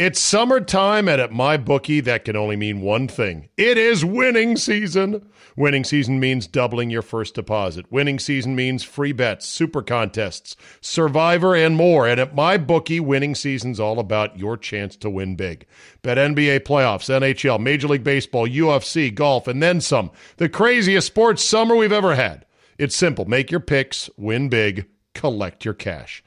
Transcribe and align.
It's 0.00 0.18
summertime, 0.18 1.08
and 1.10 1.20
at 1.20 1.30
MyBookie, 1.30 2.02
that 2.04 2.24
can 2.24 2.34
only 2.34 2.56
mean 2.56 2.80
one 2.80 3.06
thing 3.06 3.50
it 3.58 3.76
is 3.76 4.02
winning 4.02 4.56
season. 4.56 5.28
Winning 5.58 5.84
season 5.84 6.18
means 6.18 6.46
doubling 6.46 6.88
your 6.88 7.02
first 7.02 7.34
deposit. 7.34 7.84
Winning 7.92 8.18
season 8.18 8.56
means 8.56 8.82
free 8.82 9.12
bets, 9.12 9.46
super 9.46 9.82
contests, 9.82 10.56
survivor, 10.80 11.54
and 11.54 11.76
more. 11.76 12.08
And 12.08 12.18
at 12.18 12.34
MyBookie, 12.34 13.02
winning 13.02 13.34
season's 13.34 13.78
all 13.78 13.98
about 13.98 14.38
your 14.38 14.56
chance 14.56 14.96
to 14.96 15.10
win 15.10 15.36
big. 15.36 15.66
Bet 16.00 16.16
NBA 16.16 16.60
playoffs, 16.60 17.10
NHL, 17.10 17.60
Major 17.60 17.88
League 17.88 18.02
Baseball, 18.02 18.48
UFC, 18.48 19.14
golf, 19.14 19.46
and 19.46 19.62
then 19.62 19.82
some. 19.82 20.10
The 20.38 20.48
craziest 20.48 21.08
sports 21.08 21.44
summer 21.44 21.76
we've 21.76 21.92
ever 21.92 22.14
had. 22.14 22.46
It's 22.78 22.96
simple 22.96 23.26
make 23.26 23.50
your 23.50 23.60
picks, 23.60 24.08
win 24.16 24.48
big, 24.48 24.86
collect 25.12 25.66
your 25.66 25.74
cash. 25.74 26.24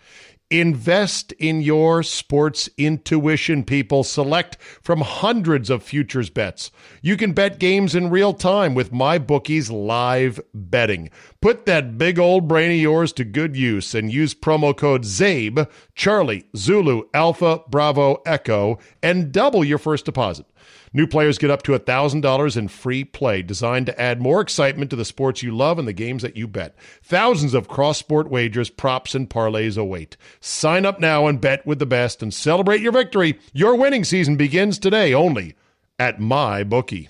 Invest 0.50 1.32
in 1.34 1.62
your 1.62 2.04
sports 2.04 2.70
intuition, 2.78 3.64
people. 3.64 4.04
Select 4.04 4.58
from 4.62 5.02
hundreds 5.02 5.70
of 5.70 5.82
futures 5.82 6.30
bets. 6.30 6.70
You 7.02 7.18
can 7.18 7.34
bet 7.34 7.60
games 7.60 7.96
in 7.96 8.10
real 8.10 8.34
time 8.34 8.76
with 8.76 8.92
MyBookie's 8.92 9.72
live 9.72 10.40
betting. 10.54 11.10
Put 11.42 11.66
that 11.66 11.98
big 11.98 12.20
old 12.20 12.48
brain 12.48 12.72
of 12.72 12.78
yours 12.78 13.12
to 13.14 13.26
good 13.26 13.56
use 13.56 13.96
and 13.96 14.14
use 14.14 14.36
promo 14.36 14.78
code 14.78 15.04
ZABE, 15.04 15.68
Charlie, 15.96 16.46
Zulu, 16.56 17.04
Alpha, 17.14 17.62
Bravo, 17.70 18.22
Echo, 18.26 18.78
and 19.02 19.32
double 19.32 19.64
your 19.64 19.80
first 19.80 20.06
deposit. 20.06 20.46
New 20.94 21.08
players 21.08 21.40
get 21.40 21.50
up 21.50 21.64
to 21.64 21.78
$1,000 21.78 22.58
in 22.58 22.68
free 22.68 23.04
play, 23.04 23.42
designed 23.42 23.88
to 23.88 24.00
add 24.00 24.22
more 24.22 24.42
excitement 24.42 24.92
to 24.92 24.96
the 24.96 25.04
sports 25.04 25.42
you 25.42 25.56
love 25.56 25.80
and 25.80 25.88
the 25.88 25.94
games 25.94 26.22
that 26.22 26.38
you 26.38 26.48
bet. 26.48 26.76
Thousands 27.02 27.56
of 27.56 27.68
cross 27.68 27.98
sport 27.98 28.30
wagers, 28.30 28.70
props, 28.70 29.16
and 29.16 29.30
parlays 29.30 29.78
await. 29.78 30.18
Sign 30.40 30.86
up 30.86 31.00
now 31.00 31.26
and 31.26 31.42
bet 31.42 31.66
with 31.66 31.80
the 31.80 31.86
best 31.88 32.22
and 32.22 32.34
celebrate 32.34 32.82
your 32.82 32.92
victory. 32.92 33.40
Your 33.54 33.76
winning 33.76 34.04
season 34.04 34.36
begins 34.36 34.78
today 34.78 35.14
only 35.14 35.56
at 35.98 36.20
MyBookie. 36.20 37.10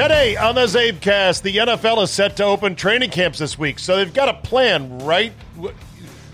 Today 0.00 0.34
on 0.34 0.54
the 0.54 0.62
Zabecast, 0.62 1.42
the 1.42 1.58
NFL 1.58 2.02
is 2.02 2.10
set 2.10 2.38
to 2.38 2.44
open 2.44 2.74
training 2.74 3.10
camps 3.10 3.38
this 3.38 3.58
week, 3.58 3.78
so 3.78 3.96
they've 3.96 4.14
got 4.14 4.30
a 4.30 4.48
plan, 4.48 5.00
right? 5.00 5.34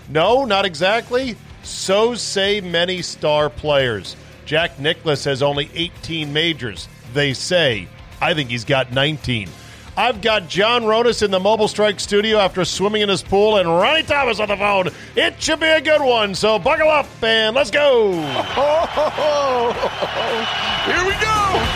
No, 0.09 0.45
not 0.45 0.65
exactly. 0.65 1.35
So 1.65 2.15
say 2.15 2.61
many 2.61 3.03
star 3.03 3.51
players. 3.51 4.15
Jack 4.45 4.79
Nicklaus 4.79 5.25
has 5.25 5.43
only 5.43 5.69
18 5.75 6.33
majors. 6.33 6.87
They 7.13 7.35
say. 7.35 7.89
I 8.21 8.35
think 8.35 8.51
he's 8.51 8.65
got 8.65 8.93
19. 8.93 9.49
I've 9.97 10.21
got 10.21 10.49
John 10.49 10.85
Ronis 10.85 11.25
in 11.25 11.33
the 11.33 11.41
Mobile 11.41 11.67
Strike 11.67 11.99
studio 11.99 12.39
after 12.39 12.65
swimming 12.65 13.03
in 13.03 13.09
his 13.09 13.25
pool, 13.25 13.57
and 13.57 13.69
Ronnie 13.69 14.05
Thomas 14.05 14.39
on 14.39 14.47
the 14.47 14.57
phone. 14.57 14.91
It 15.17 15.43
should 15.43 15.59
be 15.59 15.67
a 15.67 15.81
good 15.81 16.03
one, 16.03 16.37
so 16.37 16.61
buckle 16.61 16.89
up 16.89 17.09
and 17.21 17.57
let's 17.57 17.73
go. 17.73 18.13
Here 20.87 21.05
we 21.05 21.15
go. 21.21 21.76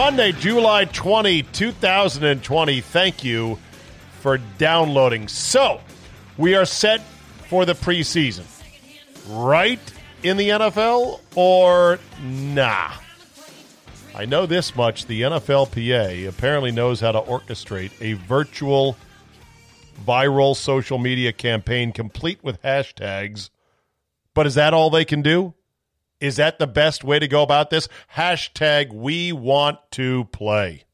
Monday, 0.00 0.32
July 0.32 0.86
20, 0.86 1.42
2020. 1.42 2.80
Thank 2.80 3.22
you 3.22 3.58
for 4.20 4.38
downloading. 4.56 5.28
So, 5.28 5.82
we 6.38 6.54
are 6.54 6.64
set 6.64 7.02
for 7.50 7.66
the 7.66 7.74
preseason. 7.74 8.46
Right 9.28 9.78
in 10.22 10.38
the 10.38 10.48
NFL 10.48 11.20
or 11.36 11.98
nah? 12.22 12.92
I 14.14 14.24
know 14.24 14.46
this 14.46 14.74
much. 14.74 15.04
The 15.04 15.20
NFLPA 15.20 16.26
apparently 16.26 16.72
knows 16.72 17.00
how 17.00 17.12
to 17.12 17.20
orchestrate 17.20 17.92
a 18.00 18.14
virtual 18.14 18.96
viral 20.06 20.56
social 20.56 20.96
media 20.96 21.30
campaign 21.34 21.92
complete 21.92 22.42
with 22.42 22.62
hashtags. 22.62 23.50
But 24.32 24.46
is 24.46 24.54
that 24.54 24.72
all 24.72 24.88
they 24.88 25.04
can 25.04 25.20
do? 25.20 25.52
Is 26.20 26.36
that 26.36 26.58
the 26.58 26.66
best 26.66 27.02
way 27.02 27.18
to 27.18 27.26
go 27.26 27.42
about 27.42 27.70
this? 27.70 27.88
Hashtag 28.14 28.92
we 28.92 29.32
want 29.32 29.78
to 29.92 30.24
play. 30.26 30.84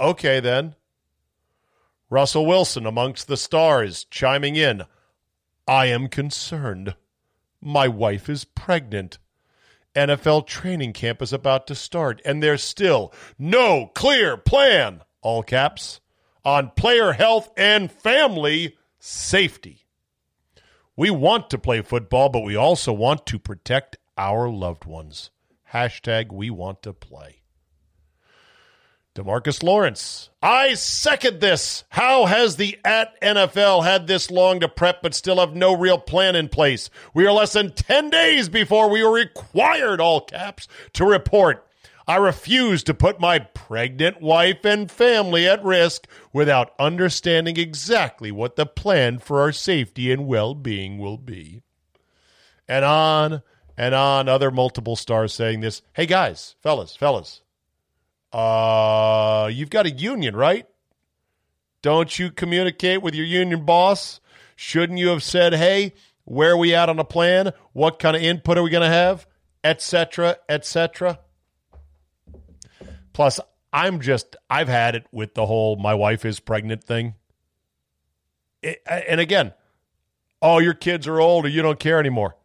Okay, 0.00 0.40
then. 0.40 0.74
Russell 2.10 2.46
Wilson 2.46 2.86
amongst 2.86 3.28
the 3.28 3.36
stars 3.36 4.04
chiming 4.04 4.56
in. 4.56 4.84
I 5.66 5.86
am 5.86 6.08
concerned. 6.08 6.94
My 7.60 7.88
wife 7.88 8.28
is 8.28 8.44
pregnant. 8.44 9.18
NFL 9.94 10.46
training 10.46 10.92
camp 10.92 11.20
is 11.20 11.32
about 11.32 11.66
to 11.66 11.74
start, 11.74 12.22
and 12.24 12.42
there's 12.42 12.62
still 12.62 13.12
no 13.38 13.90
clear 13.94 14.36
plan, 14.36 15.02
all 15.22 15.42
caps, 15.42 16.00
on 16.44 16.70
player 16.76 17.12
health 17.12 17.50
and 17.56 17.90
family 17.90 18.76
safety. 18.98 19.87
We 20.98 21.10
want 21.10 21.48
to 21.50 21.58
play 21.58 21.80
football, 21.82 22.28
but 22.28 22.42
we 22.42 22.56
also 22.56 22.92
want 22.92 23.24
to 23.26 23.38
protect 23.38 23.98
our 24.16 24.48
loved 24.48 24.84
ones. 24.84 25.30
Hashtag 25.72 26.32
we 26.32 26.50
want 26.50 26.82
to 26.82 26.92
play. 26.92 27.42
Demarcus 29.14 29.62
Lawrence. 29.62 30.30
I 30.42 30.74
second 30.74 31.40
this. 31.40 31.84
How 31.90 32.26
has 32.26 32.56
the 32.56 32.80
at 32.84 33.20
NFL 33.20 33.84
had 33.84 34.08
this 34.08 34.28
long 34.28 34.58
to 34.58 34.68
prep 34.68 35.00
but 35.00 35.14
still 35.14 35.38
have 35.38 35.54
no 35.54 35.72
real 35.72 35.98
plan 35.98 36.34
in 36.34 36.48
place? 36.48 36.90
We 37.14 37.24
are 37.28 37.32
less 37.32 37.52
than 37.52 37.74
10 37.74 38.10
days 38.10 38.48
before 38.48 38.90
we 38.90 39.00
are 39.00 39.12
required, 39.12 40.00
all 40.00 40.22
caps, 40.22 40.66
to 40.94 41.04
report 41.04 41.64
I 42.08 42.16
refuse 42.16 42.82
to 42.84 42.94
put 42.94 43.20
my 43.20 43.38
pregnant 43.38 44.22
wife 44.22 44.64
and 44.64 44.90
family 44.90 45.46
at 45.46 45.62
risk 45.62 46.08
without 46.32 46.72
understanding 46.78 47.58
exactly 47.58 48.32
what 48.32 48.56
the 48.56 48.64
plan 48.64 49.18
for 49.18 49.42
our 49.42 49.52
safety 49.52 50.10
and 50.10 50.26
well 50.26 50.54
being 50.54 50.96
will 50.96 51.18
be. 51.18 51.60
And 52.66 52.82
on 52.82 53.42
and 53.76 53.94
on, 53.94 54.26
other 54.26 54.50
multiple 54.50 54.96
stars 54.96 55.34
saying 55.34 55.60
this. 55.60 55.82
Hey 55.92 56.06
guys, 56.06 56.54
fellas, 56.62 56.96
fellas, 56.96 57.42
uh, 58.32 59.50
you've 59.52 59.68
got 59.68 59.84
a 59.84 59.90
union, 59.90 60.34
right? 60.34 60.66
Don't 61.82 62.18
you 62.18 62.30
communicate 62.30 63.02
with 63.02 63.14
your 63.14 63.26
union 63.26 63.66
boss? 63.66 64.20
Shouldn't 64.56 64.98
you 64.98 65.08
have 65.08 65.22
said, 65.22 65.52
hey, 65.52 65.92
where 66.24 66.52
are 66.52 66.56
we 66.56 66.74
at 66.74 66.88
on 66.88 66.98
a 66.98 67.04
plan? 67.04 67.52
What 67.74 67.98
kind 67.98 68.16
of 68.16 68.22
input 68.22 68.56
are 68.56 68.62
we 68.62 68.70
going 68.70 68.88
to 68.88 68.88
have? 68.88 69.26
Etc., 69.62 70.38
etc. 70.48 71.18
Plus, 73.18 73.40
I'm 73.72 74.00
just, 74.00 74.36
I've 74.48 74.68
had 74.68 74.94
it 74.94 75.04
with 75.10 75.34
the 75.34 75.44
whole 75.44 75.74
my 75.74 75.92
wife 75.92 76.24
is 76.24 76.38
pregnant 76.38 76.84
thing. 76.84 77.16
It, 78.62 78.80
and 78.86 79.18
again, 79.18 79.54
oh, 80.40 80.60
your 80.60 80.72
kids 80.72 81.08
are 81.08 81.18
old 81.18 81.44
or 81.44 81.48
you 81.48 81.60
don't 81.60 81.80
care 81.80 81.98
anymore. 81.98 82.36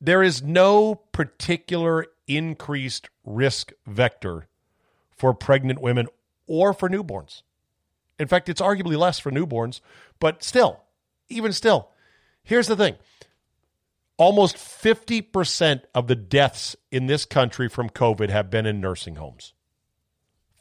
There 0.00 0.24
is 0.24 0.42
no 0.42 0.96
particular 0.96 2.04
increased 2.26 3.08
risk 3.24 3.70
vector 3.86 4.48
for 5.16 5.32
pregnant 5.32 5.80
women 5.80 6.08
or 6.48 6.72
for 6.72 6.88
newborns. 6.88 7.42
In 8.18 8.26
fact, 8.26 8.48
it's 8.48 8.60
arguably 8.60 8.98
less 8.98 9.20
for 9.20 9.30
newborns, 9.30 9.80
but 10.18 10.42
still, 10.42 10.80
even 11.28 11.52
still, 11.52 11.90
here's 12.42 12.66
the 12.66 12.74
thing 12.74 12.96
Almost 14.16 14.56
50% 14.56 15.82
of 15.94 16.08
the 16.08 16.16
deaths 16.16 16.74
in 16.90 17.06
this 17.06 17.24
country 17.24 17.68
from 17.68 17.88
COVID 17.88 18.30
have 18.30 18.50
been 18.50 18.66
in 18.66 18.80
nursing 18.80 19.14
homes. 19.14 19.52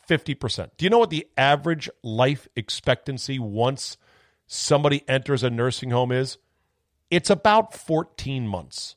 50%. 0.07 0.71
Do 0.77 0.85
you 0.85 0.89
know 0.89 0.99
what 0.99 1.09
the 1.09 1.27
average 1.37 1.89
life 2.03 2.47
expectancy 2.55 3.39
once 3.39 3.97
somebody 4.47 5.03
enters 5.07 5.43
a 5.43 5.49
nursing 5.49 5.91
home 5.91 6.11
is? 6.11 6.37
It's 7.09 7.29
about 7.29 7.73
14 7.73 8.47
months. 8.47 8.95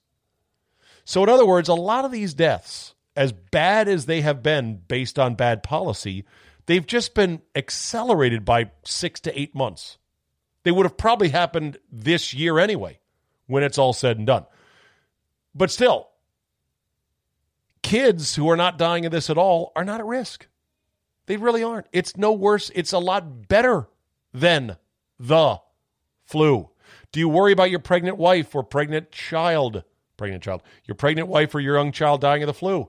So, 1.04 1.22
in 1.22 1.28
other 1.28 1.46
words, 1.46 1.68
a 1.68 1.74
lot 1.74 2.04
of 2.04 2.12
these 2.12 2.34
deaths, 2.34 2.94
as 3.16 3.32
bad 3.32 3.88
as 3.88 4.06
they 4.06 4.20
have 4.20 4.42
been 4.42 4.76
based 4.88 5.18
on 5.18 5.34
bad 5.36 5.62
policy, 5.62 6.24
they've 6.66 6.86
just 6.86 7.14
been 7.14 7.40
accelerated 7.54 8.44
by 8.44 8.70
six 8.84 9.20
to 9.20 9.38
eight 9.38 9.54
months. 9.54 9.98
They 10.64 10.70
would 10.70 10.84
have 10.84 10.96
probably 10.96 11.28
happened 11.30 11.78
this 11.90 12.34
year 12.34 12.58
anyway, 12.58 12.98
when 13.46 13.62
it's 13.62 13.78
all 13.78 13.92
said 13.92 14.18
and 14.18 14.26
done. 14.26 14.44
But 15.54 15.70
still, 15.70 16.08
kids 17.82 18.34
who 18.34 18.50
are 18.50 18.56
not 18.56 18.78
dying 18.78 19.06
of 19.06 19.12
this 19.12 19.30
at 19.30 19.38
all 19.38 19.72
are 19.74 19.84
not 19.84 20.00
at 20.00 20.06
risk. 20.06 20.47
They 21.28 21.36
really 21.36 21.62
aren't. 21.62 21.86
It's 21.92 22.16
no 22.16 22.32
worse. 22.32 22.70
It's 22.74 22.94
a 22.94 22.98
lot 22.98 23.48
better 23.48 23.86
than 24.32 24.78
the 25.20 25.60
flu. 26.24 26.70
Do 27.12 27.20
you 27.20 27.28
worry 27.28 27.52
about 27.52 27.70
your 27.70 27.80
pregnant 27.80 28.16
wife 28.16 28.54
or 28.54 28.62
pregnant 28.62 29.12
child? 29.12 29.84
Pregnant 30.16 30.42
child. 30.42 30.62
Your 30.86 30.94
pregnant 30.94 31.28
wife 31.28 31.54
or 31.54 31.60
your 31.60 31.76
young 31.76 31.92
child 31.92 32.22
dying 32.22 32.42
of 32.42 32.46
the 32.46 32.54
flu? 32.54 32.88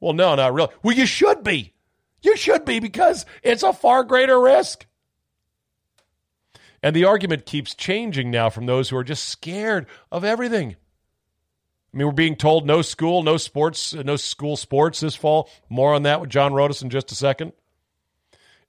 Well, 0.00 0.12
no, 0.12 0.34
not 0.34 0.52
really. 0.52 0.72
Well, 0.82 0.96
you 0.96 1.06
should 1.06 1.44
be. 1.44 1.72
You 2.20 2.36
should 2.36 2.64
be 2.64 2.80
because 2.80 3.24
it's 3.44 3.62
a 3.62 3.72
far 3.72 4.02
greater 4.02 4.40
risk. 4.40 4.84
And 6.82 6.96
the 6.96 7.04
argument 7.04 7.46
keeps 7.46 7.76
changing 7.76 8.32
now 8.32 8.50
from 8.50 8.66
those 8.66 8.88
who 8.88 8.96
are 8.96 9.04
just 9.04 9.28
scared 9.28 9.86
of 10.10 10.24
everything. 10.24 10.74
I 11.94 11.96
mean, 11.96 12.08
we're 12.08 12.12
being 12.12 12.34
told 12.34 12.66
no 12.66 12.82
school, 12.82 13.22
no 13.22 13.36
sports, 13.36 13.94
no 13.94 14.16
school 14.16 14.56
sports 14.56 14.98
this 14.98 15.14
fall. 15.14 15.48
More 15.68 15.94
on 15.94 16.02
that 16.02 16.20
with 16.20 16.30
John 16.30 16.52
Ronis 16.52 16.82
in 16.82 16.90
just 16.90 17.12
a 17.12 17.14
second. 17.14 17.52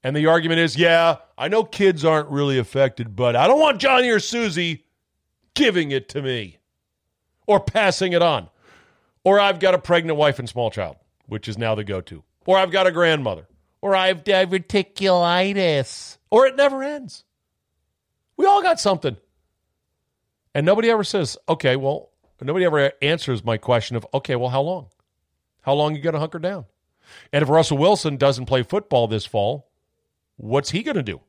And 0.03 0.15
the 0.15 0.27
argument 0.27 0.59
is, 0.59 0.77
yeah, 0.77 1.17
I 1.37 1.49
know 1.49 1.63
kids 1.63 2.05
aren't 2.05 2.29
really 2.29 2.57
affected, 2.57 3.15
but 3.15 3.35
I 3.35 3.47
don't 3.47 3.59
want 3.59 3.81
Johnny 3.81 4.09
or 4.09 4.19
Susie 4.19 4.85
giving 5.55 5.91
it 5.91 6.07
to 6.09 6.21
me 6.21 6.59
or 7.47 7.59
passing 7.59 8.13
it 8.13 8.21
on. 8.21 8.49
Or 9.25 9.39
I've 9.39 9.59
got 9.59 9.73
a 9.73 9.79
pregnant 9.79 10.17
wife 10.17 10.39
and 10.39 10.47
small 10.47 10.71
child, 10.71 10.95
which 11.25 11.49
is 11.49 11.57
now 11.57 11.75
the 11.75 11.83
go 11.83 11.99
to. 12.01 12.23
Or 12.45 12.57
I've 12.57 12.71
got 12.71 12.87
a 12.87 12.91
grandmother. 12.91 13.47
Or 13.81 13.95
I've 13.95 14.23
diverticulitis. 14.23 16.17
Or 16.29 16.45
it 16.45 16.55
never 16.55 16.81
ends. 16.81 17.25
We 18.37 18.45
all 18.45 18.61
got 18.61 18.79
something. 18.79 19.17
And 20.55 20.65
nobody 20.65 20.89
ever 20.89 21.03
says, 21.03 21.37
okay, 21.47 21.75
well, 21.75 22.11
nobody 22.41 22.65
ever 22.65 22.93
answers 23.01 23.43
my 23.43 23.57
question 23.57 23.97
of, 23.97 24.07
okay, 24.13 24.35
well, 24.35 24.49
how 24.49 24.61
long? 24.61 24.87
How 25.61 25.73
long 25.73 25.95
you 25.95 26.01
going 26.01 26.13
to 26.13 26.19
hunker 26.19 26.39
down? 26.39 26.65
And 27.33 27.43
if 27.43 27.49
Russell 27.49 27.77
Wilson 27.77 28.17
doesn't 28.17 28.45
play 28.45 28.63
football 28.63 29.07
this 29.07 29.25
fall, 29.25 29.68
what's 30.39 30.71
he 30.71 30.83
going 30.83 30.95
to 30.95 31.03
do 31.03 31.21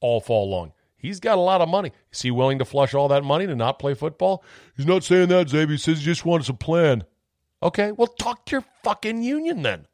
all 0.00 0.20
fall 0.20 0.48
long? 0.48 0.72
He's 0.96 1.18
got 1.18 1.38
a 1.38 1.40
lot 1.40 1.62
of 1.62 1.68
money. 1.68 1.92
Is 2.12 2.20
he 2.20 2.30
willing 2.30 2.58
to 2.58 2.64
flush 2.64 2.92
all 2.92 3.08
that 3.08 3.24
money 3.24 3.46
to 3.46 3.56
not 3.56 3.78
play 3.78 3.94
football? 3.94 4.44
He's 4.76 4.86
not 4.86 5.02
saying 5.02 5.28
that, 5.28 5.48
Xavier. 5.48 5.72
He 5.72 5.78
says 5.78 5.98
he 5.98 6.04
just 6.04 6.26
wants 6.26 6.48
a 6.50 6.54
plan. 6.54 7.04
Okay, 7.62 7.92
well, 7.92 8.06
talk 8.06 8.44
to 8.46 8.56
your 8.56 8.64
fucking 8.84 9.22
union 9.22 9.62
then. 9.62 9.86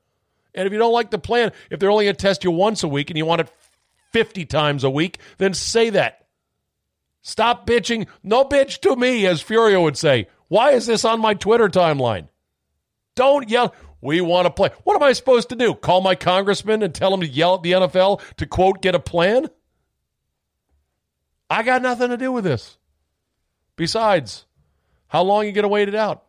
And 0.55 0.67
if 0.67 0.73
you 0.73 0.79
don't 0.79 0.93
like 0.93 1.11
the 1.11 1.19
plan, 1.19 1.53
if 1.71 1.79
they're 1.79 1.91
only 1.91 2.07
going 2.07 2.17
to 2.17 2.21
test 2.21 2.43
you 2.43 2.51
once 2.51 2.83
a 2.83 2.89
week 2.89 3.11
and 3.11 3.17
you 3.17 3.25
want 3.25 3.43
it 3.43 3.53
50 4.13 4.47
times 4.47 4.83
a 4.83 4.91
week, 4.91 5.19
then 5.39 5.55
say 5.55 5.91
that. 5.91 6.27
Stop 7.23 7.67
bitching. 7.67 8.09
No 8.23 8.45
bitch 8.45 8.81
to 8.81 8.97
me, 8.97 9.27
as 9.27 9.43
Furio 9.43 9.83
would 9.83 9.99
say. 9.99 10.29
Why 10.49 10.73
is 10.73 10.87
this 10.87 11.05
on 11.05 11.21
my 11.21 11.35
Twitter 11.35 11.69
timeline? 11.69 12.29
Don't 13.15 13.49
yell. 13.49 13.75
We 14.01 14.21
want 14.21 14.47
to 14.47 14.51
play. 14.51 14.71
What 14.85 14.97
am 14.97 15.03
I 15.03 15.13
supposed 15.13 15.49
to 15.49 15.57
do? 15.57 15.75
Call 15.75 16.01
my 16.01 16.15
congressman 16.15 16.83
and 16.83 16.95
tell 16.95 17.13
him 17.13 17.21
to 17.21 17.27
yell 17.27 17.57
at 17.57 17.63
the 17.63 17.73
NFL 17.73 18.21
to 18.37 18.47
quote, 18.47 18.83
get 18.83 18.95
a 18.95 19.01
plan? 19.01 19.49
I 21.49 21.63
got 21.63 21.83
nothing 21.83 22.11
to 22.11 22.17
do 22.17 22.33
with 22.33 22.45
this. 22.45 22.77
Besides, 23.77 24.47
how 25.09 25.23
long 25.23 25.45
are 25.45 25.47
you 25.47 25.53
going 25.53 25.63
to 25.63 25.69
wait 25.69 25.89
it 25.89 25.95
out? 25.95 26.25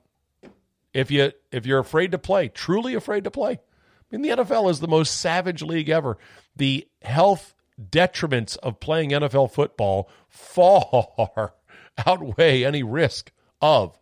If 0.94 1.12
you 1.12 1.32
if 1.52 1.66
you're 1.66 1.80
afraid 1.80 2.12
to 2.12 2.18
play, 2.18 2.48
truly 2.48 2.94
afraid 2.94 3.24
to 3.26 3.32
play. 3.32 3.54
I 3.54 4.16
mean, 4.16 4.22
the 4.22 4.44
NFL 4.44 4.70
is 4.70 4.80
the 4.80 4.88
most 4.88 5.20
savage 5.20 5.62
league 5.62 5.90
ever. 5.90 6.18
The 6.56 6.88
health 7.02 7.54
detriments 7.80 8.58
of 8.58 8.80
playing 8.80 9.12
NFL 9.12 9.52
football 9.52 10.10
far 10.30 11.54
outweigh 12.06 12.64
any 12.64 12.84
risk 12.84 13.32
of 13.62 13.98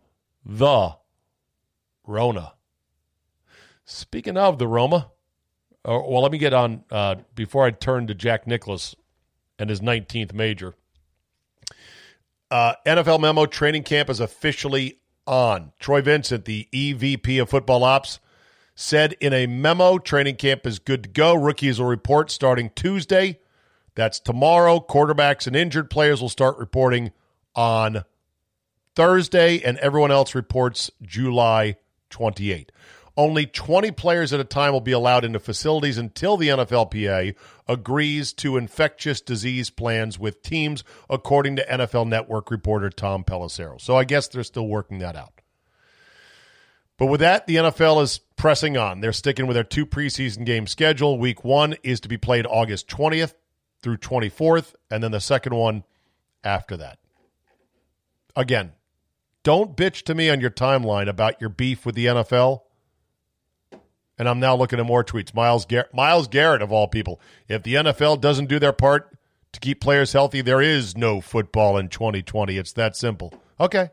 the 0.45 0.95
Rona. 2.05 2.54
Speaking 3.85 4.35
of 4.35 4.57
the 4.57 4.67
Roma, 4.67 5.11
uh, 5.87 5.99
well, 6.07 6.23
let 6.23 6.31
me 6.31 6.39
get 6.39 6.53
on 6.53 6.83
uh, 6.89 7.15
before 7.35 7.65
I 7.65 7.71
turn 7.71 8.07
to 8.07 8.15
Jack 8.15 8.47
Nicklaus 8.47 8.95
and 9.59 9.69
his 9.69 9.79
19th 9.79 10.33
major. 10.33 10.73
Uh, 12.49 12.73
NFL 12.85 13.19
memo 13.21 13.45
training 13.45 13.83
camp 13.83 14.09
is 14.09 14.19
officially 14.19 14.99
on. 15.27 15.71
Troy 15.79 16.01
Vincent, 16.01 16.45
the 16.45 16.67
EVP 16.73 17.39
of 17.39 17.49
football 17.49 17.83
ops, 17.83 18.19
said 18.73 19.13
in 19.19 19.33
a 19.33 19.45
memo 19.45 19.99
training 19.99 20.37
camp 20.37 20.65
is 20.65 20.79
good 20.79 21.03
to 21.03 21.09
go. 21.09 21.35
Rookies 21.35 21.79
will 21.79 21.87
report 21.87 22.31
starting 22.31 22.71
Tuesday. 22.75 23.39
That's 23.93 24.19
tomorrow. 24.19 24.79
Quarterbacks 24.79 25.45
and 25.45 25.55
injured 25.55 25.91
players 25.91 26.21
will 26.21 26.29
start 26.29 26.57
reporting 26.57 27.11
on 27.55 28.03
Thursday, 28.95 29.61
and 29.61 29.77
everyone 29.77 30.11
else 30.11 30.33
reports 30.33 30.89
July 31.03 31.77
28. 32.09 32.71
Only 33.17 33.45
20 33.45 33.91
players 33.91 34.33
at 34.33 34.41
a 34.41 34.45
time 34.45 34.73
will 34.73 34.81
be 34.81 34.91
allowed 34.91 35.23
into 35.23 35.39
facilities 35.39 35.97
until 35.97 36.35
the 36.35 36.49
NFLPA 36.49 37.35
agrees 37.67 38.33
to 38.33 38.57
infectious 38.57 39.21
disease 39.21 39.69
plans 39.69 40.19
with 40.19 40.41
teams, 40.41 40.83
according 41.09 41.55
to 41.55 41.65
NFL 41.65 42.07
Network 42.07 42.51
reporter 42.51 42.89
Tom 42.89 43.23
Pelissero. 43.23 43.79
So 43.79 43.95
I 43.95 44.03
guess 44.03 44.27
they're 44.27 44.43
still 44.43 44.67
working 44.67 44.99
that 44.99 45.15
out. 45.15 45.41
But 46.97 47.07
with 47.07 47.21
that, 47.21 47.47
the 47.47 47.55
NFL 47.55 48.03
is 48.03 48.19
pressing 48.35 48.77
on. 48.77 48.99
They're 48.99 49.13
sticking 49.13 49.47
with 49.47 49.55
their 49.55 49.63
two 49.63 49.85
preseason 49.85 50.45
game 50.45 50.67
schedule. 50.67 51.17
Week 51.17 51.43
one 51.43 51.75
is 51.83 52.01
to 52.01 52.09
be 52.09 52.17
played 52.17 52.45
August 52.45 52.87
20th 52.89 53.33
through 53.81 53.97
24th, 53.97 54.75
and 54.89 55.03
then 55.03 55.11
the 55.11 55.19
second 55.19 55.55
one 55.55 55.83
after 56.43 56.77
that. 56.77 56.99
Again, 58.35 58.73
don't 59.43 59.77
bitch 59.77 60.03
to 60.03 60.15
me 60.15 60.29
on 60.29 60.41
your 60.41 60.49
timeline 60.49 61.07
about 61.07 61.39
your 61.39 61.49
beef 61.49 61.85
with 61.85 61.95
the 61.95 62.07
NFL. 62.07 62.61
And 64.17 64.29
I'm 64.29 64.39
now 64.39 64.55
looking 64.55 64.79
at 64.79 64.85
more 64.85 65.03
tweets. 65.03 65.33
Miles 65.33 65.65
Gar- 65.65 65.89
Myles 65.93 66.27
Garrett, 66.27 66.61
of 66.61 66.71
all 66.71 66.87
people. 66.87 67.19
If 67.47 67.63
the 67.63 67.75
NFL 67.75 68.21
doesn't 68.21 68.47
do 68.47 68.59
their 68.59 68.73
part 68.73 69.17
to 69.51 69.59
keep 69.59 69.81
players 69.81 70.13
healthy, 70.13 70.41
there 70.41 70.61
is 70.61 70.95
no 70.95 71.21
football 71.21 71.77
in 71.77 71.89
2020. 71.89 72.57
It's 72.57 72.73
that 72.73 72.95
simple. 72.95 73.33
Okay. 73.59 73.89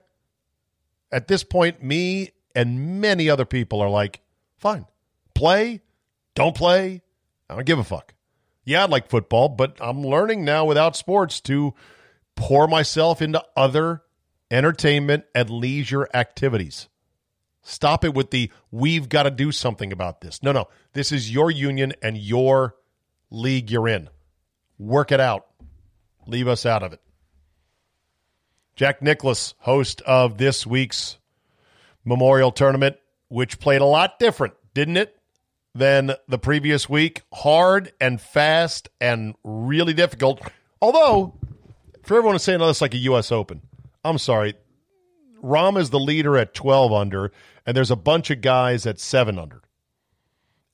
At 1.11 1.29
this 1.29 1.45
point, 1.45 1.83
me 1.83 2.31
and 2.55 3.01
many 3.01 3.29
other 3.29 3.45
people 3.45 3.81
are 3.81 3.91
like, 3.91 4.21
fine, 4.57 4.87
play, 5.35 5.83
don't 6.35 6.57
play. 6.57 7.03
I 7.51 7.55
don't 7.57 7.67
give 7.67 7.79
a 7.79 7.85
fuck 7.85 8.15
yeah, 8.65 8.83
I 8.83 8.87
like 8.87 9.09
football, 9.09 9.49
but 9.49 9.77
I'm 9.81 10.03
learning 10.03 10.45
now 10.45 10.65
without 10.65 10.97
sports 10.97 11.41
to 11.43 11.75
pour 12.37 12.69
myself 12.69 13.21
into 13.21 13.43
other 13.57 14.03
entertainment 14.51 15.25
and 15.35 15.51
leisure 15.51 16.09
activities. 16.15 16.89
Stop 17.63 18.05
it 18.05 18.15
with 18.15 18.31
the 18.31 18.51
we've 18.71 19.09
got 19.09 19.25
to 19.25 19.31
do 19.31 19.53
something 19.53 19.93
about 19.93 20.21
this. 20.21 20.43
No, 20.43 20.53
no. 20.53 20.69
This 20.93 21.13
is 21.13 21.33
your 21.33 21.51
union 21.51 21.95
and 22.03 22.17
your 22.17 22.75
league 23.31 23.71
you're 23.71 23.89
in. 23.89 24.09
Work 24.79 25.13
it 25.13 25.21
out. 25.21 25.47
Leave 26.27 26.49
us 26.49 26.67
out 26.67 26.83
of 26.83 26.93
it. 26.93 27.01
Jack 28.75 29.03
Nicklaus, 29.03 29.55
host 29.59 30.01
of 30.03 30.39
this 30.39 30.67
week's 30.67 31.19
Memorial 32.05 32.51
Tournament, 32.51 32.97
which 33.29 33.61
played 33.61 33.81
a 33.81 33.87
lot 33.87 34.19
different, 34.19 34.55
didn't 34.75 34.97
it? 34.97 35.17
than 35.75 36.13
the 36.29 36.39
previous 36.39 36.89
week. 36.89 37.23
Hard 37.33 37.93
and 38.01 38.21
fast 38.21 38.89
and 39.01 39.35
really 39.45 39.95
difficult. 39.95 40.41
Although, 40.81 41.35
for 42.03 42.17
everyone 42.17 42.35
to 42.35 42.39
say, 42.39 42.57
no, 42.57 42.65
oh, 42.65 42.71
it's 42.71 42.81
like 42.81 42.95
a 42.95 42.99
U.S. 42.99 43.33
Open. 43.33 43.63
I'm 44.05 44.19
sorry. 44.19 44.55
Rahm 45.43 45.79
is 45.79 45.91
the 45.91 46.01
leader 46.01 46.37
at 46.37 46.55
12 46.55 46.93
under, 46.93 47.33
and 47.67 47.77
there's 47.77 47.91
a 47.91 47.97
bunch 47.97 48.31
of 48.31 48.41
guys 48.41 48.87
at 48.87 49.01
7 49.01 49.39
under. 49.39 49.63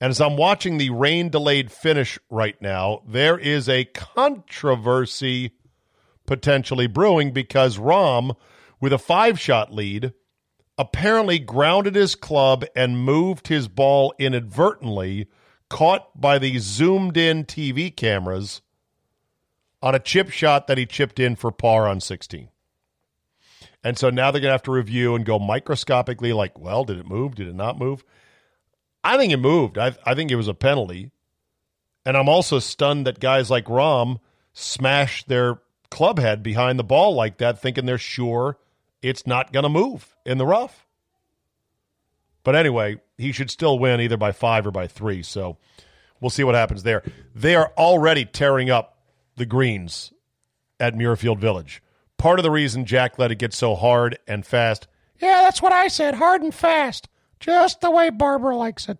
And 0.01 0.11
as 0.11 0.21
I'm 0.21 0.37
watching 0.37 0.77
the 0.77 0.91
rain 0.91 1.29
delayed 1.29 1.71
finish 1.71 2.17
right 2.29 2.59
now, 2.61 3.01
there 3.05 3.37
is 3.37 3.67
a 3.67 3.85
controversy 3.85 5.51
potentially 6.25 6.87
brewing 6.87 7.31
because 7.31 7.77
Rahm, 7.77 8.35
with 8.79 8.93
a 8.93 8.97
five 8.97 9.39
shot 9.39 9.73
lead, 9.73 10.13
apparently 10.77 11.39
grounded 11.39 11.95
his 11.95 12.15
club 12.15 12.63
and 12.75 13.03
moved 13.03 13.49
his 13.49 13.67
ball 13.67 14.13
inadvertently, 14.17 15.27
caught 15.69 16.19
by 16.19 16.39
the 16.39 16.57
zoomed 16.59 17.17
in 17.17 17.43
TV 17.43 17.93
cameras 17.93 18.61
on 19.81 19.95
a 19.95 19.99
chip 19.99 20.29
shot 20.29 20.67
that 20.67 20.77
he 20.77 20.85
chipped 20.85 21.19
in 21.19 21.35
for 21.35 21.51
par 21.51 21.87
on 21.87 21.99
16. 21.99 22.49
And 23.83 23.97
so 23.97 24.09
now 24.09 24.31
they're 24.31 24.41
going 24.41 24.49
to 24.49 24.53
have 24.53 24.63
to 24.63 24.71
review 24.71 25.15
and 25.15 25.25
go 25.25 25.39
microscopically, 25.39 26.33
like, 26.33 26.59
well, 26.59 26.83
did 26.83 26.99
it 26.99 27.07
move? 27.07 27.35
Did 27.35 27.47
it 27.47 27.55
not 27.55 27.79
move? 27.79 28.03
I 29.03 29.17
think 29.17 29.31
it 29.31 29.37
moved. 29.37 29.77
I, 29.77 29.95
I 30.05 30.15
think 30.15 30.31
it 30.31 30.35
was 30.35 30.49
a 30.49 30.53
penalty. 30.53 31.11
And 32.05 32.17
I'm 32.17 32.27
also 32.27 32.59
stunned 32.59 33.07
that 33.07 33.19
guys 33.19 33.49
like 33.49 33.65
Rahm 33.65 34.19
smash 34.53 35.23
their 35.25 35.59
club 35.89 36.19
head 36.19 36.43
behind 36.43 36.77
the 36.77 36.83
ball 36.83 37.15
like 37.15 37.37
that, 37.37 37.61
thinking 37.61 37.85
they're 37.85 37.97
sure 37.97 38.57
it's 39.01 39.25
not 39.25 39.53
going 39.53 39.63
to 39.63 39.69
move 39.69 40.15
in 40.25 40.37
the 40.37 40.45
rough. 40.45 40.85
But 42.43 42.55
anyway, 42.55 42.99
he 43.17 43.31
should 43.31 43.51
still 43.51 43.79
win 43.79 44.01
either 44.01 44.17
by 44.17 44.31
five 44.31 44.67
or 44.67 44.71
by 44.71 44.87
three. 44.87 45.23
So 45.23 45.57
we'll 46.19 46.29
see 46.29 46.43
what 46.43 46.55
happens 46.55 46.83
there. 46.83 47.03
They 47.33 47.55
are 47.55 47.71
already 47.77 48.25
tearing 48.25 48.69
up 48.69 48.97
the 49.35 49.45
greens 49.45 50.11
at 50.79 50.95
Muirfield 50.95 51.39
Village. 51.39 51.81
Part 52.19 52.37
of 52.37 52.43
the 52.43 52.51
reason 52.51 52.85
Jack 52.85 53.17
let 53.17 53.31
it 53.31 53.39
get 53.39 53.53
so 53.53 53.75
hard 53.75 54.19
and 54.27 54.45
fast. 54.45 54.87
Yeah, 55.19 55.41
that's 55.41 55.61
what 55.61 55.71
I 55.71 55.87
said, 55.87 56.15
hard 56.15 56.41
and 56.41 56.53
fast, 56.53 57.07
just 57.39 57.79
the 57.79 57.89
way 57.89 58.09
Barbara 58.09 58.55
likes 58.55 58.89
it. 58.89 58.97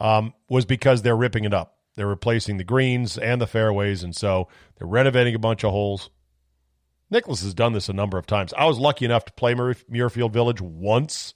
Um, 0.00 0.34
was 0.48 0.64
because 0.64 1.02
they're 1.02 1.16
ripping 1.16 1.44
it 1.44 1.54
up. 1.54 1.76
They're 1.94 2.06
replacing 2.06 2.56
the 2.58 2.64
greens 2.64 3.16
and 3.16 3.40
the 3.40 3.46
fairways, 3.46 4.02
and 4.02 4.14
so 4.14 4.48
they're 4.76 4.88
renovating 4.88 5.34
a 5.36 5.38
bunch 5.38 5.64
of 5.64 5.70
holes. 5.70 6.10
Nicklaus 7.10 7.42
has 7.42 7.54
done 7.54 7.72
this 7.72 7.88
a 7.88 7.92
number 7.92 8.18
of 8.18 8.26
times. 8.26 8.52
I 8.56 8.66
was 8.66 8.78
lucky 8.78 9.04
enough 9.04 9.24
to 9.26 9.32
play 9.32 9.54
Muirfield 9.54 10.32
Village 10.32 10.60
once, 10.60 11.34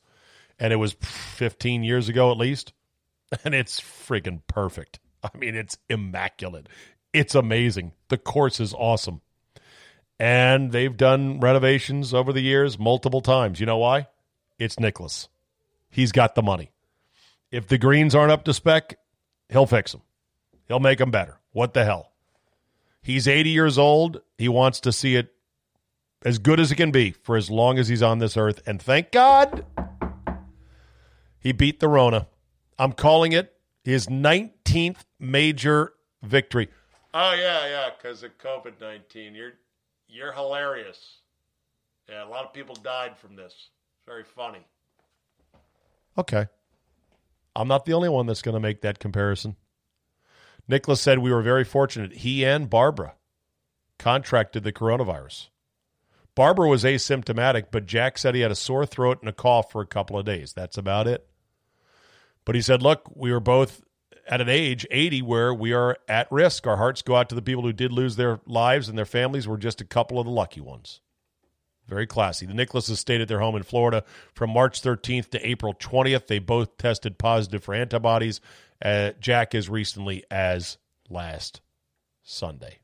and 0.59 0.73
it 0.73 0.77
was 0.77 0.93
15 1.01 1.85
years 1.85 2.09
ago 2.09 2.31
at 2.33 2.37
least, 2.37 2.73
and 3.45 3.55
it's 3.55 3.81
freaking 3.81 4.41
perfect. 4.49 4.99
I 5.23 5.37
mean, 5.39 5.55
it's 5.55 5.79
immaculate. 5.89 6.69
It's 7.13 7.37
amazing. 7.37 7.93
The 8.09 8.19
course 8.19 8.59
is 8.59 8.75
awesome. 8.75 9.21
And 10.23 10.71
they've 10.71 10.97
done 10.97 11.41
renovations 11.41 12.15
over 12.15 12.33
the 12.33 12.41
years 12.41 12.79
multiple 12.79 13.23
times. 13.23 13.59
You 13.59 13.67
know 13.67 13.79
why? 13.79 14.07
It's 14.57 14.79
Nicklaus. 14.79 15.29
He's 15.91 16.13
got 16.13 16.37
the 16.37 16.43
money. 16.43 16.71
If 17.51 17.67
the 17.67 17.77
greens 17.77 18.15
aren't 18.15 18.31
up 18.31 18.45
to 18.45 18.55
spec, 18.55 19.01
he'll 19.49 19.67
fix 19.67 19.91
them. 19.91 20.03
He'll 20.69 20.79
make 20.79 20.99
them 20.99 21.11
better. 21.11 21.41
What 21.51 21.75
the 21.75 21.85
hell? 21.85 22.13
He's 23.03 23.27
80 23.27 23.51
years 23.51 23.79
old. 23.79 24.21
He 24.39 24.49
wants 24.49 24.79
to 24.83 24.93
see 24.93 25.17
it 25.17 25.35
as 26.25 26.39
good 26.39 26.61
as 26.61 26.71
it 26.71 26.77
can 26.77 26.93
be 26.93 27.11
for 27.11 27.37
as 27.37 27.51
long 27.51 27.81
as 27.81 27.89
he's 27.89 28.01
on 28.01 28.21
this 28.21 28.37
earth. 28.37 28.63
And 28.65 28.81
thank 28.81 29.11
God 29.11 29.67
he 31.41 31.51
beat 31.51 31.81
the 31.81 31.89
Rona. 31.89 32.29
I'm 32.79 32.93
calling 32.93 33.33
it 33.33 33.57
his 33.83 34.07
19th 34.07 34.99
major 35.19 35.95
victory. 36.23 36.69
Oh 37.13 37.35
yeah, 37.35 37.67
yeah, 37.67 37.89
because 38.01 38.23
of 38.23 38.39
COVID 38.39 38.81
19. 38.81 39.35
You're 39.35 39.55
you're 40.13 40.33
hilarious. 40.33 40.99
Yeah, 42.09 42.25
a 42.25 42.29
lot 42.29 42.45
of 42.45 42.53
people 42.53 42.75
died 42.75 43.17
from 43.17 43.35
this. 43.35 43.55
Very 44.07 44.25
funny. 44.25 44.67
Okay. 46.19 46.47
I'm 47.57 47.69
not 47.69 47.85
the 47.85 47.95
only 47.95 48.09
one 48.09 48.27
that's 48.27 48.43
going 48.43 48.55
to 48.55 48.61
make 48.61 48.83
that 48.83 48.99
comparison. 48.99 49.57
Nicklaus 50.69 51.01
said 51.01 51.19
we 51.19 51.33
were 51.33 51.43
very 51.43 51.65
fortunate. 51.65 52.13
He 52.13 52.45
and 52.45 52.69
Barbara 52.69 53.15
contracted 53.99 54.65
the 54.65 54.73
coronavirus. 54.73 55.49
Barbara 56.35 56.69
was 56.69 56.85
asymptomatic, 56.85 57.67
but 57.71 57.87
Jack 57.87 58.17
said 58.17 58.35
he 58.35 58.41
had 58.41 58.51
a 58.51 58.57
sore 58.57 58.87
throat 58.87 59.19
and 59.21 59.29
a 59.29 59.35
cough 59.35 59.71
for 59.71 59.83
a 59.83 59.87
couple 59.87 60.19
of 60.19 60.25
days. 60.25 60.53
That's 60.53 60.79
about 60.79 61.07
it. 61.07 61.27
But 62.45 62.55
he 62.55 62.63
said, 62.63 62.83
look, 62.83 63.03
we 63.15 63.33
were 63.33 63.41
both 63.41 63.83
at 64.29 64.41
an 64.41 64.49
age, 64.49 64.87
80, 64.91 65.23
where 65.23 65.53
we 65.53 65.73
are 65.73 65.99
at 66.09 66.31
risk. 66.31 66.67
Our 66.67 66.77
hearts 66.77 67.03
go 67.03 67.17
out 67.17 67.29
to 67.31 67.35
the 67.35 67.43
people 67.43 67.63
who 67.63 67.73
did 67.73 67.93
lose 67.93 68.17
their 68.17 68.41
lives 68.47 68.89
and 68.89 68.97
their 68.97 69.05
families. 69.05 69.49
We're 69.49 69.57
just 69.57 69.81
a 69.81 69.87
couple 69.87 70.19
of 70.19 70.27
the 70.27 70.33
lucky 70.33 70.61
ones. 70.61 71.01
Very 71.89 72.07
classy. 72.07 72.47
The 72.47 72.55
Nicklauses 72.55 72.99
stayed 72.99 73.21
at 73.21 73.29
their 73.29 73.41
home 73.41 73.57
in 73.57 73.65
Florida 73.65 74.05
from 74.35 74.51
March 74.51 74.81
13th 74.81 75.31
to 75.31 75.47
April 75.47 75.75
20th. 75.75 76.27
They 76.27 76.39
both 76.39 76.77
tested 76.79 77.19
positive 77.19 77.65
for 77.65 77.75
antibodies. 77.75 78.41
Uh, 78.83 79.13
Jack 79.21 79.55
as 79.55 79.69
recently 79.69 80.25
as 80.31 80.79
last 81.11 81.61
Sunday. 82.23 82.79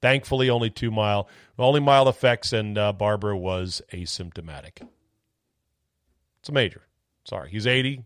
Thankfully, 0.00 0.48
only 0.48 0.70
two 0.70 0.90
mile, 0.90 1.28
only 1.58 1.80
mild 1.80 2.08
effects, 2.08 2.52
and 2.52 2.78
uh, 2.78 2.92
Barbara 2.92 3.36
was 3.36 3.82
asymptomatic. 3.92 4.86
It's 6.38 6.48
a 6.48 6.52
major. 6.52 6.82
Sorry, 7.24 7.50
he's 7.50 7.66
80, 7.66 8.04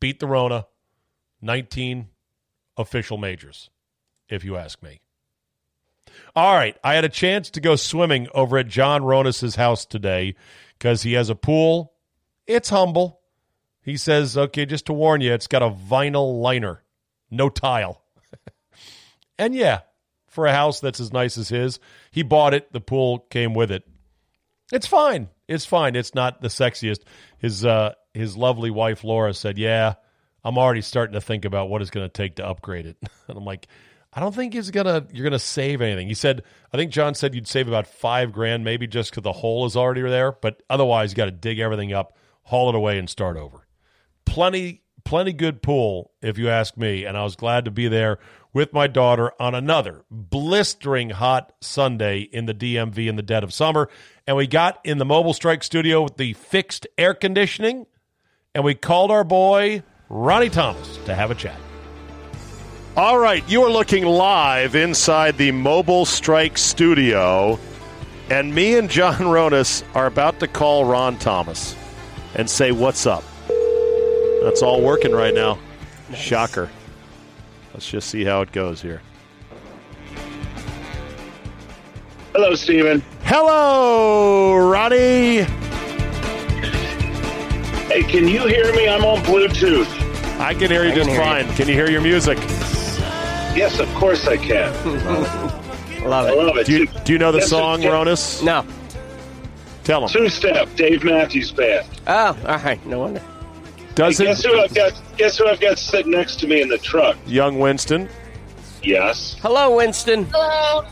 beat 0.00 0.20
the 0.20 0.26
Rona, 0.26 0.66
19 1.42 2.08
official 2.76 3.18
majors, 3.18 3.70
if 4.28 4.44
you 4.44 4.56
ask 4.56 4.82
me. 4.82 5.00
All 6.34 6.54
right, 6.54 6.76
I 6.82 6.94
had 6.94 7.04
a 7.04 7.08
chance 7.08 7.50
to 7.50 7.60
go 7.60 7.76
swimming 7.76 8.28
over 8.34 8.58
at 8.58 8.68
John 8.68 9.04
Ronis's 9.04 9.56
house 9.56 9.84
today 9.84 10.34
because 10.78 11.02
he 11.02 11.14
has 11.14 11.28
a 11.30 11.34
pool. 11.34 11.92
It's 12.46 12.68
humble. 12.68 13.20
He 13.82 13.96
says, 13.96 14.36
okay, 14.36 14.66
just 14.66 14.86
to 14.86 14.92
warn 14.92 15.20
you, 15.20 15.32
it's 15.32 15.46
got 15.46 15.62
a 15.62 15.70
vinyl 15.70 16.40
liner, 16.40 16.82
no 17.30 17.48
tile. 17.48 18.02
and 19.38 19.54
yeah, 19.54 19.80
for 20.28 20.46
a 20.46 20.52
house 20.52 20.80
that's 20.80 21.00
as 21.00 21.12
nice 21.12 21.38
as 21.38 21.48
his, 21.48 21.80
he 22.10 22.22
bought 22.22 22.54
it. 22.54 22.72
The 22.72 22.80
pool 22.80 23.18
came 23.30 23.54
with 23.54 23.70
it. 23.70 23.84
It's 24.72 24.86
fine. 24.86 25.28
It's 25.48 25.66
fine. 25.66 25.96
It's 25.96 26.14
not 26.14 26.40
the 26.40 26.48
sexiest. 26.48 27.00
His 27.38 27.64
uh, 27.64 27.94
his 28.14 28.36
lovely 28.36 28.70
wife 28.70 29.02
Laura 29.02 29.34
said, 29.34 29.58
"Yeah, 29.58 29.94
I'm 30.44 30.58
already 30.58 30.82
starting 30.82 31.14
to 31.14 31.20
think 31.20 31.44
about 31.44 31.68
what 31.68 31.82
it's 31.82 31.90
going 31.90 32.06
to 32.06 32.12
take 32.12 32.36
to 32.36 32.46
upgrade 32.46 32.86
it." 32.86 32.96
and 33.28 33.38
I'm 33.38 33.44
like, 33.44 33.66
I 34.12 34.20
don't 34.20 34.34
think 34.34 34.54
it's 34.54 34.70
gonna 34.70 35.06
you're 35.12 35.24
gonna 35.24 35.38
save 35.38 35.80
anything. 35.80 36.08
He 36.08 36.14
said, 36.14 36.42
I 36.72 36.76
think 36.76 36.90
John 36.90 37.14
said 37.14 37.34
you'd 37.34 37.46
save 37.46 37.68
about 37.68 37.86
five 37.86 38.32
grand, 38.32 38.64
maybe 38.64 38.86
just 38.86 39.10
because 39.10 39.22
the 39.22 39.32
hole 39.32 39.66
is 39.66 39.76
already 39.76 40.02
there, 40.02 40.32
but 40.32 40.62
otherwise 40.68 41.12
you 41.12 41.16
got 41.16 41.26
to 41.26 41.30
dig 41.30 41.60
everything 41.60 41.92
up, 41.92 42.16
haul 42.42 42.68
it 42.68 42.74
away, 42.74 42.98
and 42.98 43.08
start 43.08 43.36
over. 43.36 43.66
Plenty, 44.24 44.82
plenty 45.04 45.32
good 45.32 45.62
pool, 45.62 46.10
if 46.22 46.38
you 46.38 46.48
ask 46.48 46.76
me. 46.76 47.04
And 47.04 47.16
I 47.16 47.22
was 47.22 47.36
glad 47.36 47.64
to 47.66 47.70
be 47.70 47.86
there 47.86 48.18
with 48.52 48.72
my 48.72 48.88
daughter 48.88 49.32
on 49.40 49.54
another 49.54 50.04
blistering 50.10 51.10
hot 51.10 51.52
Sunday 51.60 52.20
in 52.20 52.46
the 52.46 52.54
DMV 52.54 53.08
in 53.08 53.14
the 53.14 53.22
dead 53.22 53.44
of 53.44 53.52
summer. 53.52 53.88
And 54.26 54.36
we 54.36 54.48
got 54.48 54.80
in 54.84 54.98
the 54.98 55.04
Mobile 55.04 55.34
Strike 55.34 55.62
studio 55.62 56.02
with 56.02 56.16
the 56.16 56.32
fixed 56.32 56.86
air 56.98 57.14
conditioning, 57.14 57.86
and 58.56 58.64
we 58.64 58.74
called 58.74 59.12
our 59.12 59.24
boy 59.24 59.84
Ronnie 60.10 60.50
Thomas 60.50 60.96
to 61.04 61.14
have 61.14 61.30
a 61.30 61.36
chat. 61.36 61.56
All 62.96 63.16
right, 63.16 63.48
you 63.48 63.62
are 63.62 63.70
looking 63.70 64.04
live 64.04 64.74
inside 64.74 65.38
the 65.38 65.52
Mobile 65.52 66.04
Strike 66.04 66.58
studio, 66.58 67.60
and 68.28 68.52
me 68.52 68.76
and 68.76 68.90
John 68.90 69.14
Ronis 69.18 69.84
are 69.94 70.06
about 70.06 70.40
to 70.40 70.48
call 70.48 70.84
Ron 70.84 71.16
Thomas 71.18 71.76
and 72.34 72.50
say, 72.50 72.72
What's 72.72 73.06
up? 73.06 73.22
That's 74.42 74.62
all 74.62 74.82
working 74.82 75.12
right 75.12 75.32
now. 75.32 75.58
Nice. 76.08 76.18
Shocker. 76.18 76.68
Let's 77.72 77.88
just 77.88 78.10
see 78.10 78.24
how 78.24 78.40
it 78.40 78.50
goes 78.50 78.82
here. 78.82 79.00
Hello, 82.32 82.56
Steven. 82.56 83.00
Hello, 83.22 84.56
Ronnie. 84.56 85.46
Hey, 87.90 88.04
can 88.04 88.28
you 88.28 88.46
hear 88.46 88.72
me? 88.72 88.88
I'm 88.88 89.04
on 89.04 89.18
Bluetooth. 89.24 89.88
I 90.38 90.54
can 90.54 90.70
hear 90.70 90.84
you 90.84 90.92
I 90.92 90.94
just 90.94 91.10
fine. 91.10 91.48
You. 91.48 91.52
Can 91.54 91.66
you 91.66 91.74
hear 91.74 91.90
your 91.90 92.00
music? 92.00 92.38
Yes, 92.38 93.80
of 93.80 93.92
course 93.96 94.28
I 94.28 94.36
can. 94.36 94.72
love 96.04 96.28
it. 96.28 96.30
I 96.30 96.34
love 96.34 96.56
it. 96.56 96.66
Do 96.66 96.78
you, 96.78 96.86
do 96.86 97.12
you 97.12 97.18
know 97.18 97.32
the 97.32 97.38
yes, 97.38 97.50
song, 97.50 97.80
Ronis? 97.80 98.44
No. 98.44 98.64
Tell 99.82 100.04
him. 100.04 100.08
Two 100.08 100.28
Step, 100.28 100.72
Dave 100.76 101.02
Matthews 101.02 101.50
Band. 101.50 101.84
Oh, 102.06 102.38
all 102.46 102.58
right. 102.58 102.86
No 102.86 103.00
wonder. 103.00 103.22
Does 103.96 104.18
hey, 104.18 104.26
guess 104.26 104.44
who 104.44 104.60
I've 104.60 104.72
got? 104.72 104.92
Guess 105.16 105.38
who 105.38 105.48
I've 105.48 105.60
got 105.60 105.76
sitting 105.76 106.12
next 106.12 106.38
to 106.40 106.46
me 106.46 106.62
in 106.62 106.68
the 106.68 106.78
truck? 106.78 107.18
Young 107.26 107.58
Winston. 107.58 108.08
Yes. 108.84 109.36
Hello, 109.42 109.74
Winston. 109.74 110.26
Hello. 110.26 110.86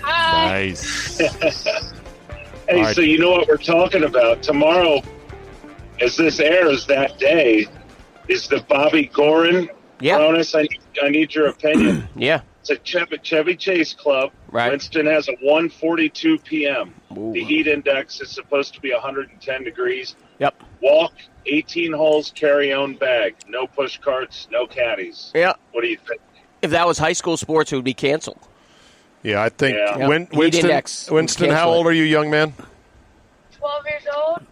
Hi. 0.00 0.46
Nice. 0.46 1.18
hey, 2.68 2.82
right. 2.82 2.94
so 2.94 3.00
you 3.00 3.18
know 3.18 3.32
what 3.32 3.48
we're 3.48 3.56
talking 3.56 4.04
about 4.04 4.44
tomorrow? 4.44 5.02
As 6.00 6.16
this 6.16 6.40
airs 6.40 6.86
that 6.86 7.18
day, 7.18 7.66
is 8.28 8.48
the 8.48 8.60
Bobby 8.68 9.08
Gorin 9.08 9.68
yeah. 10.00 10.18
Bonus, 10.18 10.54
I, 10.54 10.68
I 11.02 11.08
need 11.08 11.34
your 11.34 11.48
opinion. 11.48 12.08
yeah. 12.16 12.42
It's 12.60 12.70
a 12.70 12.76
Chevy, 12.76 13.18
Chevy 13.22 13.56
Chase 13.56 13.94
Club. 13.94 14.32
Right. 14.50 14.70
Winston 14.70 15.06
has 15.06 15.28
a 15.28 15.32
142 15.40 16.38
p.m. 16.38 16.94
Ooh. 17.16 17.32
The 17.32 17.44
heat 17.44 17.66
index 17.66 18.20
is 18.20 18.30
supposed 18.30 18.74
to 18.74 18.80
be 18.80 18.92
110 18.92 19.64
degrees. 19.64 20.16
Yep. 20.38 20.62
Walk 20.82 21.12
18 21.46 21.92
holes, 21.92 22.32
carry 22.34 22.72
own 22.72 22.96
bag. 22.96 23.36
No 23.48 23.66
push 23.66 23.98
carts, 23.98 24.48
no 24.50 24.66
caddies. 24.66 25.30
Yeah. 25.34 25.54
What 25.72 25.82
do 25.82 25.88
you 25.88 25.98
think? 26.06 26.20
If 26.60 26.72
that 26.72 26.86
was 26.86 26.98
high 26.98 27.12
school 27.12 27.36
sports, 27.36 27.72
it 27.72 27.76
would 27.76 27.84
be 27.84 27.94
canceled. 27.94 28.40
Yeah, 29.22 29.42
I 29.42 29.48
think. 29.48 29.76
Yeah. 29.76 30.08
Win, 30.08 30.28
Winston, 30.32 30.82
Winston 31.10 31.50
how 31.50 31.70
old 31.70 31.86
are 31.86 31.92
you, 31.92 32.04
young 32.04 32.30
man? 32.30 32.52
12 33.58 33.84
years 33.86 34.02
old. 34.14 34.46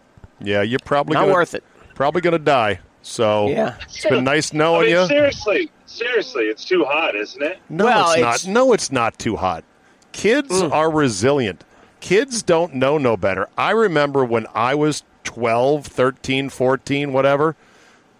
Yeah, 0.45 0.61
you're 0.61 0.79
probably 0.79 1.15
not 1.15 1.21
gonna, 1.21 1.33
worth 1.33 1.53
it. 1.53 1.63
Probably 1.95 2.21
going 2.21 2.33
to 2.33 2.39
die. 2.39 2.79
So 3.01 3.49
yeah. 3.49 3.75
it's 3.83 4.03
been 4.03 4.23
nice 4.23 4.51
knowing 4.51 4.81
I 4.81 4.85
mean, 4.85 5.01
you. 5.01 5.07
Seriously, 5.07 5.71
seriously, 5.85 6.45
it's 6.45 6.65
too 6.65 6.83
hot, 6.85 7.15
isn't 7.15 7.41
it? 7.41 7.59
No, 7.69 7.85
well, 7.85 8.11
it's, 8.11 8.21
it's, 8.21 8.45
not. 8.47 8.53
No, 8.53 8.73
it's 8.73 8.91
not 8.91 9.19
too 9.19 9.35
hot. 9.35 9.63
Kids 10.11 10.49
mm. 10.49 10.71
are 10.71 10.89
resilient. 10.89 11.63
kids 11.99 12.41
don't 12.41 12.73
know 12.75 12.97
no 12.97 13.17
better. 13.17 13.49
I 13.57 13.71
remember 13.71 14.23
when 14.25 14.47
I 14.55 14.75
was 14.75 15.03
12, 15.23 15.85
13, 15.85 16.49
14, 16.49 17.13
whatever, 17.13 17.55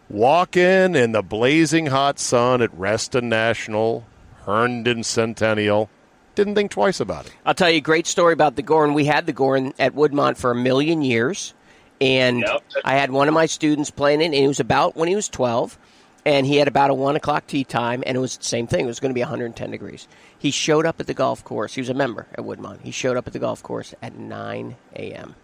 walking 0.10 0.96
in 0.96 1.14
the 1.14 1.22
blazing 1.22 1.88
hot 1.88 2.20
sun 2.20 2.62
at 2.62 2.74
Reston 2.78 3.30
National, 3.30 4.06
Herndon 4.46 5.04
Centennial. 5.04 5.90
Didn't 6.36 6.56
think 6.56 6.72
twice 6.72 7.00
about 7.00 7.28
it. 7.28 7.34
I'll 7.46 7.54
tell 7.54 7.70
you 7.70 7.78
a 7.78 7.82
great 7.82 8.08
story 8.08 8.34
about 8.34 8.56
the 8.56 8.62
Gorn. 8.62 8.94
We 8.94 9.06
had 9.06 9.26
the 9.26 9.34
Gorn 9.34 9.74
at 9.80 9.96
Woodmont 9.96 10.38
for 10.38 10.52
a 10.52 10.56
million 10.56 11.02
years, 11.02 11.54
and 12.02 12.42
Yep. 12.42 12.64
I 12.84 12.96
had 12.96 13.12
one 13.12 13.28
of 13.28 13.34
my 13.34 13.46
students 13.46 13.90
playing 13.92 14.22
it, 14.22 14.26
and 14.26 14.34
it 14.36 14.48
was 14.48 14.60
about 14.60 14.96
when 14.96 15.08
he 15.08 15.16
was 15.16 15.30
12, 15.30 15.78
and 16.26 16.46
he 16.46 16.58
had 16.58 16.68
about 16.68 16.90
a 16.90 16.94
1 16.94 17.16
o'clock 17.16 17.48
tea 17.48 17.64
time, 17.64 18.04
and 18.06 18.18
it 18.18 18.20
was 18.20 18.38
the 18.38 18.44
same 18.44 18.68
thing. 18.68 18.86
It 18.86 18.88
was 18.88 19.00
going 19.00 19.12
to 19.12 19.16
be 19.16 19.22
110 19.22 19.72
degrees. 19.72 20.08
He 20.38 20.52
showed 20.52 20.86
up 20.86 21.00
at 21.00 21.08
the 21.08 21.14
golf 21.14 21.44
course. 21.44 21.74
He 21.76 21.82
was 21.82 21.90
a 21.90 21.94
member 21.94 22.28
at 22.34 22.40
Woodmont. 22.46 22.82
He 22.82 22.92
showed 22.92 23.18
up 23.18 23.28
at 23.28 23.34
the 23.34 23.40
golf 23.40 23.62
course 23.64 23.94
at 24.02 24.16
9 24.16 24.76
a.m. 24.96 25.36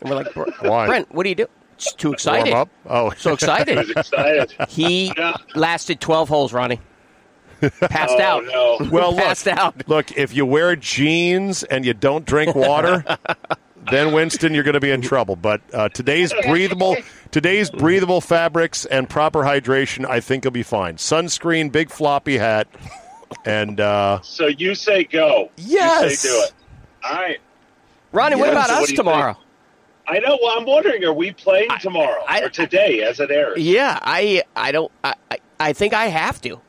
And 0.00 0.10
we're 0.10 0.16
like, 0.16 0.34
Why? 0.60 0.86
Brent, 0.86 1.14
what 1.14 1.22
do 1.22 1.28
you 1.28 1.34
do? 1.34 1.46
Just 1.78 1.98
too 1.98 2.12
excited. 2.12 2.50
Warm 2.52 2.62
up? 2.62 2.68
Oh, 2.88 3.10
So 3.16 3.32
excited. 3.32 3.78
I 3.78 3.82
excited. 4.00 4.54
He 4.68 5.12
Yeah. 5.16 5.34
lasted 5.54 6.00
12 6.00 6.28
holes, 6.28 6.52
Ronnie. 6.52 6.80
Passed 7.80 8.14
Oh, 8.18 8.22
out. 8.22 8.44
no. 8.44 8.78
well, 8.90 9.10
look, 9.14 9.24
Passed 9.24 9.48
out. 9.48 9.88
look, 9.88 10.12
if 10.16 10.34
you 10.34 10.44
wear 10.44 10.76
jeans 10.76 11.62
and 11.64 11.84
you 11.86 11.94
don't 11.94 12.24
drink 12.26 12.54
water, 12.54 13.04
then 13.90 14.12
Winston, 14.12 14.54
you're 14.54 14.64
going 14.64 14.74
to 14.74 14.80
be 14.80 14.90
in 14.90 15.02
trouble. 15.02 15.36
But 15.36 15.60
uh, 15.72 15.88
today's 15.90 16.32
breathable, 16.42 16.96
today's 17.30 17.70
breathable 17.70 18.20
fabrics 18.20 18.84
and 18.86 19.08
proper 19.08 19.40
hydration, 19.40 20.06
I 20.06 20.20
think, 20.20 20.44
you'll 20.44 20.52
be 20.52 20.62
fine. 20.62 20.96
Sunscreen, 20.96 21.70
big 21.72 21.90
floppy 21.90 22.38
hat, 22.38 22.68
and 23.44 23.80
uh, 23.80 24.20
So 24.22 24.46
you 24.46 24.74
say 24.74 25.04
go. 25.04 25.50
Yes. 25.56 26.10
You 26.10 26.16
say 26.16 26.28
do 26.28 26.44
it. 26.44 26.52
All 27.04 27.12
right. 27.14 27.38
Ronnie, 28.12 28.36
what 28.36 28.50
about 28.50 28.68
so 28.68 28.74
us 28.74 28.86
do 28.86 28.92
you 28.92 28.96
tomorrow? 28.96 29.36
I 30.06 30.18
know. 30.18 30.38
Well, 30.42 30.58
I'm 30.58 30.66
wondering, 30.66 31.02
are 31.04 31.12
we 31.12 31.32
playing 31.32 31.68
tomorrow 31.80 32.22
I- 32.28 32.42
or 32.42 32.48
today 32.50 33.02
as 33.02 33.20
it 33.20 33.30
airs? 33.30 33.58
Yeah, 33.58 33.98
I 34.02 34.42
I 34.54 34.70
don't 34.70 34.92
I 35.02 35.14
I, 35.30 35.38
I 35.58 35.72
think 35.72 35.94
I 35.94 36.06
have 36.06 36.40
to. 36.42 36.60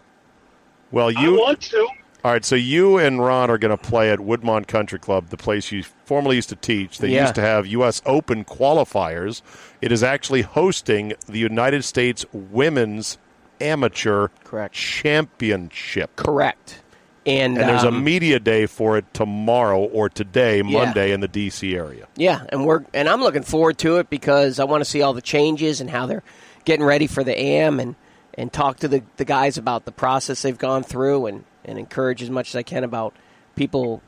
well, 0.92 1.08
I 1.16 1.22
you 1.22 1.34
want 1.34 1.62
to. 1.62 1.88
All 2.26 2.32
right. 2.32 2.44
So 2.44 2.56
you 2.56 2.98
and 2.98 3.20
Ron 3.20 3.52
are 3.52 3.58
going 3.60 3.76
to 3.76 3.82
play 3.82 4.10
at 4.12 4.18
Woodmont 4.20 4.66
Country 4.68 4.98
Club, 4.98 5.30
the 5.30 5.38
place 5.38 5.72
you 5.72 5.84
formerly 5.84 6.38
used 6.38 6.50
to 6.50 6.56
teach. 6.56 6.98
They 6.98 7.10
Yeah. 7.10 7.22
used 7.22 7.36
to 7.36 7.42
have 7.42 7.68
U.S. 7.68 8.02
Open 8.06 8.44
qualifiers. 8.44 9.44
It 9.82 9.92
is 9.92 10.02
actually 10.02 10.42
hosting 10.42 11.14
the 11.28 11.38
United 11.38 11.84
States 11.84 12.26
Women's 12.34 13.20
Amateur 13.62 14.30
Correct. 14.44 14.74
Championship. 14.74 16.16
Correct. 16.16 16.82
And, 17.28 17.58
And 17.58 17.70
there's 17.70 17.84
a 17.84 17.88
um, 17.90 18.04
media 18.04 18.40
day 18.40 18.66
for 18.66 18.98
it 18.98 19.06
tomorrow 19.14 19.80
or 19.84 20.10
today, 20.10 20.58
Yeah. 20.58 20.64
Monday, 20.64 21.12
in 21.12 21.20
the 21.22 21.28
D.C. 21.28 21.76
area. 21.76 22.08
yeah, 22.16 22.44
and 22.50 22.66
we're 22.66 22.86
and 22.94 23.08
I'm 23.10 23.22
looking 23.22 23.44
forward 23.44 23.78
to 23.80 23.98
it 23.98 24.10
because 24.10 24.60
I 24.60 24.64
want 24.66 24.82
to 24.82 24.86
see 24.90 25.02
all 25.04 25.14
the 25.14 25.22
changes 25.22 25.80
and 25.82 25.90
how 25.90 26.06
they're 26.06 26.24
getting 26.66 26.86
ready 26.86 27.08
for 27.08 27.24
the 27.24 27.40
AM 27.40 27.80
and 27.80 27.96
and 28.36 28.52
talk 28.52 28.78
to 28.80 28.88
the, 28.88 29.02
the 29.18 29.26
guys 29.26 29.58
about 29.58 29.86
the 29.86 29.92
process 29.92 30.42
they've 30.42 30.58
gone 30.58 30.84
through 30.84 31.28
and, 31.28 31.44
and 31.66 31.78
encourage 31.78 32.22
as 32.22 32.30
much 32.30 32.50
as 32.50 32.56
I 32.56 32.64
can 32.64 32.84
about 32.84 33.16
people 33.56 34.02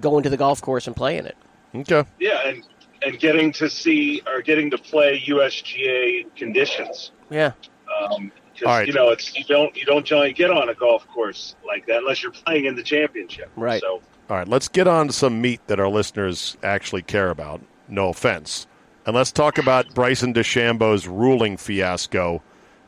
going 0.00 0.22
to 0.24 0.30
the 0.30 0.36
golf 0.36 0.60
course 0.60 0.86
and 0.86 0.96
playing 0.96 1.26
it. 1.26 1.36
Okay. 1.74 2.04
Yeah, 2.18 2.46
and 2.48 2.64
and 3.04 3.18
getting 3.18 3.52
to 3.52 3.68
see 3.68 4.22
or 4.26 4.42
getting 4.42 4.70
to 4.70 4.78
play 4.78 5.22
USGA 5.26 6.34
conditions. 6.36 7.12
Yeah. 7.30 7.52
Um, 8.00 8.32
All 8.64 8.68
right. 8.72 8.86
because 8.86 8.86
you 8.86 8.92
know 8.92 9.10
it's 9.10 9.36
you 9.36 9.44
don't 9.44 9.76
you 9.76 9.84
don't 9.84 10.06
generally 10.06 10.32
get 10.32 10.50
on 10.50 10.68
a 10.68 10.74
golf 10.74 11.06
course 11.08 11.56
like 11.66 11.86
that 11.86 11.98
unless 11.98 12.22
you're 12.22 12.32
playing 12.32 12.64
in 12.66 12.76
the 12.76 12.82
championship. 12.82 13.50
Right. 13.56 13.80
So 13.80 14.00
All 14.30 14.36
right, 14.36 14.48
let's 14.48 14.68
get 14.68 14.86
on 14.86 15.08
to 15.08 15.12
some 15.12 15.40
meat 15.40 15.60
that 15.66 15.80
our 15.80 15.88
listeners 15.88 16.56
actually 16.62 17.02
care 17.02 17.30
about. 17.30 17.60
No 17.88 18.08
offense. 18.08 18.66
And 19.06 19.14
let's 19.14 19.32
talk 19.32 19.58
about 19.58 19.94
Bryson 19.94 20.32
DeChambeau's 20.32 21.06
ruling 21.06 21.58
fiasco 21.58 22.42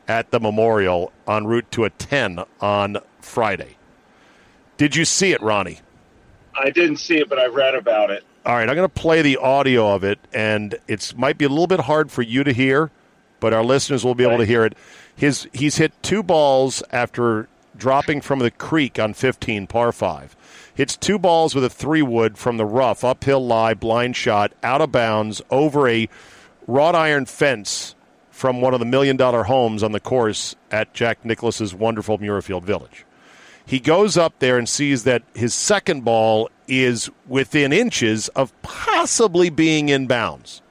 at 0.07 0.31
the 0.31 0.39
Memorial 0.39 1.11
en 1.27 1.45
route 1.45 1.69
to 1.71 1.83
a 1.85 1.91
10 1.91 2.43
on 2.59 2.97
Friday. 3.21 3.76
Did 4.77 4.95
you 4.95 5.05
see 5.05 5.31
it, 5.31 5.41
Ronnie? 5.41 5.79
I 6.55 6.69
didn't 6.69 6.97
see 6.97 7.17
it, 7.17 7.29
but 7.29 7.39
I 7.39 7.47
read 7.47 7.75
about 7.75 8.09
it. 8.09 8.23
All 8.45 8.55
right, 8.55 8.69
I'm 8.69 8.75
going 8.75 8.87
to 8.87 8.93
play 8.93 9.21
the 9.21 9.37
audio 9.37 9.93
of 9.93 10.03
it, 10.03 10.19
and 10.33 10.75
it 10.87 11.13
might 11.17 11.37
be 11.37 11.45
a 11.45 11.49
little 11.49 11.67
bit 11.67 11.81
hard 11.81 12.11
for 12.11 12.21
you 12.21 12.43
to 12.43 12.53
hear, 12.53 12.91
but 13.39 13.53
our 13.53 13.63
listeners 13.63 14.05
will 14.05 14.15
be 14.15 14.23
able 14.23 14.37
to 14.37 14.45
hear 14.45 14.63
it. 14.63 14.73
His 15.15 15.47
he's 15.51 15.77
hit 15.77 15.91
two 16.01 16.23
balls 16.23 16.81
after 16.91 17.49
dropping 17.75 18.21
from 18.21 18.39
the 18.39 18.51
creek 18.51 18.99
on 18.99 19.13
15 19.13 19.67
par 19.67 19.91
five. 19.91 20.35
Hits 20.73 20.95
two 20.95 21.17
balls 21.17 21.55
with 21.55 21.63
a 21.63 21.69
three 21.69 22.03
wood 22.03 22.37
from 22.37 22.57
the 22.57 22.65
rough, 22.65 23.03
uphill 23.03 23.45
lie, 23.45 23.73
blind 23.73 24.15
shot, 24.15 24.53
out 24.63 24.79
of 24.79 24.91
bounds 24.91 25.41
over 25.49 25.87
a 25.87 26.07
wrought 26.67 26.95
iron 26.95 27.25
fence 27.25 27.95
from 28.29 28.61
one 28.61 28.73
of 28.75 28.79
the 28.79 28.85
million 28.85 29.17
dollar 29.17 29.43
homes 29.43 29.81
on 29.81 29.91
the 29.91 29.99
course 29.99 30.55
at 30.69 30.93
Jack 30.93 31.25
Nicklaus's 31.25 31.73
wonderful 31.73 32.19
Muirfield 32.19 32.63
Village. 32.63 33.06
He 33.67 33.81
goes 33.81 34.17
up 34.17 34.39
there 34.39 34.57
and 34.57 34.67
sees 34.67 35.03
that 35.03 35.23
his 35.35 35.53
second 35.53 36.05
ball 36.05 36.49
is 36.69 37.11
within 37.27 37.73
inches 37.73 38.29
of 38.29 38.53
possibly 38.61 39.49
being 39.49 39.89
in 39.89 40.07
bounds. 40.07 40.61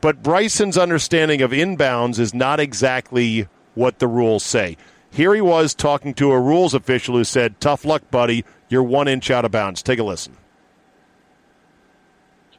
But 0.00 0.24
Bryson's 0.24 0.76
understanding 0.76 1.40
of 1.40 1.52
inbounds 1.52 2.18
is 2.18 2.34
not 2.34 2.58
exactly 2.58 3.46
what 3.74 4.00
the 4.00 4.08
rules 4.08 4.42
say. 4.42 4.76
Here 5.12 5.32
he 5.36 5.40
was 5.40 5.72
talking 5.72 6.14
to 6.14 6.32
a 6.32 6.40
rules 6.40 6.74
official 6.74 7.14
who 7.14 7.22
said, 7.22 7.60
Tough 7.60 7.84
luck, 7.84 8.10
buddy. 8.10 8.44
You're 8.68 8.82
one 8.82 9.06
inch 9.06 9.30
out 9.30 9.44
of 9.44 9.52
bounds. 9.52 9.80
Take 9.80 10.00
a 10.00 10.02
listen. 10.02 10.36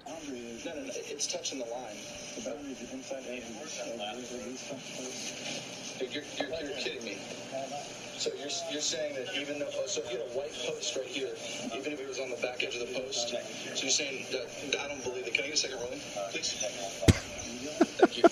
No, 0.07 0.13
no, 0.13 0.31
no. 0.31 0.91
It's 0.95 1.27
touching 1.27 1.59
the 1.59 1.65
line. 1.65 1.97
The 2.37 2.49
boundary 2.49 2.71
is 2.71 2.93
inside 2.93 3.23
the 3.25 3.33
you're, 6.09 6.23
you're, 6.37 6.49
you're 6.61 6.77
kidding 6.77 7.03
me. 7.03 7.17
So 8.17 8.31
you're 8.83 8.99
saying 8.99 9.15
that 9.15 9.33
even 9.39 9.59
though, 9.59 9.69
so 9.85 10.01
if 10.01 10.11
you 10.11 10.17
had 10.19 10.27
a 10.27 10.31
white 10.37 10.51
post 10.65 10.97
right 10.97 11.05
here, 11.05 11.29
even 11.73 11.93
if 11.93 12.01
it 12.01 12.07
was 12.07 12.19
on 12.19 12.29
the 12.29 12.35
back 12.37 12.61
edge 12.63 12.75
of 12.75 12.81
the 12.85 12.93
post, 12.99 13.29
so 13.29 13.37
you're 13.75 13.89
saying 13.89 14.25
that 14.31 14.45
I 14.81 14.87
don't 14.89 15.01
believe 15.03 15.25
it. 15.25 15.33
Can 15.33 15.45
I 15.45 15.47
get 15.47 15.53
a 15.53 15.57
second 15.57 15.79
rolling, 15.79 16.01
please? 16.31 16.53
Thank 17.97 18.17
you. 18.17 18.23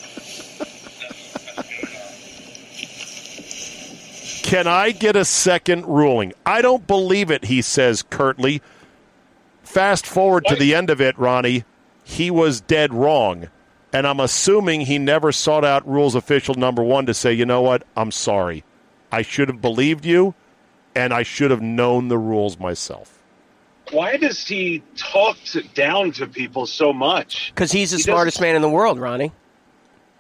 Can 4.43 4.67
I 4.67 4.91
get 4.91 5.15
a 5.15 5.23
second 5.23 5.85
ruling? 5.85 6.33
I 6.45 6.61
don't 6.61 6.85
believe 6.85 7.31
it, 7.31 7.45
he 7.45 7.61
says 7.61 8.03
curtly. 8.03 8.61
Fast 9.63 10.05
forward 10.05 10.43
to 10.47 10.55
the 10.55 10.75
end 10.75 10.89
of 10.89 10.99
it, 10.99 11.17
Ronnie. 11.17 11.63
He 12.03 12.29
was 12.29 12.59
dead 12.59 12.93
wrong. 12.93 13.47
And 13.93 14.05
I'm 14.05 14.19
assuming 14.19 14.81
he 14.81 14.97
never 14.97 15.31
sought 15.31 15.63
out 15.63 15.87
rules 15.87 16.13
official 16.15 16.55
number 16.55 16.83
one 16.83 17.05
to 17.05 17.13
say, 17.13 17.31
you 17.31 17.45
know 17.45 17.61
what, 17.61 17.83
I'm 17.95 18.11
sorry. 18.11 18.65
I 19.13 19.21
should 19.21 19.49
have 19.49 19.61
believed 19.61 20.05
you, 20.05 20.33
and 20.95 21.13
I 21.13 21.23
should 21.23 21.51
have 21.51 21.61
known 21.61 22.07
the 22.07 22.17
rules 22.17 22.59
myself. 22.59 23.17
Why 23.91 24.17
does 24.17 24.47
he 24.47 24.83
talk 24.95 25.37
to, 25.47 25.61
down 25.73 26.11
to 26.13 26.27
people 26.27 26.65
so 26.65 26.93
much? 26.93 27.51
Because 27.53 27.71
he's 27.71 27.91
the 27.91 27.97
He 27.97 28.03
smartest 28.03 28.37
doesn't- 28.37 28.47
man 28.47 28.55
in 28.55 28.61
the 28.61 28.69
world, 28.69 28.99
Ronnie. 28.99 29.31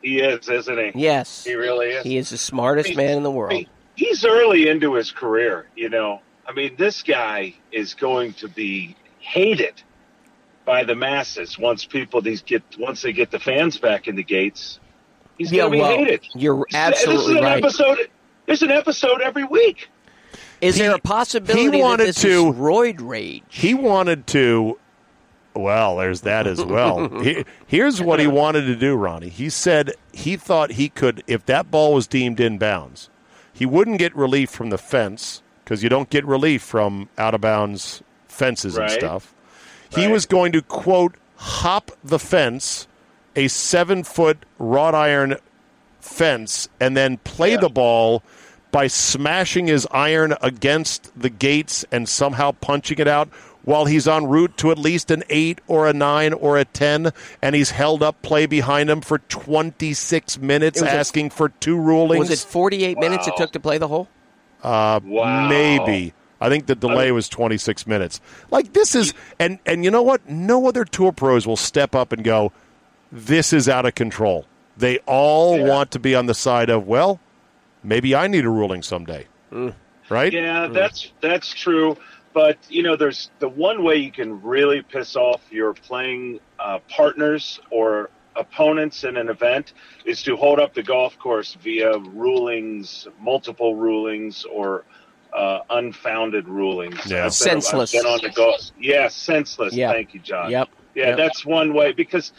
He 0.01 0.19
is, 0.19 0.49
isn't 0.49 0.77
he? 0.77 0.91
Yes. 0.95 1.43
He 1.43 1.53
really 1.53 1.87
is. 1.89 2.03
He 2.03 2.17
is 2.17 2.31
the 2.31 2.37
smartest 2.37 2.95
man 2.95 3.17
in 3.17 3.23
the 3.23 3.31
I 3.31 3.35
world. 3.35 3.53
mean, 3.53 3.67
he's 3.95 4.25
early 4.25 4.67
into 4.67 4.95
his 4.95 5.11
career, 5.11 5.67
you 5.75 5.89
know. 5.89 6.21
I 6.47 6.53
mean, 6.53 6.75
this 6.75 7.03
guy 7.03 7.53
is 7.71 7.93
going 7.93 8.33
to 8.33 8.47
be 8.47 8.95
hated 9.19 9.81
by 10.65 10.83
the 10.83 10.95
masses 10.95 11.57
once 11.59 11.85
people 11.85 12.19
these 12.21 12.41
get 12.41 12.63
once 12.79 13.03
they 13.03 13.13
get 13.13 13.29
the 13.29 13.39
fans 13.39 13.77
back 13.77 14.07
in 14.07 14.15
the 14.15 14.23
gates. 14.23 14.79
He's 15.37 15.51
Yeah, 15.51 15.61
going 15.61 15.71
to 15.73 15.77
be 15.77 15.81
well, 15.81 15.97
hated. 15.97 16.27
you're 16.33 16.55
This 16.57 16.65
is 16.69 16.75
absolutely 16.75 17.37
an 17.37 17.43
right. 17.43 17.63
episode. 17.63 18.09
There's 18.47 18.63
an 18.63 18.71
episode 18.71 19.21
every 19.21 19.43
week. 19.43 19.87
Is 20.61 20.75
He- 20.75 20.83
there 20.83 20.95
a 20.95 20.99
possibility 20.99 21.63
he 21.77 21.81
wanted 21.81 22.03
that 22.07 22.15
this 22.15 22.21
to- 22.21 22.49
is 22.49 22.55
roid 22.55 22.97
rage? 22.99 23.43
He 23.49 23.73
wanted 23.73 24.27
to. 24.27 24.77
Well, 25.53 25.97
there's 25.97 26.21
that 26.21 26.47
as 26.47 26.63
well. 26.63 27.09
He- 27.23 27.43
here's 27.67 28.01
what 28.01 28.19
he 28.19 28.27
wanted 28.27 28.61
to 28.67 28.75
do, 28.75 28.95
Ronnie. 28.95 29.29
He 29.29 29.49
said 29.49 29.93
he 30.13 30.37
thought 30.37 30.71
he 30.73 30.87
could, 30.89 31.23
if 31.27 31.45
that 31.47 31.69
ball 31.69 31.93
was 31.93 32.07
deemed 32.07 32.37
inbounds, 32.37 33.09
he 33.51 33.65
wouldn't 33.65 33.97
get 33.99 34.15
relief 34.15 34.49
from 34.49 34.69
the 34.69 34.77
fence 34.77 35.41
because 35.63 35.83
you 35.83 35.89
don't 35.89 36.09
get 36.09 36.25
relief 36.25 36.61
from 36.61 37.09
out 37.17 37.33
of 37.35 37.41
bounds 37.41 38.01
fences 38.27 38.75
and 38.77 38.83
Right. 38.83 38.91
stuff. 38.91 39.33
He 39.95 40.07
was 40.07 40.25
going 40.25 40.53
to, 40.53 40.61
quote, 40.61 41.15
hop 41.35 41.91
the 42.01 42.17
fence, 42.19 42.87
a 43.35 43.49
seven 43.49 44.03
foot 44.05 44.37
wrought 44.57 44.95
iron 44.95 45.35
fence, 45.99 46.69
and 46.79 46.95
then 46.95 47.17
play 47.17 47.51
Yeah. 47.51 47.57
the 47.57 47.69
ball 47.69 48.23
by 48.71 48.87
smashing 48.87 49.67
his 49.67 49.87
iron 49.91 50.33
against 50.41 51.11
the 51.19 51.29
gates 51.29 51.83
and 51.91 52.07
somehow 52.07 52.51
punching 52.53 52.99
it 52.99 53.07
out 53.07 53.27
while 53.63 53.85
he's 53.85 54.07
en 54.07 54.25
route 54.25 54.57
to 54.57 54.71
at 54.71 54.77
least 54.79 55.11
an 55.11 55.23
8 55.29 55.59
or 55.67 55.87
a 55.87 55.93
9 55.93 56.33
or 56.33 56.57
a 56.57 56.65
10 56.65 57.11
and 57.41 57.55
he's 57.55 57.71
held 57.71 58.01
up 58.01 58.21
play 58.21 58.45
behind 58.47 58.89
him 58.89 59.01
for 59.01 59.19
26 59.19 60.39
minutes 60.39 60.79
It 60.79 60.85
was 60.85 60.93
a- 60.93 60.97
asking 60.97 61.29
for 61.31 61.49
two 61.49 61.77
rulings 61.77 62.29
Was 62.29 62.43
it 62.43 62.47
48 62.49 62.97
minutes 62.97 63.27
it 63.27 63.35
took 63.37 63.51
to 63.51 63.59
play 63.59 63.77
the 63.77 63.87
hole? 63.87 64.07
uh, 64.63 64.99
Wow. 65.03 65.47
maybe 65.47 66.13
I 66.39 66.49
think 66.49 66.65
the 66.65 66.73
delay 66.73 67.11
was 67.11 67.29
26 67.29 67.85
minutes. 67.85 68.19
Like 68.49 68.73
this 68.73 68.95
is, 68.95 69.13
and 69.37 69.59
and 69.67 69.83
you 69.85 69.91
know 69.91 70.01
what? 70.01 70.27
No 70.27 70.67
other 70.67 70.83
tour 70.85 71.11
pros 71.11 71.45
will 71.45 71.55
step 71.55 71.93
up 71.93 72.11
and 72.11 72.23
go, 72.23 72.51
"This 73.11 73.53
is 73.53 73.69
out 73.69 73.85
of 73.85 73.93
control." 73.93 74.47
They 74.75 74.97
all 75.05 75.55
Yeah. 75.59 75.65
want 75.65 75.91
to 75.91 75.99
be 75.99 76.15
on 76.15 76.25
the 76.25 76.33
side 76.33 76.71
of, 76.71 76.87
well, 76.87 77.19
maybe 77.83 78.15
I 78.15 78.27
need 78.27 78.45
a 78.45 78.49
ruling 78.49 78.81
someday, 78.81 79.27
right? 80.09 80.31
Yeah, 80.33 80.67
that's 80.67 81.11
that's 81.21 81.53
true. 81.53 81.97
But 82.33 82.57
you 82.69 82.83
know, 82.83 82.95
there's 82.95 83.29
the 83.39 83.49
one 83.49 83.83
way 83.83 83.97
you 83.97 84.11
can 84.11 84.41
really 84.41 84.81
piss 84.81 85.15
off 85.15 85.41
your 85.51 85.73
playing 85.73 86.39
uh, 86.59 86.79
partners 86.89 87.59
or 87.69 88.09
opponents 88.37 89.03
in 89.03 89.17
an 89.17 89.27
event 89.27 89.73
is 90.05 90.23
to 90.23 90.37
hold 90.37 90.57
up 90.59 90.73
the 90.73 90.81
golf 90.83 91.19
course 91.19 91.57
via 91.61 91.97
rulings, 91.97 93.05
multiple 93.19 93.75
rulings, 93.75 94.45
or 94.45 94.85
uh, 95.33 95.59
unfounded 95.69 96.47
rulings. 96.47 96.95
Yeah. 97.05 97.17
I've 97.17 97.23
been- 97.23 97.31
Senseless. 97.31 97.91
been 97.91 98.05
on 98.05 98.19
the 98.21 98.29
golf. 98.29 98.61
Yeah, 98.79 99.09
senseless. 99.09 99.73
Yeah. 99.73 99.91
Thank 99.91 100.13
you, 100.13 100.21
John. 100.21 100.49
Yep. 100.49 100.69
Yeah, 100.95 101.07
Yep. 101.09 101.17
that's 101.17 101.45
one 101.45 101.73
way 101.73 101.91
because, 101.91 102.31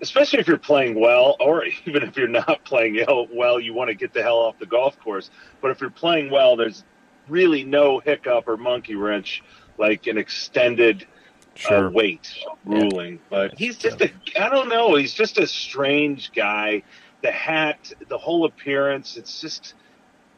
especially 0.00 0.38
if 0.40 0.48
you're 0.48 0.58
playing 0.58 0.98
well, 1.00 1.36
or 1.40 1.64
even 1.86 2.02
if 2.02 2.16
you're 2.16 2.28
not 2.28 2.64
playing 2.64 2.96
ill- 2.96 3.28
well, 3.32 3.58
you 3.60 3.74
want 3.74 3.88
to 3.88 3.94
get 3.94 4.12
the 4.12 4.22
hell 4.22 4.38
off 4.38 4.58
the 4.58 4.66
golf 4.66 4.98
course. 5.00 5.30
But 5.60 5.70
if 5.70 5.80
you're 5.80 5.90
playing 5.90 6.30
well, 6.30 6.56
there's 6.56 6.84
really 7.28 7.64
no 7.64 7.98
hiccup 7.98 8.46
or 8.48 8.56
monkey 8.56 8.94
wrench 8.94 9.42
like 9.78 10.06
an 10.06 10.18
extended 10.18 11.06
Sure. 11.54 11.86
uh, 11.86 11.90
wait 11.90 12.34
ruling. 12.66 13.18
But 13.30 13.58
he's 13.58 13.78
just 13.78 14.00
a, 14.02 14.10
I 14.38 14.50
don't 14.50 14.68
know, 14.68 14.94
he's 14.96 15.14
just 15.14 15.38
a 15.38 15.46
strange 15.46 16.30
guy. 16.32 16.82
The 17.22 17.30
hat, 17.32 17.92
the 18.08 18.18
whole 18.18 18.44
appearance, 18.44 19.16
it's 19.16 19.40
just, 19.40 19.72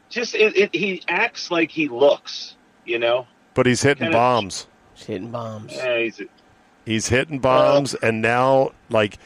just 0.07 0.33
it, 0.33 0.55
it, 0.55 0.73
he 0.73 1.03
acts 1.09 1.51
like 1.51 1.71
he 1.71 1.89
looks, 1.89 2.55
you 2.85 2.99
know. 2.99 3.27
But 3.53 3.65
he's 3.65 3.81
hitting 3.83 4.03
Kinda- 4.05 4.17
bombs. 4.17 4.67
He's 4.95 5.05
hitting 5.07 5.31
bombs. 5.31 5.73
Yeah, 5.75 5.97
he's, 5.99 6.21
he's 6.85 7.09
hitting 7.09 7.39
bombs, 7.39 7.95
and 7.95 8.21
now 8.21 8.71
like 8.89 9.17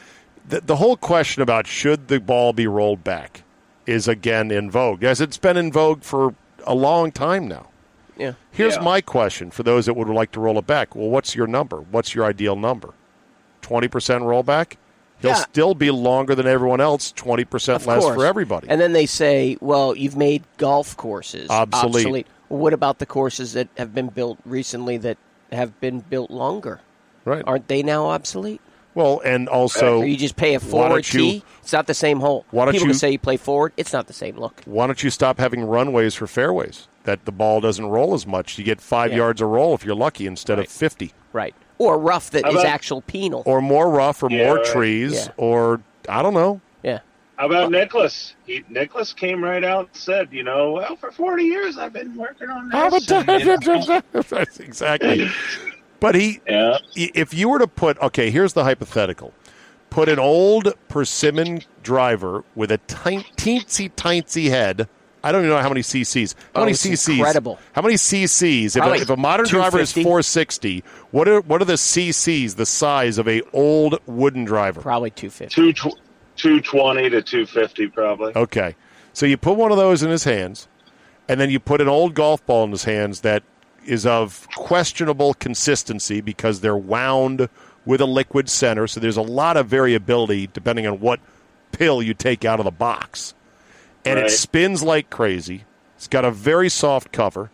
the, 0.46 0.60
the 0.60 0.76
whole 0.76 0.96
question 0.96 1.42
about 1.42 1.66
should 1.66 2.08
the 2.08 2.20
ball 2.20 2.52
be 2.52 2.66
rolled 2.66 3.02
back 3.04 3.42
is 3.86 4.08
again 4.08 4.50
in 4.50 4.70
vogue, 4.70 5.02
as 5.04 5.20
it's 5.20 5.36
been 5.38 5.56
in 5.56 5.70
vogue 5.72 6.02
for 6.02 6.34
a 6.66 6.74
long 6.74 7.12
time 7.12 7.46
now. 7.48 7.68
Yeah. 8.16 8.34
Here's 8.52 8.76
Yeah. 8.76 8.82
my 8.82 9.00
question 9.00 9.50
for 9.50 9.62
those 9.62 9.86
that 9.86 9.94
would 9.94 10.08
like 10.08 10.30
to 10.32 10.40
roll 10.40 10.58
it 10.58 10.66
back. 10.66 10.94
Well, 10.94 11.08
what's 11.08 11.34
your 11.34 11.46
number? 11.46 11.78
What's 11.90 12.14
your 12.14 12.24
ideal 12.24 12.56
number? 12.56 12.94
Twenty 13.60 13.88
percent 13.88 14.22
rollback. 14.24 14.74
He'll 15.18 15.30
Yeah. 15.30 15.36
still 15.36 15.74
be 15.74 15.90
longer 15.90 16.34
than 16.34 16.46
everyone 16.46 16.80
else. 16.80 17.10
Twenty 17.12 17.44
percent 17.44 17.82
Of 17.82 17.86
less 17.86 18.02
course. 18.02 18.14
for 18.14 18.24
everybody. 18.24 18.68
And 18.68 18.80
then 18.80 18.92
they 18.92 19.06
say, 19.06 19.56
well, 19.60 19.96
you've 19.96 20.16
made 20.16 20.44
golf 20.58 20.96
courses 20.96 21.50
Obsolete. 21.50 22.26
Well, 22.48 22.60
what 22.60 22.72
about 22.72 22.98
the 22.98 23.06
courses 23.06 23.52
that 23.54 23.68
have 23.78 23.94
been 23.94 24.08
built 24.08 24.38
recently 24.44 24.96
that 24.98 25.16
have 25.50 25.78
been 25.80 26.00
built 26.00 26.30
longer? 26.30 26.80
right. 27.24 27.42
Aren't 27.46 27.68
they 27.68 27.82
now 27.82 28.06
obsolete? 28.06 28.60
Well, 28.94 29.20
and 29.24 29.48
also, 29.48 29.98
or 30.00 30.04
you 30.06 30.16
just 30.16 30.36
pay 30.36 30.54
a 30.54 30.60
forward 30.60 30.88
don't 30.88 31.14
you- 31.14 31.20
tee? 31.20 31.44
It's 31.62 31.72
not 31.72 31.86
the 31.86 31.94
same 31.94 32.20
hole. 32.20 32.44
Why 32.50 32.64
don't 32.66 32.72
People 32.74 32.88
you- 32.88 32.94
say 32.94 33.10
you 33.10 33.18
play 33.18 33.36
forward. 33.36 33.72
It's 33.76 33.92
not 33.92 34.06
the 34.06 34.12
same 34.12 34.36
look. 34.36 34.60
why 34.66 34.86
don't 34.86 35.02
you 35.02 35.10
stop 35.10 35.38
having 35.38 35.64
runways 35.64 36.14
for 36.14 36.26
fairways? 36.26 36.88
That 37.04 37.24
the 37.24 37.32
ball 37.32 37.60
doesn't 37.60 37.86
roll 37.86 38.14
as 38.14 38.26
much. 38.26 38.56
You 38.58 38.64
get 38.64 38.80
five 38.80 39.10
Yeah. 39.10 39.18
yards 39.18 39.40
a 39.40 39.46
roll 39.46 39.74
if 39.74 39.84
you're 39.84 39.94
lucky 39.96 40.26
instead 40.26 40.58
Right. 40.58 40.66
of 40.66 40.72
fifty. 40.72 41.12
Right. 41.32 41.54
Or 41.78 41.98
rough 41.98 42.30
that 42.30 42.44
How 42.44 42.50
is 42.50 42.56
about- 42.56 42.66
actual 42.66 43.00
penal. 43.02 43.42
or 43.46 43.60
more 43.60 43.90
rough 43.90 44.22
or 44.22 44.30
Yeah, 44.30 44.46
more 44.46 44.56
right. 44.56 44.64
trees 44.64 45.12
Yeah. 45.26 45.32
or 45.36 45.80
I 46.08 46.22
don't 46.22 46.34
know. 46.34 46.60
yeah. 46.82 47.00
How 47.36 47.46
about 47.46 47.72
Nicklaus? 47.72 48.34
He 48.46 48.62
Nicklaus 48.68 49.12
came 49.12 49.42
right 49.42 49.64
out 49.64 49.88
and 49.92 49.96
said, 50.00 50.28
you 50.30 50.44
know, 50.44 50.72
well, 50.72 50.94
for 50.96 51.10
forty 51.10 51.44
years 51.44 51.76
I've 51.76 51.92
been 51.92 52.14
working 52.16 52.48
on 52.48 52.68
this. 52.68 53.10
and, 53.10 53.28
you 53.40 53.56
know, 53.58 54.00
exactly. 54.60 55.28
But 56.04 56.16
he 56.16 56.40
yeah, 56.46 56.76
if 56.94 57.32
you 57.32 57.48
were 57.48 57.58
to 57.58 57.66
put 57.66 57.98
okay, 57.98 58.30
here's 58.30 58.52
the 58.52 58.62
hypothetical. 58.62 59.32
Put 59.88 60.10
an 60.10 60.18
old 60.18 60.74
persimmon 60.88 61.62
driver 61.82 62.44
with 62.54 62.70
a 62.70 62.76
tiny, 62.76 63.22
teensy 63.38 63.90
tiny 63.96 64.50
head. 64.50 64.86
I 65.22 65.32
don't 65.32 65.40
even 65.46 65.56
know 65.56 65.62
how 65.62 65.70
many 65.70 65.80
CCs. 65.80 66.34
How 66.34 66.40
Oh, 66.56 66.60
many 66.60 66.72
it's 66.72 66.84
CCs? 66.84 67.16
incredible. 67.16 67.58
How 67.72 67.80
many 67.80 67.94
CCs? 67.94 68.76
If 68.76 68.84
a, 68.84 68.92
if 68.96 69.08
a 69.08 69.16
modern 69.16 69.46
driver 69.46 69.78
is 69.78 69.92
460, 69.92 70.84
what 71.10 71.26
are 71.26 71.40
what 71.40 71.62
are 71.62 71.64
the 71.64 71.72
CCs? 71.78 72.56
The 72.56 72.66
size 72.66 73.16
of 73.16 73.26
a 73.26 73.40
old 73.54 73.98
wooden 74.04 74.44
driver? 74.44 74.82
Probably 74.82 75.08
250. 75.10 75.54
two 75.54 75.72
tw- 75.72 75.98
two 76.36 76.60
twenty 76.60 77.08
to 77.08 77.22
two 77.22 77.46
fifty 77.46 77.88
probably. 77.88 78.34
Okay. 78.36 78.76
So 79.14 79.24
you 79.24 79.38
put 79.38 79.56
one 79.56 79.70
of 79.70 79.78
those 79.78 80.02
in 80.02 80.10
his 80.10 80.24
hands, 80.24 80.68
and 81.30 81.40
then 81.40 81.48
you 81.48 81.58
put 81.60 81.80
an 81.80 81.88
old 81.88 82.12
golf 82.12 82.44
ball 82.44 82.64
in 82.64 82.72
his 82.72 82.84
hands 82.84 83.22
that 83.22 83.42
is 83.86 84.06
of 84.06 84.46
questionable 84.54 85.34
consistency 85.34 86.20
because 86.20 86.60
they're 86.60 86.76
wound 86.76 87.48
with 87.84 88.00
a 88.00 88.06
liquid 88.06 88.48
center. 88.48 88.86
So 88.86 89.00
there's 89.00 89.16
a 89.16 89.22
lot 89.22 89.56
of 89.56 89.66
variability 89.66 90.48
depending 90.52 90.86
on 90.86 91.00
what 91.00 91.20
pill 91.72 92.02
you 92.02 92.14
take 92.14 92.44
out 92.44 92.60
of 92.60 92.64
the 92.64 92.70
box. 92.70 93.34
And 94.04 94.18
it 94.18 94.30
spins 94.30 94.82
like 94.82 95.10
crazy. 95.10 95.64
It's 95.96 96.08
got 96.08 96.24
a 96.24 96.30
very 96.30 96.68
soft 96.68 97.12
cover. 97.12 97.50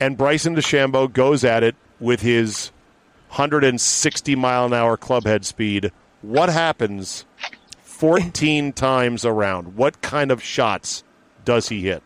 And 0.00 0.16
Bryson 0.16 0.56
DeChambeau 0.56 1.12
goes 1.12 1.44
at 1.44 1.62
it 1.62 1.76
with 2.00 2.22
his 2.22 2.70
160 3.28 4.34
mile 4.36 4.66
an 4.66 4.72
hour 4.72 4.96
club 4.96 5.24
head 5.24 5.44
speed. 5.44 5.92
What 6.22 6.48
happens 6.48 7.24
14 7.82 8.72
times 8.72 9.24
around? 9.24 9.76
What 9.76 10.00
kind 10.02 10.30
of 10.30 10.42
shots 10.42 11.04
does 11.44 11.68
he 11.68 11.82
hit? 11.82 12.02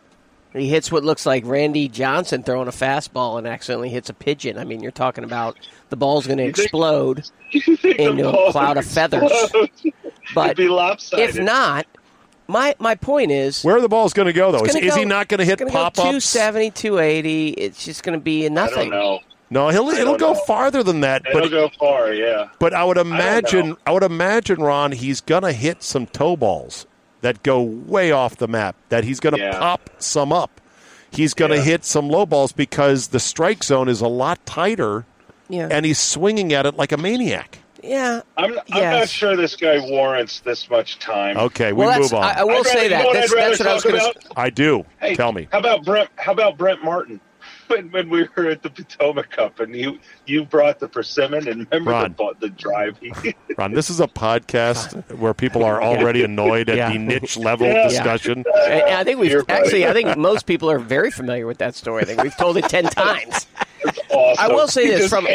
He 0.57 0.69
hits 0.69 0.91
what 0.91 1.05
looks 1.05 1.27
like 1.27 1.45
Randy 1.47 1.89
Johnson 1.89 2.43
throwing 2.43 2.69
a 2.69 2.73
fastball 2.73 3.39
and 3.39 3.47
accidentally 3.47 3.91
hits 3.91 4.09
a 4.09 4.15
pigeon. 4.15 4.59
I 4.59 4.65
mean, 4.65 4.83
you're 4.83 4.93
talking 4.93 5.25
about 5.25 5.57
the 5.91 5.97
ball's 5.97 6.27
going 6.27 6.39
to 6.39 6.45
explode. 6.45 7.29
You 7.53 7.77
Into 7.83 8.29
a 8.29 8.51
cloud 8.53 8.77
of 8.77 8.85
feathers. 8.85 9.31
But 10.35 10.57
be 10.57 10.69
lopsided. 10.69 11.37
If 11.37 11.41
not, 11.41 11.87
my 12.49 12.75
my 12.81 12.97
point 12.97 13.31
is 13.31 13.63
Where 13.63 13.77
are 13.77 13.81
the 13.81 13.89
balls 13.89 14.13
going 14.13 14.27
to 14.27 14.33
go, 14.33 14.51
though? 14.51 14.65
Is, 14.65 14.75
gonna 14.75 14.85
is 14.85 14.95
he 14.97 15.05
not 15.05 15.29
going 15.29 15.39
to 15.39 15.45
hit 15.45 15.61
pop 15.69 15.93
ups? 15.93 15.99
270, 15.99 16.73
280. 16.73 17.49
It's 17.51 17.85
just 17.85 18.03
going 18.03 18.19
to 18.19 18.23
be 18.23 18.45
a 18.45 18.47
I 18.47 18.53
nothing. 18.53 18.91
don't 18.91 18.99
know. 18.99 19.21
No, 19.49 19.69
he'll, 19.69 19.87
I 19.89 20.01
it'll 20.01 20.17
go 20.17 20.33
know. 20.33 20.41
farther 20.41 20.83
than 20.83 21.01
that. 21.03 21.23
It'll 21.27 21.43
But 21.43 21.51
go 21.51 21.71
far, 21.79 22.13
yeah. 22.13 22.49
but 22.59 22.75
I 22.75 22.83
would 22.83 22.99
imagine 22.99 23.71
know. 23.71 23.79
I, 23.87 23.93
would 23.93 24.03
imagine 24.03 24.61
Ron 24.61 24.91
he's 24.93 25.21
going 25.21 25.43
to 25.45 25.53
hit 25.53 25.85
some 25.85 26.07
toe 26.07 26.37
balls 26.37 26.87
that 27.27 27.43
go 27.43 27.61
way 27.61 28.13
off 28.13 28.37
the 28.37 28.47
map. 28.47 28.77
That 28.89 29.03
he's 29.03 29.19
going 29.19 29.35
to 29.35 29.41
Yeah. 29.41 29.59
pop 29.59 29.91
some 29.99 30.33
up. 30.33 30.61
He's 31.11 31.35
going 31.35 31.51
to 31.51 31.57
Yeah. 31.57 31.63
hit 31.65 31.85
some 31.85 32.09
low 32.09 32.25
balls 32.25 32.53
because 32.53 33.09
the 33.09 33.19
strike 33.19 33.65
zone 33.65 33.89
is 33.89 34.01
a 34.01 34.07
lot 34.07 34.45
tighter, 34.47 35.05
Yeah, 35.49 35.67
and 35.71 35.85
he's 35.85 35.99
swinging 35.99 36.53
at 36.53 36.67
it 36.67 36.77
like 36.77 36.93
a 36.93 36.97
maniac. 36.97 37.59
yeah. 37.83 38.21
I'm, 38.37 38.59
I'm 38.73 38.83
not 39.01 39.09
sure 39.09 39.35
this 39.37 39.57
guy 39.57 39.79
warrants 39.81 40.41
this 40.41 40.69
much 40.71 40.99
time. 41.01 41.37
Okay, 41.37 41.73
we 41.73 41.85
Well, 41.87 41.99
move 42.01 42.13
on. 42.15 42.23
I, 42.23 42.41
I 42.41 42.45
will 42.45 42.51
I'd 42.51 42.55
rather- 42.59 42.69
say 42.71 42.85
you 42.85 42.91
know 42.91 42.97
that. 42.99 43.05
what 43.07 43.15
That's, 43.15 43.33
I'd 43.33 43.39
that's 43.39 43.59
what 43.61 43.69
I 43.69 43.75
was 43.75 43.83
going 43.85 44.01
to. 44.01 44.13
I 44.37 44.51
do. 44.51 44.85
Hey, 45.01 45.15
Tell 45.17 45.33
me. 45.33 45.49
How 45.51 45.59
about 45.59 45.85
Brent? 45.85 46.11
How 46.17 46.33
about 46.33 46.57
Brent 46.59 46.85
Martin? 46.85 47.21
When, 47.77 47.91
when 47.91 48.09
we 48.11 48.29
were 48.37 48.47
at 48.49 48.63
the 48.63 48.71
Potomac 48.71 49.31
Cup, 49.31 49.59
and 49.61 49.75
you 49.75 49.99
you 50.25 50.45
brought 50.45 50.79
the 50.79 50.89
persimmon, 50.89 51.49
and 51.49 51.67
remember 51.73 51.91
Ron. 51.91 52.15
the, 52.17 52.35
the 52.41 52.49
drive 52.51 52.97
he 52.99 53.13
Ron, 53.59 53.73
this 53.73 53.91
is 53.91 53.99
a 54.01 54.07
podcast 54.07 54.95
where 55.19 55.35
people 55.35 55.65
are 55.65 55.83
already 55.83 56.23
annoyed 56.23 56.69
at 56.69 56.77
Yeah. 56.77 56.93
the 56.93 56.99
niche 56.99 57.37
level 57.37 57.67
Yeah. 57.67 57.89
discussion. 57.89 58.45
And 58.67 58.83
I 58.95 59.03
think 59.05 59.19
we've 59.19 59.31
You're 59.33 59.41
right. 59.49 59.63
actually. 59.63 59.87
I 59.87 59.93
think 59.93 60.17
most 60.17 60.47
people 60.47 60.71
are 60.71 60.79
very 60.79 61.11
familiar 61.11 61.47
with 61.47 61.59
that 61.59 61.75
story. 61.75 62.03
I 62.03 62.05
think 62.05 62.23
we've 62.23 62.37
told 62.37 62.57
it 62.57 62.69
ten 62.69 62.85
times. 62.85 63.47
Awesome. 64.11 64.45
I 64.45 64.49
will 64.55 64.69
say 64.69 64.85
He 64.85 64.91
this 64.91 65.09
from 65.09 65.27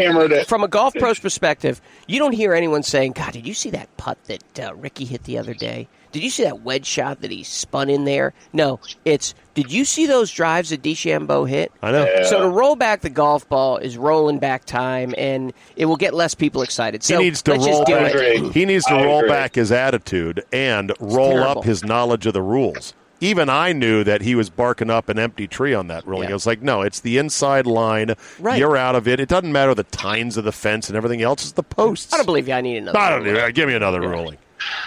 from 0.47 0.63
a 0.63 0.67
golf 0.67 0.93
pro's 0.95 1.19
perspective, 1.19 1.81
you 2.07 2.17
don't 2.19 2.33
hear 2.33 2.53
anyone 2.53 2.83
saying, 2.83 3.13
"God, 3.13 3.33
did 3.33 3.45
you 3.47 3.53
see 3.53 3.69
that 3.71 3.95
putt 3.97 4.17
that 4.25 4.59
uh, 4.59 4.73
Ricky 4.75 5.05
hit 5.05 5.23
the 5.23 5.37
other 5.37 5.53
day? 5.53 5.87
Did 6.11 6.23
you 6.23 6.29
see 6.29 6.43
that 6.43 6.61
wedge 6.61 6.85
shot 6.85 7.21
that 7.21 7.31
he 7.31 7.43
spun 7.43 7.89
in 7.89 8.05
there?" 8.05 8.33
No, 8.53 8.79
it's 9.05 9.33
did 9.53 9.71
you 9.71 9.83
see 9.85 10.05
those 10.05 10.31
drives 10.31 10.69
that 10.69 10.81
DeChambeau 10.81 11.47
hit? 11.47 11.71
I 11.81 11.91
know. 11.91 12.05
Yeah. 12.05 12.23
So 12.23 12.41
to 12.41 12.49
roll 12.49 12.75
back 12.75 13.01
the 13.01 13.09
golf 13.09 13.47
ball 13.49 13.77
is 13.77 13.97
rolling 13.97 14.39
back 14.39 14.65
time, 14.65 15.13
and 15.17 15.53
it 15.75 15.85
will 15.85 15.97
get 15.97 16.13
less 16.13 16.33
people 16.35 16.61
excited. 16.61 17.03
So 17.03 17.17
he 17.17 17.25
needs 17.25 17.41
to 17.43 17.51
let's 17.55 17.65
roll 17.67 17.83
back. 17.85 18.13
He 18.53 18.65
needs 18.65 18.85
to 18.85 18.93
I 18.93 19.03
roll 19.05 19.19
agree. 19.19 19.29
back 19.29 19.55
his 19.55 19.71
attitude 19.71 20.43
and 20.53 20.93
roll 20.99 21.31
terrible. 21.31 21.59
up 21.59 21.63
his 21.65 21.83
knowledge 21.83 22.25
of 22.25 22.33
the 22.33 22.41
rules. 22.41 22.93
Even 23.23 23.49
I 23.49 23.71
knew 23.71 24.03
that 24.03 24.21
he 24.23 24.33
was 24.33 24.49
barking 24.49 24.89
up 24.89 25.07
an 25.07 25.19
empty 25.19 25.47
tree 25.47 25.75
on 25.75 25.85
that 25.87 26.07
ruling. 26.07 26.23
Yeah. 26.29 26.31
I 26.31 26.33
was 26.33 26.47
like, 26.47 26.63
no, 26.63 26.81
it's 26.81 27.01
the 27.01 27.19
inside 27.19 27.67
line. 27.67 28.15
Right. 28.39 28.57
You're 28.57 28.75
out 28.77 28.95
of 28.95 29.07
it. 29.07 29.19
It 29.19 29.29
doesn't 29.29 29.51
matter 29.51 29.75
the 29.75 29.83
tines 29.83 30.37
of 30.37 30.43
the 30.43 30.51
fence 30.51 30.87
and 30.89 30.97
everything 30.97 31.21
else. 31.21 31.43
It's 31.43 31.51
the 31.51 31.61
posts. 31.61 32.11
I 32.11 32.17
don't 32.17 32.25
believe 32.25 32.47
you. 32.47 32.55
I 32.55 32.61
need 32.61 32.77
another. 32.77 32.97
I 32.97 33.09
don't 33.11 33.25
one. 33.25 33.35
need- 33.45 33.53
Give 33.53 33.67
me 33.67 33.75
another 33.75 34.01
ruling. 34.01 34.37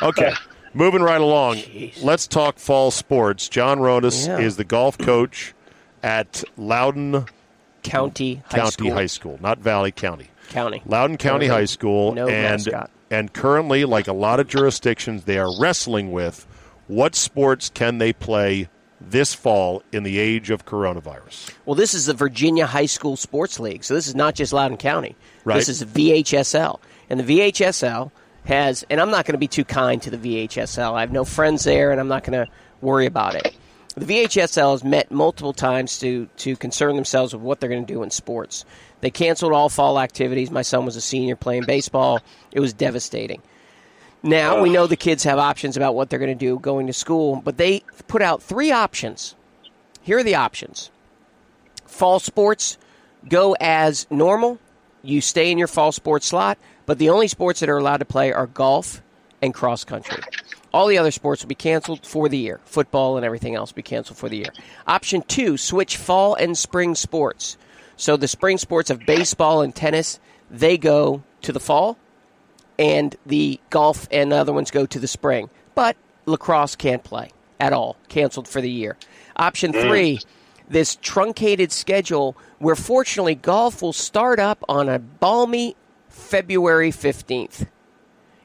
Okay. 0.03 0.33
Moving 0.75 1.03
right 1.03 1.21
along. 1.21 1.63
Let's 2.03 2.27
talk 2.27 2.59
fall 2.59 2.91
sports. 2.91 3.49
John 3.49 3.79
Ronis 3.79 4.27
Yeah. 4.27 4.39
is 4.39 4.57
the 4.57 4.65
golf 4.65 4.99
coach 4.99 5.55
at 6.03 6.43
Loudoun 6.57 7.27
County 7.83 8.43
High 8.47 8.59
County 8.59 8.71
School. 8.73 8.93
High 8.95 9.07
School, 9.07 9.39
not 9.41 9.59
Valley 9.59 9.93
County. 9.93 10.29
County. 10.51 10.83
Loudoun 10.87 11.17
County 11.17 11.49
No- 11.49 11.55
High 11.55 11.65
School, 11.67 12.13
no 12.13 12.29
and 12.29 12.65
mascot. 12.65 12.91
and 13.11 13.33
currently, 13.33 13.85
like 13.85 14.09
a 14.09 14.13
lot 14.13 14.41
of 14.41 14.49
jurisdictions, 14.49 15.25
they 15.25 15.39
are 15.39 15.51
wrestling 15.59 16.13
with 16.13 16.47
what 16.87 17.15
sports 17.15 17.71
can 17.73 17.99
they 17.99 18.13
play 18.13 18.69
this 19.01 19.35
fall 19.35 19.83
in 19.93 20.03
the 20.03 20.19
age 20.19 20.51
of 20.51 20.65
coronavirus? 20.67 21.51
Well, 21.67 21.75
this 21.75 21.95
is 21.95 22.07
the 22.07 22.15
Virginia 22.15 22.67
High 22.67 22.87
School 22.87 23.17
Sports 23.17 23.61
League, 23.61 23.85
so 23.85 23.95
this 23.95 24.07
is 24.07 24.15
not 24.15 24.35
just 24.35 24.53
Loudoun 24.53 24.77
County. 24.79 25.15
Right. 25.45 25.57
This 25.57 25.69
is 25.69 25.83
VHSL, 25.83 26.81
and 27.11 27.21
the 27.21 27.25
VHSL 27.25 28.11
has, 28.45 28.85
and 28.91 29.01
I'm 29.01 29.11
not 29.11 29.25
going 29.25 29.35
to 29.35 29.39
be 29.39 29.49
too 29.49 29.65
kind 29.65 30.01
to 30.03 30.11
the 30.11 30.17
VHSL. 30.47 30.95
I 30.95 31.01
have 31.01 31.13
no 31.13 31.25
friends 31.25 31.65
there, 31.65 31.91
and 31.91 32.01
I'm 32.01 32.09
not 32.09 32.25
going 32.25 32.45
to 32.45 32.51
worry 32.81 33.07
about 33.07 33.35
it. 33.35 33.55
The 33.97 34.07
VHSL 34.07 34.73
has 34.73 34.85
met 34.85 35.11
multiple 35.13 35.53
times 35.53 35.99
to 36.01 36.27
to 36.39 36.57
concern 36.57 36.97
themselves 36.97 37.33
with 37.33 37.43
what 37.43 37.61
they're 37.61 37.69
going 37.69 37.87
to 37.87 37.93
do 37.93 38.03
in 38.03 38.11
sports. 38.11 38.65
They 39.01 39.11
canceled 39.11 39.53
all 39.53 39.69
fall 39.69 40.01
activities. 40.01 40.51
My 40.51 40.63
son 40.63 40.85
was 40.85 40.97
a 40.97 41.01
senior 41.01 41.37
playing 41.37 41.65
baseball. 41.65 42.21
It 42.51 42.61
was 42.61 42.73
devastating. 42.73 43.41
Now 44.23 44.63
we 44.63 44.71
know 44.71 44.87
the 44.87 44.97
kids 44.97 45.23
have 45.25 45.39
options 45.39 45.77
about 45.77 45.95
what 45.95 46.09
they're 46.09 46.19
going 46.19 46.31
to 46.31 46.35
do 46.35 46.59
going 46.59 46.87
to 46.87 46.93
school, 46.93 47.43
but 47.45 47.59
they 47.59 47.85
put 48.09 48.23
out 48.23 48.43
three 48.43 48.73
options. 48.73 49.35
Here 50.01 50.19
are 50.19 50.23
the 50.23 50.35
options. 50.35 50.91
Fall 51.85 52.19
sports 52.19 52.79
go 53.29 53.55
as 53.61 54.07
normal. 54.11 54.59
You 55.03 55.21
stay 55.21 55.53
in 55.53 55.59
your 55.59 55.69
fall 55.69 55.93
sports 55.93 56.27
slot, 56.27 56.59
but 56.87 56.99
the 56.99 57.11
only 57.11 57.29
sports 57.29 57.61
that 57.61 57.69
are 57.69 57.79
allowed 57.79 57.99
to 57.99 58.05
play 58.05 58.33
are 58.33 58.47
golf 58.47 59.03
and 59.43 59.53
cross 59.53 59.85
country. 59.85 60.23
All 60.73 60.87
the 60.87 60.99
other 60.99 61.11
sports 61.11 61.43
will 61.43 61.49
be 61.49 61.55
canceled 61.55 62.05
for 62.05 62.29
the 62.29 62.39
year. 62.39 62.61
Football 62.65 63.17
and 63.17 63.25
everything 63.25 63.55
else 63.55 63.71
will 63.71 63.77
be 63.77 63.83
canceled 63.83 64.19
for 64.19 64.29
the 64.29 64.39
year. 64.39 64.53
Option 64.87 65.23
two, 65.23 65.57
switch 65.57 65.97
fall 65.97 66.35
and 66.35 66.59
spring 66.59 66.95
sports. 66.95 67.57
So 67.97 68.17
the 68.17 68.27
spring 68.27 68.59
sports 68.59 68.91
of 68.91 69.01
baseball 69.07 69.63
and 69.63 69.75
tennis, 69.75 70.19
they 70.51 70.79
go 70.79 71.23
to 71.43 71.53
the 71.53 71.61
fall, 71.61 71.97
and 72.79 73.15
the 73.25 73.61
golf 73.71 74.09
and 74.11 74.33
other 74.33 74.53
ones 74.53 74.71
go 74.71 74.85
to 74.87 74.99
the 74.99 75.07
spring. 75.07 75.49
But 75.75 75.97
lacrosse 76.27 76.75
can't 76.75 77.05
play 77.05 77.31
at 77.61 77.73
all, 77.73 77.97
canceled 78.09 78.49
for 78.49 78.61
the 78.61 78.71
year. 78.71 78.97
Option 79.37 79.73
mm. 79.73 79.81
three, 79.81 80.21
this 80.69 80.97
truncated 80.97 81.71
schedule 81.71 82.37
where 82.59 82.75
fortunately 82.75 83.35
golf 83.35 83.83
will 83.83 83.93
start 83.93 84.41
up 84.41 84.65
on 84.69 84.89
a 84.89 84.99
balmy 84.99 85.77
February 86.35 86.91
15th. 86.91 87.69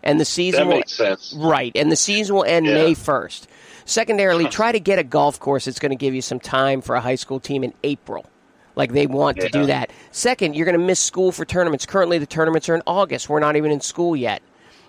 And 0.04 0.20
the 0.20 0.26
season 0.26 0.70
That 0.70 0.76
will 0.76 0.84
sense. 0.84 1.34
Right, 1.36 1.72
and 1.76 1.92
the 1.92 1.96
season 1.96 2.36
will 2.36 2.44
end 2.44 2.68
Yeah. 2.68 2.76
May 2.76 2.94
1st. 2.94 3.48
Secondarily, 3.86 4.48
try 4.48 4.72
to 4.72 4.80
get 4.80 5.00
a 5.00 5.04
golf 5.04 5.40
course 5.40 5.66
that's 5.66 5.80
going 5.80 5.90
to 5.90 5.96
give 5.96 6.14
you 6.14 6.22
some 6.22 6.40
time 6.40 6.82
for 6.82 6.96
a 6.96 7.02
high 7.02 7.16
school 7.16 7.40
team 7.40 7.64
in 7.64 7.74
April. 7.84 8.28
Like 8.76 8.94
they 8.94 9.08
want 9.08 9.40
to 9.40 9.50
do 9.50 9.66
that. 9.66 9.90
Second, 10.12 10.56
you're 10.56 10.66
going 10.68 10.80
to 10.80 10.86
miss 10.86 11.00
school 11.00 11.32
for 11.32 11.46
tournaments. 11.46 11.88
Currently, 11.88 12.20
the 12.20 12.28
tournaments 12.28 12.70
are 12.70 12.76
in 12.76 12.84
August. 12.86 13.28
We're 13.28 13.40
not 13.40 13.56
even 13.56 13.72
in 13.72 13.82
school 13.82 14.16
yet. 14.16 14.44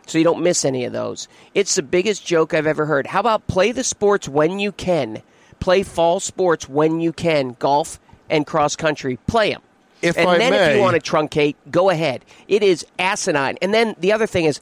So 0.07 0.19
you 0.19 0.25
don't 0.25 0.43
miss 0.43 0.65
any 0.67 0.85
of 0.85 0.93
those. 0.93 1.27
It's 1.55 1.75
the 1.75 1.83
biggest 1.83 2.27
joke 2.27 2.53
I've 2.53 2.67
ever 2.67 2.85
heard. 2.85 3.07
How 3.07 3.21
about 3.21 3.47
play 3.47 3.73
the 3.73 3.83
sports 3.83 4.29
when 4.29 4.59
you 4.59 4.73
can? 4.73 5.23
Play 5.59 5.83
fall 5.83 6.21
sports 6.21 6.69
when 6.69 7.01
you 7.01 7.13
can. 7.13 7.57
Golf 7.59 7.99
and 8.29 8.47
cross 8.47 8.77
country. 8.77 9.17
Play 9.27 9.53
them. 9.53 9.63
If 10.03 10.17
and 10.17 10.29
I 10.29 10.39
then 10.39 10.53
if 10.53 10.77
you 10.77 10.83
want 10.83 11.03
to 11.03 11.11
truncate, 11.11 11.57
go 11.71 11.91
ahead. 11.91 12.25
It 12.49 12.63
is 12.63 12.87
asinine. 12.99 13.59
And 13.61 13.75
then 13.75 13.95
the 13.99 14.13
other 14.13 14.27
thing 14.27 14.45
is, 14.45 14.61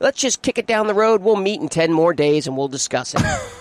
let's 0.00 0.20
just 0.20 0.42
kick 0.42 0.58
it 0.58 0.66
down 0.66 0.86
the 0.86 0.94
road. 0.94 1.22
We'll 1.22 1.36
meet 1.36 1.60
in 1.60 1.68
10 1.68 1.92
more 1.92 2.14
days 2.14 2.46
and 2.46 2.56
we'll 2.56 2.68
discuss 2.68 3.14
it. 3.14 3.22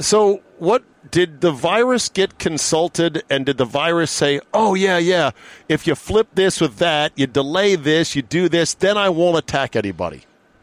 So, 0.00 0.42
what 0.58 0.84
did 1.10 1.40
the 1.40 1.50
virus 1.50 2.08
get 2.08 2.38
consulted 2.38 3.24
and 3.28 3.44
did 3.44 3.58
the 3.58 3.64
virus 3.64 4.12
say, 4.12 4.40
oh, 4.54 4.74
yeah, 4.74 4.98
yeah, 4.98 5.32
if 5.68 5.88
you 5.88 5.96
flip 5.96 6.28
this 6.34 6.60
with 6.60 6.76
that, 6.76 7.12
you 7.16 7.26
delay 7.26 7.74
this, 7.74 8.14
you 8.14 8.22
do 8.22 8.48
this, 8.48 8.74
then 8.74 8.96
I 8.96 9.08
won't 9.08 9.38
attack 9.38 9.74
anybody? 9.74 10.22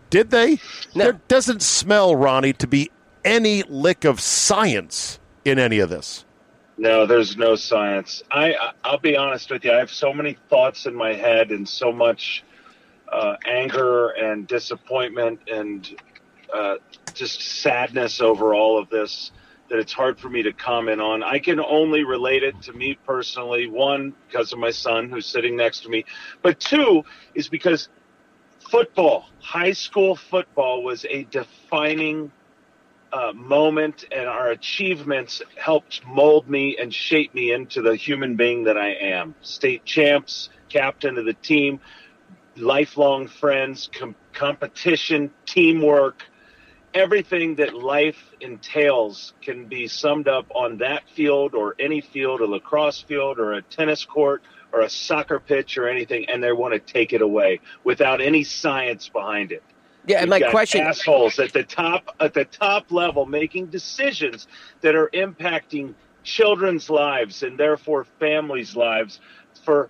Did 0.09 0.31
they? 0.31 0.59
No. 0.93 1.03
There 1.03 1.13
doesn't 1.27 1.61
smell, 1.61 2.15
Ronnie, 2.15 2.53
to 2.53 2.67
be 2.67 2.91
any 3.25 3.63
lick 3.63 4.05
of 4.05 4.21
science 4.21 5.19
in 5.43 5.59
any 5.59 5.79
of 5.79 5.89
this. 5.89 6.23
No, 6.77 7.05
there's 7.05 7.37
no 7.37 7.55
science. 7.55 8.21
I 8.29 8.55
I'll 8.83 8.99
be 8.99 9.15
honest 9.15 9.49
with 9.49 9.63
you. 9.63 9.71
I 9.71 9.77
have 9.77 9.91
so 9.91 10.13
many 10.13 10.37
thoughts 10.49 10.85
in 10.85 10.93
my 10.93 11.13
head 11.13 11.51
and 11.51 11.67
so 11.67 11.91
much 11.91 12.43
uh, 13.11 13.35
anger 13.45 14.09
and 14.09 14.45
disappointment 14.45 15.39
and 15.47 15.89
uh, 16.53 16.75
just 17.13 17.41
sadness 17.41 18.19
over 18.19 18.53
all 18.53 18.77
of 18.77 18.89
this 18.89 19.31
that 19.69 19.79
it's 19.79 19.93
hard 19.93 20.19
for 20.19 20.29
me 20.29 20.43
to 20.43 20.53
comment 20.53 21.01
on. 21.01 21.23
I 21.23 21.39
can 21.39 21.59
only 21.59 22.03
relate 22.03 22.43
it 22.43 22.61
to 22.63 22.73
me 22.73 22.97
personally. 23.05 23.67
One, 23.67 24.13
because 24.27 24.53
of 24.53 24.59
my 24.59 24.69
son 24.69 25.09
who's 25.09 25.25
sitting 25.25 25.55
next 25.55 25.81
to 25.81 25.89
me, 25.89 26.05
but 26.43 26.59
two 26.59 27.03
is 27.33 27.47
because 27.47 27.89
football, 28.69 29.25
high 29.39 29.71
school 29.71 30.15
football, 30.15 30.83
was 30.83 31.05
a 31.09 31.23
defining 31.23 32.31
uh, 33.15 33.31
moment, 33.31 34.03
and 34.11 34.27
our 34.27 34.49
achievements 34.49 35.41
helped 35.55 36.05
mold 36.05 36.49
me 36.49 36.75
and 36.77 36.93
shape 36.93 37.33
me 37.33 37.53
into 37.53 37.81
the 37.81 37.95
human 37.95 38.35
being 38.35 38.65
that 38.65 38.77
I 38.77 38.89
am. 38.89 39.35
State 39.41 39.85
champs, 39.85 40.49
captain 40.67 41.17
of 41.17 41.23
the 41.23 41.33
team, 41.33 41.79
lifelong 42.57 43.29
friends, 43.29 43.89
com- 43.97 44.15
competition, 44.33 45.31
teamwork, 45.45 46.23
everything 46.93 47.55
that 47.55 47.73
life 47.73 48.21
entails 48.41 49.33
can 49.41 49.65
be 49.67 49.87
summed 49.87 50.27
up 50.27 50.45
on 50.53 50.79
that 50.79 51.03
field 51.15 51.55
or 51.55 51.73
any 51.79 52.01
field, 52.01 52.41
a 52.41 52.45
lacrosse 52.45 53.01
field 53.01 53.39
or 53.39 53.53
a 53.53 53.61
tennis 53.61 54.03
court 54.03 54.43
or 54.73 54.81
a 54.81 54.89
soccer 54.89 55.39
pitch 55.39 55.77
or 55.77 55.87
anything, 55.87 56.25
and 56.27 56.43
they 56.43 56.51
want 56.51 56.73
to 56.73 56.79
take 56.81 57.13
it 57.13 57.21
away 57.21 57.61
without 57.85 58.19
any 58.19 58.43
science 58.43 59.07
behind 59.07 59.53
it. 59.53 59.63
Yeah, 60.07 60.21
and 60.21 60.29
my 60.29 60.39
question 60.39 60.81
assholes 60.81 61.39
at 61.39 61.53
the 61.53 61.63
top 61.63 62.15
at 62.19 62.33
the 62.33 62.45
top 62.45 62.91
level 62.91 63.25
making 63.25 63.67
decisions 63.67 64.47
that 64.81 64.95
are 64.95 65.09
impacting 65.13 65.93
children's 66.23 66.89
lives 66.89 67.43
and 67.43 67.57
therefore 67.57 68.05
families' 68.19 68.75
lives 68.75 69.19
for 69.63 69.89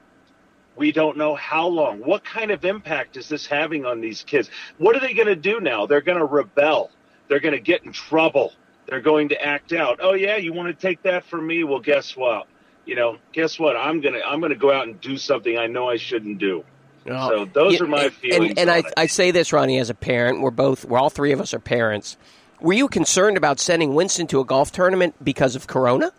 we 0.76 0.92
don't 0.92 1.18
know 1.18 1.36
how 1.36 1.68
long. 1.68 2.00
What 2.00 2.24
kind 2.26 2.52
of 2.52 2.66
impact 2.66 3.16
is 3.18 3.30
this 3.30 3.46
having 3.46 3.86
on 3.86 4.02
these 4.02 4.24
kids? 4.24 4.50
What 4.78 4.96
are 4.96 5.00
they 5.00 5.14
going 5.14 5.28
to 5.28 5.36
do 5.36 5.62
now? 5.62 5.86
They're 5.86 6.02
going 6.02 6.18
to 6.18 6.26
rebel. 6.26 6.92
They're 7.30 7.40
going 7.40 7.54
to 7.54 7.62
get 7.62 7.86
in 7.86 7.94
trouble. 7.94 8.52
They're 8.88 9.02
going 9.02 9.30
to 9.30 9.42
act 9.42 9.74
out. 9.74 10.00
Oh 10.02 10.14
yeah, 10.14 10.38
you 10.38 10.54
want 10.54 10.68
to 10.68 10.88
take 10.88 11.02
that 11.04 11.26
from 11.26 11.48
me? 11.48 11.64
Well, 11.64 11.80
guess 11.80 12.16
what? 12.16 12.48
You 12.86 12.96
know, 12.96 13.18
guess 13.34 13.58
what? 13.58 13.76
I'm 13.76 14.00
gonna 14.00 14.22
I'm 14.24 14.40
gonna 14.42 14.56
go 14.56 14.72
out 14.72 14.88
and 14.88 15.02
do 15.02 15.18
something 15.18 15.58
I 15.58 15.66
know 15.66 15.90
I 15.90 15.98
shouldn't 15.98 16.38
do. 16.38 16.64
Oh. 17.08 17.30
So 17.30 17.46
those 17.46 17.74
Yeah, 17.74 17.84
are 17.84 17.88
my 17.88 18.10
feelings. 18.10 18.50
And, 18.52 18.60
and 18.60 18.72
I. 18.72 18.84
I 18.98 19.06
say 19.08 19.32
this, 19.32 19.54
Ronnie, 19.54 19.80
as 19.80 19.90
a 19.90 19.94
parent. 19.94 20.42
We're 20.42 20.52
both, 20.52 20.86
we're 20.86 20.98
all 21.00 21.10
three 21.10 21.32
of 21.32 21.40
us 21.42 21.54
are 21.54 21.60
parents. 21.60 22.18
Were 22.62 22.74
you 22.74 22.88
concerned 22.88 23.38
about 23.38 23.60
sending 23.60 23.94
Winston 23.94 24.28
to 24.28 24.40
a 24.40 24.46
golf 24.46 24.72
tournament 24.72 25.16
because 25.24 25.56
of 25.56 25.68
Corona? 25.68 26.12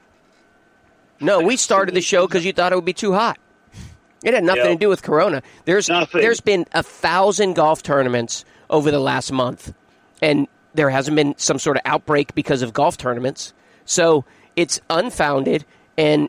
No, 1.21 1.41
we 1.41 1.57
started 1.57 1.95
the 1.95 2.01
show 2.03 2.27
because 2.27 2.45
you 2.45 2.53
thought 2.53 2.73
it 2.73 2.77
would 2.77 2.85
be 2.85 2.93
too 2.93 3.13
hot. 3.15 3.39
It 4.23 4.35
had 4.35 4.45
nothing 4.45 4.65
Yeah. 4.65 4.71
to 4.73 4.77
do 4.77 4.89
with 4.89 5.03
Corona. 5.03 5.43
There's 5.65 5.89
Nothing. 5.89 6.21
there's 6.21 6.41
been 6.41 6.67
a 6.73 6.83
thousand 6.83 7.55
golf 7.55 7.83
tournaments 7.83 8.45
over 8.71 8.91
the 8.91 8.99
last 8.99 9.31
month, 9.33 9.73
and 10.21 10.47
there 10.75 10.91
hasn't 10.91 11.17
been 11.17 11.35
some 11.39 11.59
sort 11.59 11.77
of 11.77 11.83
outbreak 11.85 12.35
because 12.35 12.61
of 12.63 12.73
golf 12.73 12.97
tournaments. 12.97 13.53
So 13.85 14.25
it's 14.57 14.81
unfounded, 14.91 15.65
and 15.97 16.29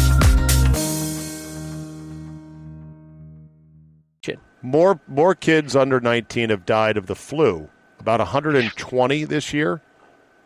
More 4.61 4.99
more 5.07 5.33
kids 5.35 5.75
under 5.75 5.99
19 5.99 6.49
have 6.49 6.65
died 6.65 6.97
of 6.97 7.07
the 7.07 7.15
flu, 7.15 7.69
about 7.99 8.19
120 8.19 9.23
this 9.23 9.53
year, 9.53 9.81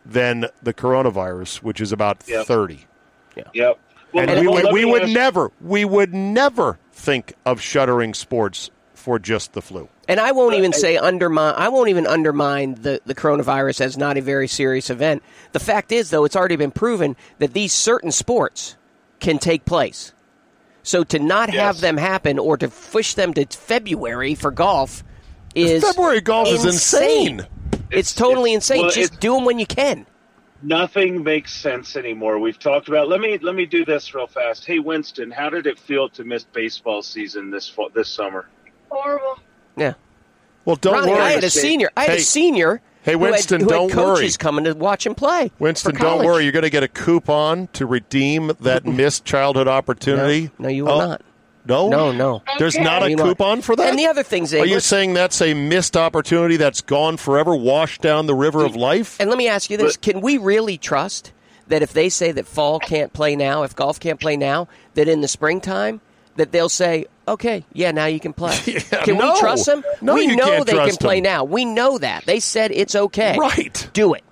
than 0.04 0.46
the 0.62 0.72
coronavirus, 0.72 1.58
which 1.58 1.80
is 1.80 1.92
about 1.92 2.22
Yep. 2.26 2.46
30. 2.46 2.86
Yep. 3.52 3.78
Well, 4.12 4.30
and 4.30 4.40
we, 4.40 4.46
well, 4.48 4.62
would- 4.64 4.72
we 4.72 4.84
would 4.84 5.02
ask- 5.02 5.12
never, 5.12 5.50
we 5.60 5.84
would 5.84 6.14
never 6.14 6.78
think 6.92 7.34
of 7.44 7.60
shuttering 7.60 8.14
sports 8.14 8.70
for 8.94 9.18
just 9.18 9.52
the 9.52 9.60
flu. 9.60 9.88
And 10.08 10.18
I 10.20 10.32
won't 10.32 10.54
even 10.54 10.72
say 10.72 10.96
undermine. 10.96 11.54
I 11.56 11.68
won't 11.68 11.90
even 11.90 12.06
undermine 12.06 12.76
the, 12.80 13.00
the 13.04 13.14
coronavirus 13.14 13.80
as 13.82 13.98
not 13.98 14.16
a 14.16 14.22
very 14.22 14.48
serious 14.48 14.88
event. 14.88 15.22
The 15.52 15.60
fact 15.60 15.92
is, 15.92 16.10
though, 16.10 16.24
it's 16.24 16.36
already 16.36 16.56
been 16.56 16.70
proven 16.70 17.16
that 17.38 17.52
these 17.52 17.72
certain 17.72 18.10
sports 18.12 18.76
can 19.20 19.38
take 19.38 19.64
place. 19.64 20.12
So 20.86 21.02
to 21.02 21.18
not 21.18 21.50
have 21.50 21.80
them 21.80 21.96
happen 21.96 22.38
or 22.38 22.56
to 22.58 22.68
push 22.68 23.14
them 23.14 23.34
to 23.34 23.44
February 23.46 24.36
for 24.36 24.52
golf 24.52 25.02
is 25.52 25.82
February 25.82 26.20
golf 26.20 26.46
is 26.48 26.64
insane. 26.64 27.44
It's, 27.90 28.14
totally 28.14 28.52
it's- 28.52 28.70
insane. 28.70 28.82
well, 28.82 28.90
Just 28.92 29.18
do 29.18 29.34
them 29.34 29.44
when 29.44 29.58
you 29.58 29.66
can. 29.66 30.06
Nothing 30.62 31.24
makes 31.24 31.52
sense 31.52 31.96
anymore. 31.96 32.38
We've 32.38 32.58
talked 32.58 32.86
about. 32.88 33.08
Let 33.08 33.20
me 33.20 33.36
let 33.38 33.56
me 33.56 33.66
do 33.66 33.84
this 33.84 34.14
real 34.14 34.28
fast. 34.28 34.64
Hey, 34.64 34.78
Winston, 34.78 35.30
how 35.32 35.50
did 35.50 35.66
it 35.66 35.76
feel 35.78 36.08
to 36.10 36.22
miss 36.22 36.44
baseball 36.44 37.02
season 37.02 37.50
this 37.50 37.68
fall, 37.68 37.88
this 37.92 38.08
summer? 38.08 38.48
Horrible. 38.88 39.38
Yeah, 39.76 39.94
Well, 40.64 40.76
don't 40.76 40.94
Ronnie, 40.94 41.12
worry. 41.12 41.20
I 41.20 41.32
had 41.32 41.44
a 41.44 41.50
senior. 41.50 41.90
I 41.96 42.02
had 42.02 42.10
Hey, 42.12 42.16
a 42.18 42.20
senior. 42.20 42.80
Hey, 43.06 43.12
who 43.12 43.24
had- 43.24 43.30
Winston, 43.32 43.60
who 43.62 43.66
had, 43.70 43.74
don't 43.74 43.90
coaches 43.90 44.20
worry. 44.20 44.30
coming 44.38 44.64
to 44.64 44.72
watch 44.74 45.06
him 45.06 45.14
play. 45.14 45.50
Winston, 45.58 45.94
don't 45.94 46.24
worry. 46.26 46.42
You're 46.42 46.52
going 46.52 46.64
to 46.64 46.70
get 46.70 46.82
a 46.82 46.88
coupon 46.88 47.68
to 47.72 47.86
redeem 47.86 48.52
that 48.60 48.84
missed 48.84 49.24
childhood 49.24 49.68
opportunity. 49.68 50.50
No, 50.58 50.64
no, 50.64 50.68
you 50.68 50.84
will 50.84 50.92
Oh, 50.92 50.98
not. 51.08 51.22
No, 51.68 51.88
No, 51.88 52.12
no. 52.12 52.42
There's 52.58 52.76
Okay. 52.76 52.84
not 52.84 53.02
a 53.02 53.10
You 53.10 53.16
know- 53.16 53.24
coupon 53.24 53.60
for 53.62 53.74
that. 53.74 53.88
And 53.88 53.98
the 53.98 54.06
other 54.06 54.22
thing, 54.22 54.46
Zay, 54.46 54.60
Are 54.60 54.66
you 54.66 54.78
saying 54.78 55.14
that's 55.14 55.40
a 55.42 55.52
missed 55.54 55.96
opportunity 55.96 56.56
that's 56.56 56.80
gone 56.80 57.16
forever, 57.16 57.56
washed 57.56 58.02
down 58.02 58.26
the 58.26 58.34
river 58.36 58.64
of 58.64 58.76
life? 58.76 59.16
And 59.18 59.28
let 59.30 59.36
me 59.38 59.48
ask 59.48 59.68
you 59.70 59.76
this: 59.76 59.96
Can 59.96 60.20
we 60.20 60.36
really 60.38 60.78
trust 60.78 61.32
that 61.68 61.82
if 61.82 61.92
they 61.92 62.08
say 62.08 62.30
that 62.30 62.46
fall 62.46 62.78
can't 62.78 63.12
play 63.12 63.34
now, 63.34 63.64
if 63.64 63.74
golf 63.74 63.98
can't 63.98 64.20
play 64.20 64.36
now, 64.36 64.68
that 64.94 65.08
in 65.08 65.22
the 65.22 65.28
springtime 65.28 66.00
that 66.36 66.52
they'll 66.52 66.68
say, 66.68 67.06
"Okay, 67.26 67.64
yeah, 67.72 67.90
now 67.92 68.06
you 68.06 68.20
can 68.20 68.32
play"? 68.32 68.56
Yeah, 68.66 68.80
can 69.04 69.16
no. 69.18 69.32
we 69.34 69.40
trust 69.40 69.66
them? 69.66 69.84
No, 70.00 70.14
we 70.14 70.26
you 70.26 70.36
know 70.36 70.44
can't 70.46 70.66
they 70.66 70.72
can 70.72 70.82
trust 70.84 71.00
play 71.00 71.16
them. 71.16 71.24
now. 71.24 71.44
We 71.44 71.64
know 71.64 71.98
that 71.98 72.24
they 72.26 72.40
said 72.40 72.72
it's 72.72 72.94
okay. 72.94 73.36
Right. 73.38 73.88
Do 73.92 74.14
it. 74.14 74.22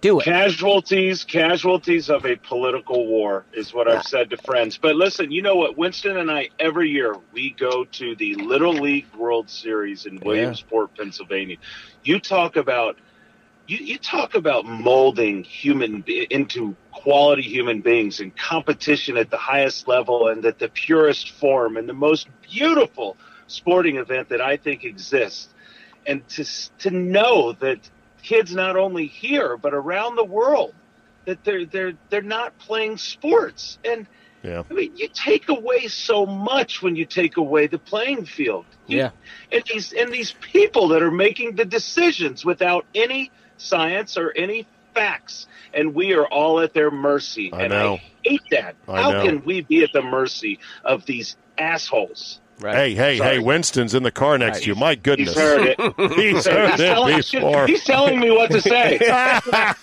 Do 0.00 0.18
it. 0.18 0.24
Casualties, 0.24 1.24
casualties 1.24 2.08
of 2.08 2.24
a 2.24 2.34
political 2.36 3.06
war 3.06 3.44
is 3.52 3.74
what 3.74 3.86
I've 3.86 4.04
said 4.04 4.30
to 4.30 4.38
friends. 4.38 4.78
But 4.78 4.96
listen, 4.96 5.30
you 5.30 5.42
know 5.42 5.56
what? 5.56 5.76
Winston 5.76 6.16
and 6.16 6.30
I, 6.30 6.48
every 6.58 6.88
year, 6.88 7.16
we 7.34 7.50
go 7.50 7.84
to 7.84 8.16
the 8.16 8.34
Little 8.36 8.72
League 8.72 9.12
World 9.14 9.50
Series 9.50 10.06
in 10.06 10.18
Williamsport, 10.20 10.96
Pennsylvania. 10.96 11.58
You 12.02 12.18
talk 12.18 12.56
about 12.56 12.96
you, 13.70 13.78
you 13.78 13.98
talk 13.98 14.34
about 14.34 14.64
molding 14.66 15.44
human 15.44 16.02
into 16.30 16.74
quality 16.90 17.42
human 17.42 17.80
beings 17.80 18.18
and 18.20 18.36
competition 18.36 19.16
at 19.16 19.30
the 19.30 19.36
highest 19.36 19.86
level 19.86 20.28
and 20.28 20.44
at 20.44 20.58
the 20.58 20.68
purest 20.68 21.30
form 21.30 21.76
and 21.76 21.88
the 21.88 21.94
most 21.94 22.28
beautiful 22.42 23.16
sporting 23.46 23.96
event 23.96 24.28
that 24.30 24.40
I 24.40 24.56
think 24.56 24.84
exists. 24.84 25.48
And 26.06 26.26
to 26.30 26.44
to 26.78 26.90
know 26.90 27.52
that 27.52 27.78
kids 28.22 28.52
not 28.54 28.76
only 28.76 29.06
here 29.06 29.56
but 29.56 29.72
around 29.72 30.16
the 30.16 30.24
world 30.24 30.74
that 31.26 31.44
they're 31.44 31.64
they're 31.64 31.92
they're 32.10 32.22
not 32.22 32.58
playing 32.58 32.96
sports 32.96 33.78
and 33.84 34.06
Yeah. 34.42 34.62
I 34.70 34.74
mean, 34.74 34.96
you 34.96 35.08
take 35.12 35.48
away 35.48 35.86
so 35.88 36.26
much 36.26 36.82
when 36.82 36.96
you 36.96 37.04
take 37.04 37.36
away 37.36 37.66
the 37.68 37.78
playing 37.78 38.24
field. 38.24 38.64
You- 38.86 38.98
Yeah. 38.98 39.10
and 39.52 39.62
these 39.72 39.92
and 39.92 40.10
these 40.10 40.32
people 40.40 40.88
that 40.88 41.02
are 41.02 41.10
making 41.28 41.56
the 41.56 41.64
decisions 41.66 42.44
without 42.44 42.84
any 42.94 43.30
science 43.60 44.16
or 44.16 44.32
any 44.36 44.66
facts, 44.94 45.46
and 45.72 45.94
we 45.94 46.14
are 46.14 46.26
all 46.26 46.60
at 46.60 46.74
their 46.74 46.90
mercy. 46.90 47.52
I 47.52 47.62
and 47.62 47.70
know. 47.70 47.94
I 47.94 48.02
hate 48.24 48.42
that. 48.50 48.76
I 48.88 49.02
How 49.02 49.10
know. 49.10 49.24
can 49.24 49.44
we 49.44 49.62
be 49.62 49.84
at 49.84 49.92
the 49.92 50.02
mercy 50.02 50.58
of 50.84 51.06
these 51.06 51.36
assholes? 51.58 52.40
Right. 52.60 52.74
Hey, 52.76 52.94
hey, 52.94 53.18
Sorry. 53.18 53.30
hey! 53.36 53.38
Winston's 53.38 53.94
in 53.94 54.02
the 54.02 54.10
car 54.10 54.36
next 54.36 54.60
to 54.62 54.66
you. 54.66 54.74
My 54.74 54.94
goodness, 54.94 55.30
He's 55.30 55.38
heard 55.38 55.74
it. 55.78 55.78
He's 56.16 56.36
He's 56.36 56.46
heard 56.46 56.74
it 56.74 56.76
telling, 56.76 57.16
before. 57.16 57.66
he's 57.66 57.84
telling 57.84 58.20
me 58.20 58.30
what 58.30 58.50
to 58.50 58.60
say. 58.60 58.98
I 59.02 59.76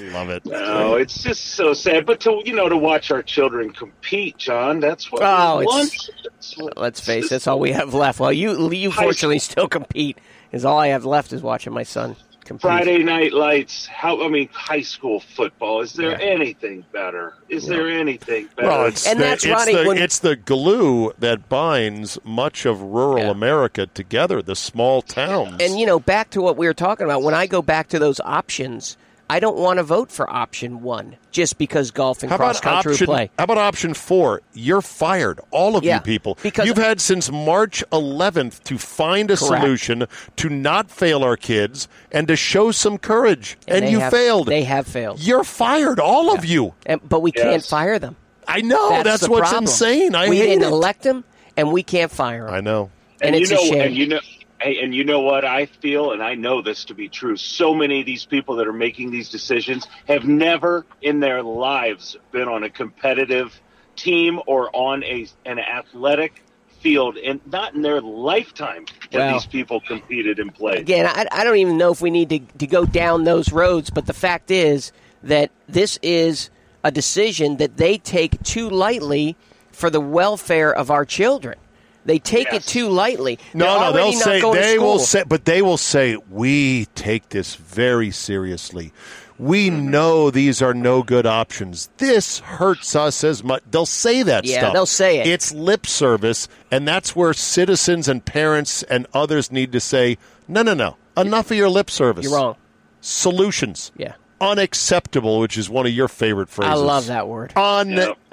love 0.12 0.30
it. 0.30 0.44
No, 0.46 0.94
it's 0.96 1.22
just 1.22 1.44
so 1.54 1.72
sad. 1.74 2.06
But 2.06 2.20
to 2.20 2.42
you 2.44 2.54
know, 2.54 2.68
to 2.68 2.76
watch 2.76 3.10
our 3.10 3.22
children 3.22 3.72
compete, 3.72 4.38
John, 4.38 4.80
that's 4.80 5.10
what 5.12 5.22
Oh, 5.24 5.58
we 5.58 5.64
it's- 5.64 6.10
want. 6.58 6.76
Let's 6.76 7.00
face 7.00 7.26
it, 7.26 7.30
that's 7.30 7.46
all 7.46 7.60
we 7.60 7.72
have 7.72 7.94
left. 7.94 8.20
Well, 8.20 8.32
you 8.32 8.70
you 8.72 8.90
fortunately 8.90 9.38
still 9.38 9.68
compete. 9.68 10.18
Is 10.52 10.64
all 10.64 10.78
I 10.78 10.88
have 10.88 11.04
left 11.04 11.32
is 11.32 11.42
watching 11.42 11.72
my 11.72 11.82
son 11.82 12.16
compete. 12.46 12.62
Friday 12.62 13.02
night 13.02 13.32
lights. 13.32 13.86
How 13.86 14.24
I 14.24 14.28
mean, 14.28 14.48
high 14.52 14.80
school 14.82 15.20
football. 15.20 15.80
Is 15.82 15.92
there 15.92 16.20
anything 16.20 16.84
better? 16.92 17.34
Is 17.48 17.66
there 17.66 17.88
anything 17.90 18.48
better? 18.56 18.68
Well, 18.68 18.86
it's 18.86 19.06
And 19.06 19.18
the, 19.20 19.24
that's 19.24 19.44
it's 19.44 19.52
Ronnie, 19.52 19.74
the, 19.74 19.84
when- 19.88 19.98
it's 19.98 20.18
the 20.20 20.36
glue 20.36 21.12
that 21.18 21.48
binds 21.48 22.18
much 22.24 22.64
of 22.66 22.80
rural 22.80 23.24
Yeah. 23.24 23.30
America 23.30 23.86
together, 23.86 24.40
the 24.42 24.56
small 24.56 25.02
towns. 25.02 25.60
And 25.60 25.78
you 25.78 25.86
know, 25.86 25.98
back 26.00 26.30
to 26.30 26.40
what 26.42 26.56
we 26.56 26.66
were 26.66 26.74
talking 26.74 27.04
about. 27.04 27.22
When 27.22 27.34
I 27.34 27.46
go 27.46 27.62
back 27.62 27.88
to 27.88 27.98
those 27.98 28.20
options, 28.20 28.96
I 29.28 29.40
don't 29.40 29.56
want 29.56 29.78
to 29.78 29.82
vote 29.82 30.12
for 30.12 30.30
option 30.30 30.82
one 30.82 31.16
just 31.32 31.58
because 31.58 31.90
golf 31.90 32.22
and 32.22 32.30
how 32.30 32.36
cross 32.36 32.60
about 32.60 32.74
country 32.84 32.92
option? 32.92 33.06
play. 33.06 33.30
How 33.38 33.44
about 33.44 33.58
option 33.58 33.92
four? 33.92 34.40
You're 34.54 34.80
fired, 34.82 35.40
all 35.50 35.76
of 35.76 35.82
Yeah, 35.82 35.96
you 35.96 36.00
people. 36.02 36.38
because- 36.42 36.66
You've 36.66 36.76
had 36.76 37.00
since 37.00 37.30
March 37.32 37.82
11th 37.92 38.62
to 38.64 38.78
find 38.78 39.30
a 39.30 39.36
Correct. 39.36 39.62
solution 39.62 40.06
to 40.36 40.48
not 40.48 40.90
fail 40.90 41.24
our 41.24 41.36
kids 41.36 41.88
and 42.12 42.28
to 42.28 42.36
show 42.36 42.70
some 42.70 42.98
courage, 42.98 43.56
and, 43.66 43.84
they 43.84 43.90
you 43.90 43.98
have- 43.98 44.12
failed. 44.12 44.46
They 44.46 44.62
have 44.62 44.86
failed, 44.86 45.20
You're 45.20 45.44
fired, 45.44 45.98
all 45.98 46.32
of 46.32 46.44
you. 46.44 46.74
and, 46.86 47.00
but 47.08 47.20
we 47.20 47.32
can't 47.32 47.64
fire 47.64 47.98
them. 47.98 48.14
I 48.46 48.60
know 48.60 48.90
That's, 48.90 49.04
that's, 49.04 49.22
the 49.24 49.30
what's 49.30 49.40
problem. 49.50 49.64
insane. 49.64 50.14
I 50.14 50.28
we 50.28 50.36
hate 50.36 50.46
didn't 50.46 50.64
it. 50.64 50.68
elect 50.68 51.02
them, 51.02 51.24
and 51.56 51.72
we 51.72 51.82
can't 51.82 52.12
fire 52.12 52.44
them. 52.46 52.54
I 52.54 52.60
know. 52.60 52.90
and 53.20 53.34
you 53.34 53.42
it's 53.42 53.50
know, 53.50 53.56
a 53.58 53.66
shame. 53.66 53.80
And 53.80 53.96
you 53.96 54.06
know, 54.06 54.20
hey, 54.60 54.82
and 54.82 54.94
you 54.94 55.04
know 55.04 55.20
what 55.20 55.44
I 55.44 55.66
feel, 55.66 56.12
and 56.12 56.22
I 56.22 56.34
know 56.34 56.62
this 56.62 56.84
to 56.86 56.94
be 56.94 57.08
true. 57.08 57.36
So 57.36 57.74
many 57.74 58.00
of 58.00 58.06
these 58.06 58.24
people 58.24 58.56
that 58.56 58.66
are 58.66 58.72
making 58.72 59.10
these 59.10 59.28
decisions 59.28 59.86
have 60.08 60.24
never 60.24 60.86
in 61.02 61.20
their 61.20 61.42
lives 61.42 62.16
been 62.32 62.48
on 62.48 62.62
a 62.62 62.70
competitive 62.70 63.60
team 63.96 64.40
or 64.46 64.74
on 64.74 65.02
a 65.04 65.26
an 65.44 65.58
athletic 65.58 66.42
field, 66.80 67.16
and 67.16 67.40
not 67.50 67.74
in 67.74 67.82
their 67.82 68.00
lifetime 68.00 68.86
have 69.12 69.32
these 69.32 69.46
people 69.46 69.80
competed 69.80 70.38
and 70.38 70.54
played. 70.54 70.80
Again, 70.80 71.06
I, 71.06 71.26
I 71.32 71.44
don't 71.44 71.56
even 71.56 71.78
know 71.78 71.90
if 71.90 72.00
we 72.00 72.10
need 72.10 72.28
to, 72.30 72.38
to 72.58 72.66
go 72.66 72.84
down 72.84 73.24
those 73.24 73.52
roads, 73.52 73.90
but 73.90 74.06
the 74.06 74.12
fact 74.12 74.50
is 74.50 74.92
that 75.22 75.50
this 75.68 75.98
is 76.02 76.50
a 76.84 76.90
decision 76.90 77.56
that 77.56 77.76
they 77.76 77.98
take 77.98 78.40
too 78.42 78.68
lightly 78.70 79.36
for 79.72 79.90
the 79.90 80.00
welfare 80.00 80.72
of 80.72 80.90
our 80.90 81.04
children. 81.04 81.58
They 82.06 82.18
take 82.18 82.46
Yes. 82.52 82.64
it 82.64 82.68
too 82.70 82.88
lightly. 82.88 83.38
No, 83.52 83.80
no, 83.80 83.92
they'll 83.92 84.12
say 84.12 84.40
they 84.40 84.78
will 84.78 84.98
say, 85.00 85.24
but 85.26 85.44
they 85.44 85.60
will 85.60 85.76
say 85.76 86.16
we 86.30 86.86
take 86.94 87.28
this 87.30 87.56
very 87.56 88.10
seriously. 88.10 88.92
We 89.38 89.68
mm-hmm. 89.68 89.90
know 89.90 90.30
these 90.30 90.62
are 90.62 90.72
no 90.72 91.02
good 91.02 91.26
options. 91.26 91.90
This 91.98 92.38
hurts 92.38 92.96
us 92.96 93.22
as 93.22 93.44
much. 93.44 93.62
They'll 93.70 93.84
say 93.84 94.22
that 94.22 94.46
Yeah, 94.46 94.60
stuff. 94.60 94.72
they'll 94.72 94.86
say 94.86 95.18
it. 95.18 95.26
It's 95.26 95.52
lip 95.52 95.86
service, 95.86 96.48
and 96.70 96.88
that's 96.88 97.14
where 97.14 97.34
citizens 97.34 98.08
and 98.08 98.24
parents 98.24 98.82
and 98.84 99.06
others 99.12 99.52
need 99.52 99.72
to 99.72 99.80
say, 99.80 100.16
no, 100.48 100.62
no, 100.62 100.72
no, 100.72 100.96
enough 101.18 101.50
of 101.50 101.56
your 101.56 101.68
lip 101.68 101.90
service. 101.90 102.24
You're 102.24 102.34
wrong. 102.34 102.56
Solutions. 103.02 103.92
Yeah. 103.96 104.14
Unacceptable, 104.40 105.40
which 105.40 105.56
is 105.56 105.70
one 105.70 105.86
of 105.86 105.92
your 105.92 106.08
favorite 106.08 106.48
phrases. 106.48 106.72
I 106.72 106.74
love 106.74 107.06
that 107.06 107.26
word. 107.28 107.52
Unacceptable. 107.56 108.26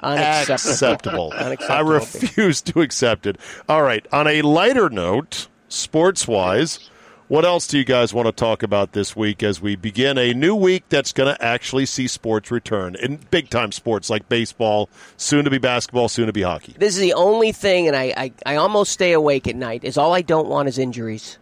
Unacceptable. 1.32 1.32
I 1.74 1.80
refuse 1.80 2.60
to 2.62 2.80
accept 2.80 3.26
it. 3.26 3.38
All 3.68 3.82
right. 3.82 4.06
On 4.12 4.26
a 4.26 4.42
lighter 4.42 4.90
note, 4.90 5.48
sports 5.68 6.28
wise, 6.28 6.90
what 7.28 7.46
else 7.46 7.66
do 7.66 7.78
you 7.78 7.84
guys 7.84 8.12
want 8.12 8.26
to 8.26 8.32
talk 8.32 8.62
about 8.62 8.92
this 8.92 9.16
week 9.16 9.42
as 9.42 9.60
we 9.62 9.76
begin 9.76 10.18
a 10.18 10.34
new 10.34 10.54
week 10.54 10.84
that's 10.90 11.12
going 11.12 11.34
to 11.34 11.42
actually 11.42 11.86
see 11.86 12.06
sports 12.06 12.50
return 12.50 12.96
in 12.96 13.16
big 13.30 13.48
time 13.48 13.72
sports 13.72 14.10
like 14.10 14.28
baseball, 14.28 14.90
soon 15.16 15.44
to 15.44 15.50
be 15.50 15.56
basketball, 15.56 16.08
soon 16.08 16.26
to 16.26 16.34
be 16.34 16.42
hockey? 16.42 16.74
This 16.78 16.94
is 16.94 17.00
the 17.00 17.14
only 17.14 17.52
thing, 17.52 17.88
and 17.88 17.96
I, 17.96 18.12
I, 18.14 18.32
I 18.44 18.56
almost 18.56 18.92
stay 18.92 19.12
awake 19.12 19.48
at 19.48 19.56
night, 19.56 19.84
is 19.84 19.96
all 19.96 20.12
I 20.12 20.20
don't 20.20 20.48
want 20.48 20.68
is 20.68 20.78
injuries. 20.78 21.38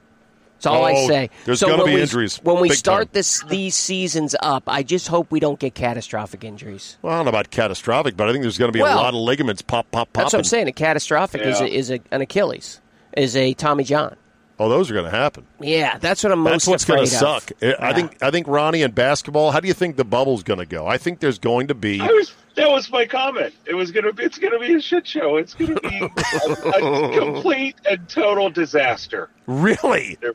That's 0.62 0.66
all 0.76 0.84
I 0.84 0.92
Oh, 0.92 1.08
say. 1.08 1.30
there's 1.44 1.58
so 1.60 1.66
gonna 1.66 1.78
when 1.82 1.86
be 1.92 1.94
we, 1.96 2.02
injuries, 2.02 2.40
When 2.44 2.60
we 2.60 2.70
start 2.70 3.06
time. 3.08 3.10
this 3.14 3.42
these 3.48 3.74
seasons 3.74 4.36
up, 4.42 4.62
I 4.68 4.82
just 4.84 5.08
hope 5.08 5.30
we 5.32 5.40
don't 5.40 5.58
get 5.58 5.74
catastrophic 5.74 6.44
injuries. 6.44 6.98
Well, 7.02 7.12
I 7.12 7.16
don't 7.16 7.24
know 7.24 7.30
about 7.30 7.50
catastrophic, 7.50 8.16
but 8.16 8.28
I 8.28 8.32
think 8.32 8.42
there's 8.42 8.58
going 8.58 8.68
to 8.68 8.72
be 8.72 8.80
Well, 8.80 8.96
a 8.96 9.00
lot 9.00 9.08
of 9.14 9.20
ligaments 9.20 9.60
pop, 9.62 9.90
pop, 9.90 10.12
pop. 10.12 10.22
That's 10.22 10.32
what 10.34 10.38
I'm 10.40 10.44
saying. 10.44 10.68
A 10.68 10.72
catastrophic 10.72 11.42
is, 11.42 11.60
a, 11.60 11.66
is 11.66 11.90
a, 11.90 11.98
an 12.12 12.20
Achilles, 12.20 12.80
is 13.16 13.36
a 13.36 13.54
Tommy 13.54 13.82
John. 13.84 14.16
Oh, 14.58 14.68
those 14.68 14.88
are 14.90 14.94
going 14.94 15.06
to 15.06 15.10
happen. 15.10 15.44
Yeah, 15.60 15.98
that's 15.98 16.22
what 16.22 16.32
I'm 16.32 16.38
most 16.38 16.52
That's 16.52 16.66
what's 16.68 16.84
going 16.84 17.00
to 17.00 17.06
suck. 17.08 17.50
I 17.80 17.92
think. 17.92 18.22
I 18.22 18.30
think 18.30 18.46
Ronnie 18.46 18.82
and 18.82 18.94
basketball. 18.94 19.50
How 19.50 19.58
do 19.58 19.66
you 19.66 19.74
think 19.74 19.96
the 19.96 20.04
bubble's 20.04 20.44
going 20.44 20.60
to 20.60 20.66
go? 20.66 20.86
I 20.86 20.98
think 20.98 21.18
there's 21.18 21.40
going 21.40 21.66
to 21.68 21.74
be. 21.74 22.00
I 22.00 22.06
was, 22.06 22.32
that 22.54 22.70
was 22.70 22.88
my 22.90 23.06
comment. 23.06 23.54
It 23.66 23.74
was 23.74 23.90
gonna 23.90 24.12
be. 24.12 24.22
It's 24.24 24.38
gonna 24.38 24.58
be 24.58 24.74
a 24.74 24.80
shit 24.80 25.06
show. 25.06 25.36
It's 25.38 25.54
gonna 25.54 25.80
be 25.80 25.98
a, 25.98 26.04
a 26.04 27.18
complete 27.18 27.76
and 27.90 28.06
total 28.10 28.50
disaster. 28.50 29.30
Really? 29.46 30.18
They're- 30.20 30.34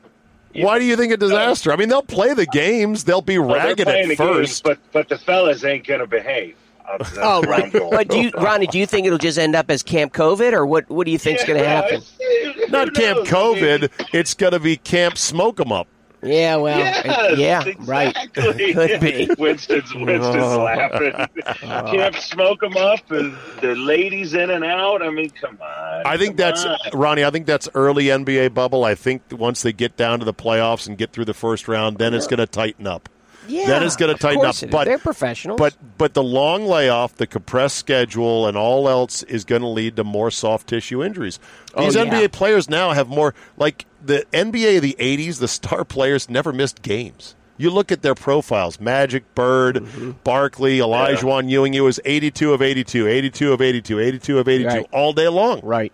Why 0.66 0.80
do 0.80 0.86
you 0.86 0.96
think 0.96 1.12
a 1.14 1.18
disaster? 1.18 1.72
I 1.72 1.76
mean, 1.76 1.90
they'll 1.90 2.02
play 2.02 2.34
the 2.34 2.46
games. 2.48 3.04
They'll 3.04 3.22
be 3.22 3.38
Well, 3.38 3.56
ragged 3.56 3.86
playing 3.88 4.12
at 4.12 4.18
first. 4.18 4.38
games, 4.38 4.62
but 4.62 4.80
but 4.92 5.10
the 5.10 5.18
fellas 5.18 5.64
ain't 5.64 5.86
gonna 5.86 6.08
behave. 6.08 6.56
Oh, 7.18 7.42
right. 7.42 7.70
But 7.74 8.08
do 8.08 8.18
you, 8.18 8.32
Ronnie? 8.38 8.66
Do 8.68 8.80
you 8.80 8.86
think 8.86 9.06
it'll 9.06 9.18
just 9.20 9.38
end 9.38 9.56
up 9.58 9.70
as 9.70 9.84
Camp 9.84 10.14
COVID, 10.14 10.54
or 10.54 10.66
what? 10.66 10.90
What 10.90 11.06
do 11.06 11.12
you 11.12 11.18
think's 11.18 11.44
going 11.44 11.60
to 11.60 11.66
Yeah, 11.66 11.82
happen? 11.82 12.02
who 12.56 12.68
Not 12.70 12.94
Camp 12.94 13.18
knows? 13.20 13.28
COVID. 13.28 13.92
It's 14.14 14.34
going 14.34 14.54
to 14.54 14.60
be 14.62 14.78
Camp 14.78 15.18
Smoke 15.18 15.60
'em 15.60 15.74
Up. 15.74 15.88
Yeah, 16.24 16.56
well, 16.56 16.80
Yes, 16.80 17.38
yeah, 17.38 17.60
exactly. 17.64 17.86
right. 17.86 18.34
Could 18.34 19.02
be. 19.02 19.30
Winston's 19.38 19.94
Winston's 19.94 20.36
Oh. 20.38 20.64
laughing. 20.64 21.14
Uh, 21.14 21.92
Can't 21.92 22.16
smoke 22.16 22.62
them 22.62 22.76
up, 22.76 23.12
and 23.12 23.38
the 23.62 23.76
ladies 23.76 24.34
in 24.34 24.50
and 24.50 24.64
out. 24.66 25.04
I 25.04 25.12
mean, 25.12 25.30
come 25.30 25.60
on. 25.62 26.06
I 26.08 26.18
think 26.18 26.36
that's 26.36 26.66
on. 26.66 26.78
Ronnie. 26.94 27.24
I 27.24 27.30
think 27.30 27.46
that's 27.46 27.70
early 27.76 28.06
NBA 28.06 28.54
bubble. 28.56 28.84
I 28.84 28.96
think 28.96 29.22
once 29.32 29.62
they 29.62 29.72
get 29.74 29.96
down 29.96 30.18
to 30.20 30.26
the 30.26 30.34
playoffs 30.34 30.88
and 30.88 30.98
get 30.98 31.12
through 31.12 31.26
the 31.26 31.36
first 31.36 31.68
round, 31.68 31.98
then 32.00 32.14
it's 32.16 32.26
going 32.28 32.40
to 32.40 32.48
tighten 32.48 32.88
up. 32.88 33.10
Yeah, 33.48 33.68
Then 33.68 33.84
it's 33.84 33.96
going 33.96 34.14
to 34.16 34.22
tighten 34.22 34.40
up. 34.40 34.46
course 34.46 34.64
it 34.64 34.68
is. 34.68 34.72
But 34.72 34.86
they're 34.86 34.98
professionals. 34.98 35.58
But 35.60 35.76
but 35.98 36.14
the 36.14 36.24
long 36.24 36.66
layoff, 36.66 37.16
the 37.16 37.28
compressed 37.28 37.78
schedule, 37.78 38.48
and 38.48 38.58
all 38.58 38.88
else 38.90 39.24
is 39.24 39.46
going 39.46 39.62
to 39.62 39.68
lead 39.68 39.96
to 39.98 40.04
more 40.04 40.30
soft 40.32 40.68
tissue 40.68 41.04
injuries. 41.04 41.40
Oh, 41.74 41.84
These 41.84 41.96
yeah. 41.96 42.06
NBA 42.06 42.32
players 42.32 42.70
now 42.70 42.92
have 42.92 43.08
more 43.08 43.34
like 43.58 43.86
the 44.04 44.26
NBA 44.34 44.78
of 44.78 44.82
the 44.84 44.96
'80s. 45.00 45.40
The 45.40 45.48
star 45.48 45.84
players 45.86 46.30
never 46.30 46.52
missed 46.54 46.82
games. 46.82 47.36
You 47.60 47.72
look 47.72 47.92
at 47.92 48.02
their 48.04 48.16
profiles: 48.16 48.80
Magic, 48.80 49.34
Bird, 49.34 49.78
Mm-hmm. 49.78 50.12
Barkley, 50.24 50.80
Elijah 50.80 51.26
Ewing. 51.46 51.74
It 51.74 51.80
was 51.82 52.00
82 52.06 52.54
of 52.54 52.62
82, 52.62 53.08
82 53.08 53.54
of 53.54 53.62
82, 53.62 54.00
82 54.00 54.40
of 54.40 54.48
82 54.48 54.68
Right. 54.70 54.86
all 54.92 55.14
day 55.14 55.28
long. 55.28 55.62
right, 55.64 55.92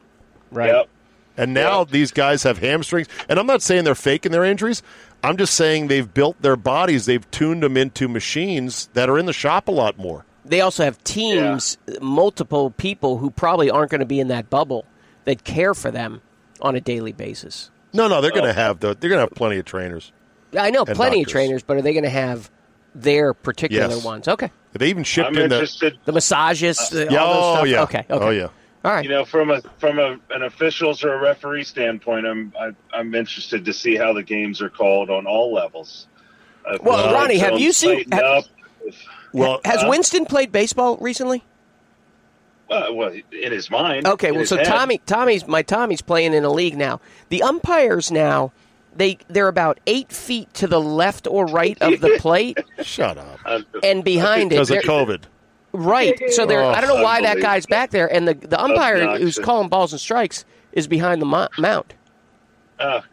right. 0.52 0.68
Yep. 0.74 0.90
And 1.36 1.54
now 1.54 1.80
Yeah. 1.80 1.86
these 1.90 2.12
guys 2.12 2.44
have 2.44 2.60
hamstrings. 2.60 3.08
And 3.28 3.40
I'm 3.40 3.48
not 3.48 3.62
saying 3.64 3.86
they're 3.86 3.96
faking 3.96 4.32
their 4.32 4.44
injuries. 4.44 4.84
I'm 5.24 5.38
just 5.38 5.54
saying 5.54 5.88
they've 5.88 6.12
built 6.14 6.42
their 6.42 6.56
bodies. 6.56 7.06
They've 7.06 7.30
tuned 7.32 7.64
them 7.64 7.78
into 7.78 8.08
machines 8.08 8.90
that 8.94 9.10
are 9.10 9.18
in 9.18 9.26
the 9.26 9.34
shop 9.34 9.68
a 9.68 9.72
lot 9.72 9.98
more. 9.98 10.26
They 10.46 10.60
also 10.60 10.84
have 10.84 11.02
teams, 11.06 11.78
multiple 12.02 12.72
people 12.72 13.18
who 13.18 13.30
probably 13.30 13.70
aren't 13.70 13.92
going 13.92 14.00
to 14.00 14.06
be 14.06 14.20
in 14.20 14.28
that 14.28 14.50
bubble 14.50 14.86
that 15.24 15.46
care 15.46 15.74
for 15.74 15.90
them 15.92 16.22
on 16.62 16.76
a 16.76 16.82
daily 16.82 17.14
basis. 17.14 17.72
No, 17.94 18.08
no, 18.10 18.20
they're 18.20 18.32
going 18.32 18.44
to 18.44 18.50
oh. 18.50 18.54
have 18.54 18.80
the, 18.82 18.88
they're 19.00 19.10
going 19.10 19.20
to 19.20 19.28
have 19.30 19.32
plenty 19.32 19.58
of 19.58 19.66
trainers. 19.66 20.12
I 20.58 20.70
know 20.72 20.84
And 20.86 20.96
plenty 20.96 21.22
of 21.24 21.30
trainers, 21.30 21.64
but 21.64 21.78
are 21.78 21.82
they 21.82 21.94
going 21.94 22.04
to 22.04 22.10
have 22.10 22.52
their 22.94 23.34
particular 23.34 23.88
Yes. 23.88 24.04
ones? 24.04 24.28
Okay, 24.28 24.52
They 24.74 24.90
even 24.90 25.04
shipped 25.06 25.30
I'm 25.30 25.38
in 25.38 25.50
the 25.50 25.56
interested. 25.56 25.98
the 26.06 26.12
massagists. 26.12 26.92
Uh, 26.92 27.06
the- 27.06 27.12
yeah, 27.12 27.24
those 27.24 27.36
oh 27.38 27.54
stuff. 27.56 27.68
yeah, 27.68 27.84
Okay, 27.84 28.06
okay. 28.10 28.26
oh 28.26 28.30
yeah. 28.30 28.48
All 28.84 28.92
right. 28.92 29.04
You 29.04 29.10
know, 29.10 29.24
from 29.26 29.50
a 29.50 29.62
from 29.78 29.98
a, 30.00 30.18
an 30.32 30.44
officials 30.44 31.04
or 31.04 31.14
a 31.14 31.20
referee 31.22 31.64
standpoint, 31.64 32.26
I'm 32.26 32.52
I, 32.60 32.72
I'm 32.94 33.16
interested 33.16 33.64
to 33.66 33.74
see 33.74 33.96
how 33.96 34.12
the 34.14 34.24
games 34.24 34.62
are 34.62 34.70
called 34.70 35.10
on 35.10 35.26
all 35.26 35.54
levels. 35.54 36.08
Uh, 36.66 36.78
Well, 36.82 37.08
if 37.08 37.14
Ronnie, 37.14 37.38
have 37.38 37.60
you 37.60 37.72
seen- 37.72 38.10
have- 38.12 38.24
up, 38.24 38.44
if- 38.86 38.96
Well, 39.32 39.62
Has 39.66 39.84
uh, 39.84 39.88
Winston 39.90 40.26
played 40.26 40.52
baseball 40.52 40.98
recently? 40.98 41.44
well, 42.70 42.96
well, 42.96 43.12
in 43.32 43.52
his 43.52 43.70
mind. 43.70 44.08
Okay, 44.08 44.32
well, 44.32 44.46
so 44.46 44.58
head. 44.58 44.66
Tommy, 44.66 44.98
Tommy's 45.06 45.48
my 45.48 45.62
Tommy's 45.62 46.02
playing 46.02 46.34
in 46.34 46.44
a 46.44 46.50
league 46.52 46.78
now. 46.78 47.00
The 47.30 47.42
umpires 47.44 48.12
now 48.12 48.52
they 48.96 49.18
they're 49.28 49.48
about 49.48 49.80
eight 49.88 50.12
feet 50.12 50.54
to 50.56 50.68
the 50.68 50.80
left 50.82 51.26
or 51.28 51.46
right 51.46 51.78
of 51.82 52.00
the 52.02 52.18
plate 52.20 52.60
shut 52.82 53.18
up. 53.18 53.40
Uh, 53.46 53.62
and 53.82 54.04
behind 54.04 54.52
it. 54.52 54.56
Because 54.56 54.72
of 54.72 54.78
COVID. 54.80 55.22
Right. 55.74 56.20
So 56.32 56.46
they're 56.46 56.64
Oh, 56.64 56.70
I 56.70 56.82
don't 56.82 56.96
know 56.96 57.04
why 57.04 57.22
that 57.22 57.40
guy's 57.42 57.66
back 57.66 57.90
there, 57.92 58.12
and 58.12 58.28
the 58.28 58.34
the 58.36 58.62
umpire 58.62 59.18
who's 59.18 59.40
calling 59.40 59.70
balls 59.70 59.92
and 59.92 60.00
strikes 60.00 60.46
is 60.72 60.88
behind 60.88 61.22
the 61.22 61.26
mo- 61.26 61.48
mount. 61.58 61.94
oh 62.80 63.00
God, 63.00 63.04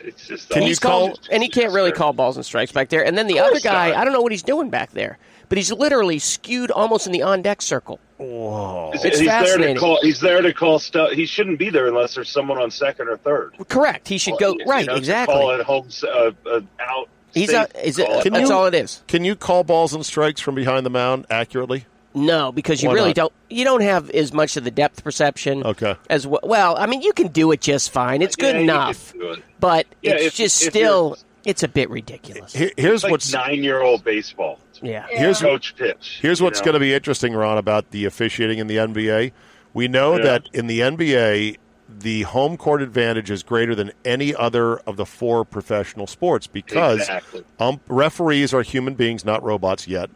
it's 0.00 0.26
just. 0.26 0.48
Can 0.50 0.62
you 0.62 0.68
He's 0.68 0.78
call- 0.78 1.08
called, 1.08 1.28
and 1.32 1.42
he 1.42 1.48
can't 1.48 1.72
really 1.72 1.92
call 1.92 2.12
balls 2.12 2.36
and 2.36 2.46
strikes 2.46 2.70
back 2.72 2.88
there. 2.90 3.04
And 3.04 3.18
then 3.18 3.26
the 3.26 3.40
other 3.40 3.58
guy, 3.60 3.88
not. 3.90 3.98
I 3.98 4.04
don't 4.04 4.12
know 4.12 4.22
what 4.22 4.32
he's 4.32 4.42
doing 4.44 4.70
back 4.70 4.92
there, 4.92 5.18
but 5.48 5.58
he's 5.58 5.72
literally 5.72 6.18
skewed 6.20 6.70
almost 6.70 7.06
in 7.06 7.12
the 7.12 7.22
on 7.22 7.42
deck 7.42 7.60
circle. 7.60 7.98
He's, 8.18 9.04
It's 9.04 9.18
he's 9.18 9.28
there 9.28 9.58
to 9.58 9.74
call. 9.74 9.98
He's 10.00 10.20
there 10.20 10.40
to 10.42 10.52
call 10.54 10.78
stuff. 10.78 11.10
He 11.10 11.26
shouldn't 11.26 11.58
be 11.58 11.70
there 11.70 11.86
unless 11.88 12.14
there's 12.14 12.30
someone 12.30 12.58
on 12.58 12.70
second 12.70 13.08
or 13.08 13.16
third. 13.18 13.54
Correct. 13.68 14.08
He 14.08 14.16
should 14.18 14.38
go 14.38 14.54
You 14.58 14.64
right. 14.66 14.86
know, 14.86 14.94
Exactly. 14.94 15.34
Call 15.34 15.50
it 15.50 15.62
home. 15.66 15.88
Uh, 16.02 16.30
uh, 16.48 16.60
out. 16.80 17.08
He's 17.34 17.50
safe 17.50 17.66
a, 17.74 17.86
is 17.86 17.98
it, 17.98 18.06
call. 18.06 18.22
Can 18.22 18.32
that's 18.32 18.48
you- 18.48 18.54
all 18.56 18.64
it 18.66 18.74
is. 18.74 19.02
Can 19.08 19.24
you 19.24 19.36
call 19.36 19.64
balls 19.64 19.92
and 19.92 20.06
strikes 20.06 20.40
from 20.40 20.54
behind 20.54 20.86
the 20.86 20.90
mound 20.90 21.26
accurately? 21.28 21.84
No, 22.16 22.50
because 22.50 22.82
you 22.82 22.88
Why 22.88 22.94
really 22.94 23.08
not? 23.10 23.16
don't. 23.16 23.32
You 23.50 23.64
don't 23.64 23.82
have 23.82 24.08
as 24.10 24.32
much 24.32 24.56
of 24.56 24.64
the 24.64 24.70
depth 24.70 25.04
perception. 25.04 25.62
Okay. 25.64 25.94
As 26.10 26.26
well. 26.26 26.40
Well, 26.42 26.76
I 26.78 26.86
mean, 26.86 27.02
you 27.02 27.12
can 27.12 27.28
do 27.28 27.52
it 27.52 27.60
just 27.60 27.90
fine. 27.90 28.22
It's 28.22 28.34
good 28.36 28.54
Yeah, 28.54 28.60
you 28.62 28.66
can 28.68 28.74
enough, 28.76 29.12
do 29.12 29.30
it. 29.32 29.42
but 29.60 29.86
Yeah, 30.02 30.12
it's 30.14 30.24
if- 30.26 30.34
just 30.34 30.62
if 30.64 30.70
still. 30.72 31.18
It's 31.44 31.62
a 31.62 31.68
bit 31.68 31.88
ridiculous. 31.90 32.52
Here- 32.52 32.72
here's 32.76 32.94
It's 32.94 33.02
like 33.04 33.10
what's 33.12 33.32
nine-year-old 33.32 34.02
baseball. 34.02 34.58
yeah. 34.82 35.06
here's 35.10 35.40
Coach 35.40 35.76
pitch. 35.76 36.18
Here's 36.20 36.42
what's 36.42 36.60
going 36.60 36.72
to 36.72 36.80
be 36.80 36.92
interesting, 36.92 37.34
Ron, 37.34 37.56
about 37.56 37.92
the 37.92 38.04
officiating 38.04 38.58
in 38.58 38.66
the 38.66 38.78
NBA. 38.80 39.30
We 39.72 39.86
know 39.86 40.16
Yeah. 40.16 40.24
that 40.24 40.48
in 40.52 40.66
the 40.66 40.80
NBA, 40.82 41.58
the 41.88 42.22
home 42.22 42.56
court 42.56 42.82
advantage 42.82 43.30
is 43.30 43.44
greater 43.44 43.76
than 43.76 43.92
any 44.04 44.34
other 44.34 44.78
of 44.78 44.96
the 44.96 45.06
four 45.06 45.44
professional 45.44 46.08
sports 46.08 46.48
because 46.48 47.00
Exactly. 47.02 47.44
um, 47.60 47.78
referees 47.86 48.52
are 48.52 48.62
human 48.62 48.94
beings, 48.94 49.24
not 49.24 49.40
robots 49.44 49.86
yet, 49.86 50.10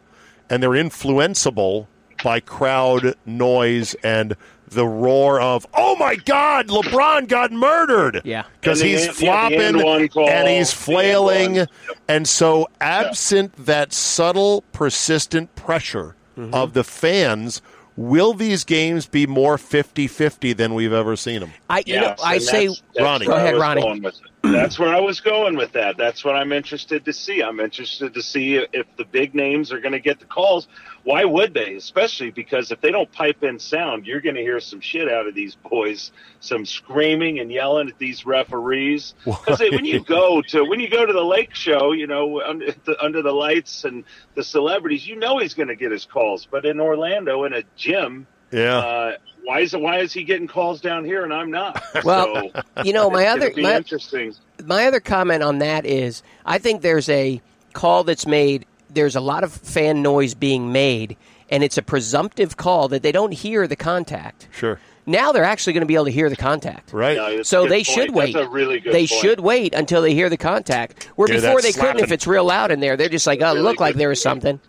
and 0.51 0.61
they're 0.61 0.69
influenceable 0.71 1.87
by 2.23 2.39
crowd 2.39 3.15
noise 3.25 3.95
and 4.03 4.35
the 4.67 4.85
roar 4.87 5.41
of 5.41 5.65
"Oh 5.73 5.95
my 5.97 6.15
God, 6.15 6.67
LeBron 6.67 7.27
got 7.27 7.51
murdered!" 7.51 8.21
Yeah. 8.23 8.43
because 8.59 8.79
he's 8.79 9.07
and- 9.07 9.19
yeah, 9.21 9.49
the 9.49 9.57
flopping 9.57 9.81
and 10.01 10.11
call, 10.11 10.29
and 10.29 10.47
he's 10.47 10.71
flailing, 10.71 11.55
one. 11.57 11.67
and 12.07 12.27
so 12.27 12.67
absent 12.79 13.53
that 13.65 13.91
subtle, 13.93 14.63
persistent 14.71 15.55
pressure 15.55 16.15
Mm-hmm. 16.37 16.53
of 16.53 16.71
the 16.73 16.83
fans. 16.85 17.61
Will 17.97 18.33
these 18.33 18.63
games 18.63 19.05
be 19.05 19.27
more 19.27 19.57
50-50 19.57 20.55
than 20.55 20.73
we've 20.73 20.93
ever 20.93 21.17
seen 21.17 21.41
them? 21.41 21.51
I 21.69 21.83
you 21.85 21.99
know 21.99 22.15
I 22.23 22.37
say 22.37 22.67
that's- 22.67 22.81
that's 22.95 23.03
Ronnie. 23.03 23.25
Go 23.25 23.33
ahead, 23.33 23.55
Ronnie. 23.57 24.01
Going 24.41 24.53
with 24.53 24.59
it. 24.59 24.61
That's 24.61 24.79
where 24.79 24.93
I 24.93 24.99
was 24.99 25.19
going 25.21 25.55
with 25.55 25.71
that. 25.73 25.97
That's 25.97 26.23
what 26.25 26.35
I'm 26.35 26.51
interested 26.51 27.05
to 27.05 27.13
see. 27.13 27.41
I'm 27.41 27.59
interested 27.59 28.13
to 28.13 28.21
see 28.21 28.55
if 28.55 28.85
the 28.97 29.05
big 29.05 29.35
names 29.35 29.71
are 29.71 29.79
going 29.79 29.93
to 29.93 29.99
get 29.99 30.19
the 30.19 30.25
calls. 30.25 30.67
Why 31.03 31.25
would 31.25 31.53
they? 31.53 31.75
Especially 31.75 32.31
because 32.31 32.71
if 32.71 32.81
they 32.81 32.91
don't 32.91 33.11
pipe 33.11 33.43
in 33.43 33.59
sound, 33.59 34.05
you're 34.05 34.21
going 34.21 34.35
to 34.35 34.41
hear 34.41 34.59
some 34.59 34.81
shit 34.81 35.11
out 35.11 35.27
of 35.27 35.33
these 35.35 35.55
boys, 35.55 36.11
some 36.39 36.65
screaming 36.65 37.39
and 37.39 37.51
yelling 37.51 37.87
at 37.89 37.97
these 37.97 38.25
referees. 38.25 39.13
Because 39.41 39.59
when 39.71 39.85
you 39.85 40.03
go 40.03 40.41
to 40.43 40.63
when 40.63 40.79
you 40.79 40.89
go 40.89 41.05
to 41.05 41.13
the 41.13 41.23
lake 41.23 41.55
show, 41.55 41.91
you 41.93 42.05
know 42.07 42.41
under 42.41 42.71
the, 42.85 43.03
under 43.03 43.21
the 43.21 43.31
lights 43.31 43.83
and 43.85 44.03
the 44.35 44.43
celebrities, 44.43 45.07
you 45.07 45.15
know 45.15 45.39
he's 45.39 45.53
going 45.55 45.69
to 45.69 45.75
get 45.75 45.91
his 45.91 46.05
calls. 46.05 46.47
But 46.49 46.65
in 46.65 46.79
Orlando, 46.79 47.43
in 47.45 47.53
a 47.53 47.63
gym, 47.75 48.27
Yeah. 48.51 48.77
uh, 48.77 49.17
why 49.43 49.61
is 49.61 49.75
why 49.75 49.99
is 49.99 50.13
he 50.13 50.23
getting 50.23 50.47
calls 50.47 50.81
down 50.81 51.05
here 51.05 51.23
and 51.23 51.33
I'm 51.33 51.51
not? 51.51 51.81
Well, 52.03 52.51
So, 52.53 52.61
you 52.83 52.93
know 52.93 53.09
my 53.09 53.27
other 53.27 53.51
my, 53.57 53.75
interesting. 53.77 54.33
my 54.65 54.85
other 54.85 54.99
comment 54.99 55.43
on 55.43 55.59
that 55.59 55.85
is 55.85 56.23
I 56.45 56.57
think 56.57 56.81
there's 56.81 57.09
a 57.09 57.41
call 57.73 58.03
that's 58.03 58.25
made. 58.27 58.65
There's 58.89 59.15
a 59.15 59.21
lot 59.21 59.43
of 59.43 59.53
fan 59.53 60.01
noise 60.01 60.33
being 60.33 60.71
made, 60.71 61.15
and 61.49 61.63
it's 61.63 61.77
a 61.77 61.81
presumptive 61.81 62.57
call 62.57 62.87
that 62.89 63.03
they 63.03 63.11
don't 63.11 63.31
hear 63.33 63.67
the 63.67 63.75
contact. 63.77 64.47
Sure. 64.51 64.79
Now 65.07 65.31
they're 65.31 65.43
actually 65.43 65.73
going 65.73 65.81
to 65.81 65.87
be 65.87 65.95
able 65.95 66.05
to 66.05 66.11
hear 66.11 66.29
the 66.29 66.35
contact. 66.35 66.93
Right. 66.93 67.17
No, 67.17 67.41
So 67.41 67.63
they 67.63 67.77
point. 67.83 67.87
should 67.87 68.13
wait. 68.13 68.33
That's 68.35 68.45
a 68.45 68.49
really 68.49 68.79
good 68.79 68.93
they 68.93 69.07
point. 69.07 69.21
should 69.21 69.39
wait 69.39 69.73
until 69.73 70.01
they 70.03 70.13
hear 70.13 70.29
the 70.29 70.37
contact. 70.37 71.05
Where 71.15 71.27
Hear 71.27 71.41
before 71.41 71.59
that 71.61 71.73
they 71.73 71.79
couldn't 71.79 72.01
if 72.03 72.11
it's 72.11 72.27
real 72.27 72.45
loud 72.45 72.69
in 72.69 72.81
there. 72.81 72.95
They're 72.95 73.09
just 73.09 73.25
like, 73.25 73.41
oh, 73.41 73.53
Really 73.53 73.61
look 73.61 73.79
like 73.79 73.93
good 73.95 73.99
there 74.01 74.09
was 74.09 74.19
point. 74.19 74.43
something. 74.43 74.59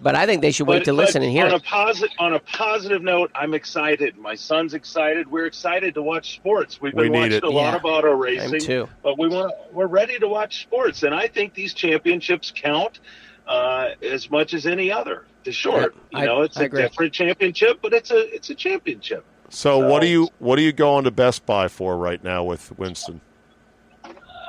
But 0.00 0.14
I 0.16 0.26
think 0.26 0.42
they 0.42 0.50
should 0.50 0.66
wait 0.66 0.80
But- 0.80 0.84
to 0.86 0.92
listen 0.92 1.22
and 1.22 1.30
hear 1.32 1.46
on 1.46 1.52
it. 1.52 1.60
a 1.60 1.64
positive 1.64 2.10
on 2.18 2.34
a 2.34 2.40
positive 2.40 3.02
note, 3.02 3.30
I'm 3.34 3.54
excited. 3.54 4.16
My 4.18 4.34
son's 4.34 4.74
excited. 4.74 5.30
We're 5.30 5.46
excited 5.46 5.94
to 5.94 6.02
watch 6.02 6.34
sports. 6.34 6.80
We've 6.80 6.92
We 6.94 7.04
been 7.04 7.12
need 7.12 7.18
watching 7.20 7.36
it. 7.38 7.44
a 7.44 7.50
lot 7.50 7.74
of 7.74 7.84
auto 7.84 8.10
racing, 8.12 8.60
too. 8.60 8.88
but 9.02 9.18
we 9.18 9.28
want 9.28 9.52
we're 9.72 9.86
ready 9.86 10.18
to 10.18 10.28
watch 10.28 10.62
sports, 10.62 11.02
and 11.04 11.14
I 11.14 11.28
think 11.28 11.54
these 11.54 11.72
championships 11.74 12.52
count 12.54 13.00
uh, 13.46 13.88
as 14.02 14.30
much 14.30 14.54
as 14.54 14.66
any 14.66 14.90
other. 14.92 15.24
The 15.44 15.52
short, 15.52 15.94
Yeah, 16.12 16.18
you 16.18 16.22
I- 16.22 16.26
know, 16.26 16.42
it's 16.42 16.56
I 16.56 16.62
a 16.62 16.64
agree. 16.66 16.82
different 16.82 17.12
championship, 17.12 17.78
but 17.82 17.92
it's 17.92 18.10
a 18.10 18.32
it's 18.34 18.50
a 18.50 18.54
championship. 18.54 19.24
So, 19.48 19.80
So- 19.80 19.88
what 19.88 20.00
do 20.02 20.06
you 20.08 20.28
what 20.38 20.58
are 20.58 20.62
you 20.62 20.72
going 20.72 21.04
to 21.04 21.10
Best 21.10 21.44
Buy 21.46 21.68
for 21.68 21.96
right 21.96 22.22
now 22.22 22.44
with 22.44 22.76
Winston? 22.78 23.20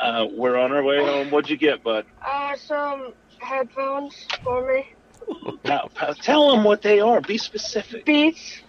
Uh, 0.02 0.28
we're 0.32 0.58
on 0.58 0.72
our 0.72 0.84
way 0.84 0.98
home. 0.98 1.32
What'd 1.32 1.50
you 1.50 1.58
get, 1.58 1.82
bud? 1.84 2.06
Uh, 2.26 2.56
some 2.58 3.14
headphones 3.40 4.28
for 4.44 4.68
me. 4.74 4.88
Now, 5.66 5.90
pa- 5.94 6.14
tell 6.22 6.52
them 6.52 6.64
what 6.66 6.82
they 6.82 7.00
are. 7.00 7.22
Be 7.22 7.38
specific. 7.38 8.06
Beats. 8.06 8.60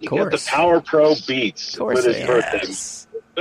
You 0.00 0.08
got 0.10 0.30
the. 0.30 0.44
Power 0.46 0.80
Pro 0.80 1.14
Beats 1.26 1.74
Of 1.74 1.80
course 1.80 1.96
with 1.96 2.04
his 2.06 2.16
they 2.16 2.26
birthday. 2.26 2.66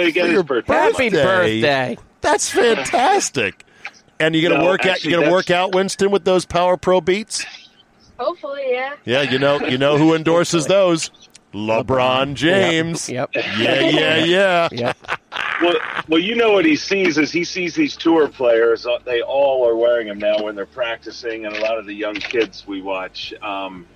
He 0.01 0.09
oh, 0.09 0.11
got 0.11 0.30
his 0.30 0.43
birthday. 0.43 0.74
Happy 0.74 1.09
birthday. 1.09 1.61
birthday. 1.61 1.97
That's 2.22 2.49
fantastic. 2.49 3.63
And 4.18 4.34
you 4.34 4.47
gonna 4.47 4.61
No, 4.63 4.70
work 4.70 4.86
out? 4.86 4.93
actually, 4.93 5.09
You 5.11 5.16
gonna 5.18 5.26
that's- 5.26 5.34
work 5.34 5.51
out, 5.51 5.76
Winston, 5.76 6.09
with 6.09 6.24
those 6.24 6.45
Power 6.45 6.78
Pro 6.78 7.01
Beats? 7.01 7.45
Hopefully, 8.18 8.63
yeah. 8.70 8.93
Yeah, 9.03 9.24
you 9.24 9.38
know, 9.38 9.59
you 9.59 9.78
know 9.78 9.97
who 9.97 10.16
endorses 10.16 10.66
those? 10.68 11.11
LeBron 11.53 12.34
James. 12.36 13.09
Yep. 13.09 13.32
Yeah, 13.36 13.80
yeah, 13.82 14.16
yeah. 14.24 14.70
Yep. 14.72 14.97
Well, 15.62 15.76
well, 16.08 16.20
you 16.20 16.36
know 16.36 16.51
what 16.53 16.66
he 16.66 16.76
sees 16.76 17.18
is 17.18 17.32
he 17.32 17.43
sees 17.43 17.76
these 17.76 17.95
tour 17.95 18.28
players. 18.28 18.86
uh, 18.86 18.99
They 19.03 19.22
all 19.22 19.68
are 19.68 19.76
wearing 19.76 20.08
them 20.08 20.20
now 20.20 20.41
when 20.43 20.56
they're 20.56 20.66
practicing, 20.66 21.45
and 21.45 21.56
a 21.56 21.62
lot 21.62 21.78
of 21.78 21.86
the 21.86 21.93
young 21.93 22.16
kids 22.16 22.66
we 22.68 22.82
watch. 22.82 23.34
Um, 23.41 23.88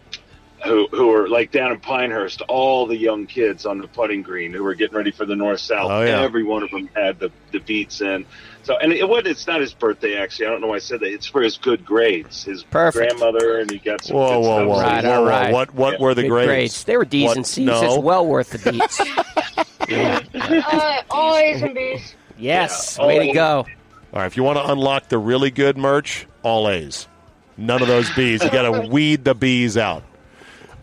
who 0.65 0.87
who 0.87 1.07
were 1.07 1.29
like 1.29 1.51
down 1.51 1.71
in 1.71 1.79
Pinehurst, 1.79 2.41
all 2.49 2.85
the 2.85 2.97
young 2.97 3.27
kids 3.27 3.65
on 3.65 3.77
the 3.79 3.87
putting 3.87 4.21
green 4.21 4.51
who 4.51 4.61
were 4.63 4.75
getting 4.75 4.97
ready 4.97 5.11
for 5.11 5.25
the 5.25 5.35
North 5.35 5.61
South. 5.61 5.89
Oh, 5.89 6.01
yeah. 6.01 6.21
Every 6.21 6.43
one 6.43 6.63
of 6.63 6.71
them 6.71 6.89
had 6.93 7.17
the, 7.19 7.31
the 7.53 7.59
beats 7.59 8.01
in. 8.01 8.25
So 8.69 8.77
and 8.77 8.93
it, 8.93 9.09
what 9.09 9.25
it's 9.25 9.47
not 9.47 9.61
his 9.61 9.73
birthday 9.73 10.15
actually. 10.21 10.45
I 10.45 10.49
don't 10.51 10.61
know 10.61 10.67
why 10.67 10.75
I 10.75 10.77
said 10.79 10.99
that. 10.99 11.11
It's 11.11 11.25
for 11.25 11.41
his 11.41 11.57
good 11.57 11.83
grades. 11.83 12.43
His 12.43 12.61
Perfect. 12.61 13.09
grandmother 13.17 13.57
and 13.57 13.71
he 13.71 13.79
got 13.79 14.03
some 14.03 14.15
Whoa, 14.15 14.27
good 14.41 14.47
whoa, 14.47 14.67
whoa, 14.67 14.79
Right, 14.79 15.03
whoa, 15.03 15.21
whoa. 15.23 15.27
right. 15.27 15.51
What, 15.51 15.73
what 15.73 15.93
Yeah. 15.93 15.99
were 16.05 16.13
the 16.13 16.21
Good 16.21 16.29
grades? 16.29 16.47
grades. 16.47 16.83
They 16.83 16.95
were 16.97 17.05
D's 17.05 17.25
What? 17.29 17.37
and 17.37 17.47
C's. 17.47 17.65
No. 17.65 17.81
It's 17.83 17.97
well 17.97 18.27
worth 18.27 18.51
the 18.51 18.71
beats. 18.71 19.01
Uh, 19.91 21.01
all 21.09 21.35
A's 21.35 21.63
and 21.63 21.73
B's. 21.73 22.13
yes. 22.37 22.97
Yeah. 22.99 23.07
Way 23.07 23.19
to 23.25 23.29
Oh. 23.31 23.33
go. 23.33 23.57
All 24.13 24.19
right, 24.19 24.27
if 24.27 24.37
you 24.37 24.43
want 24.43 24.59
to 24.59 24.71
unlock 24.71 25.07
the 25.09 25.17
really 25.17 25.49
good 25.49 25.77
merch, 25.79 26.27
all 26.43 26.69
A's. 26.69 27.07
None 27.57 27.81
of 27.81 27.87
those 27.87 28.07
B's. 28.11 28.43
You 28.43 28.51
got 28.51 28.71
to 28.71 28.87
weed 28.87 29.25
the 29.25 29.33
B's 29.33 29.77
out. 29.77 30.03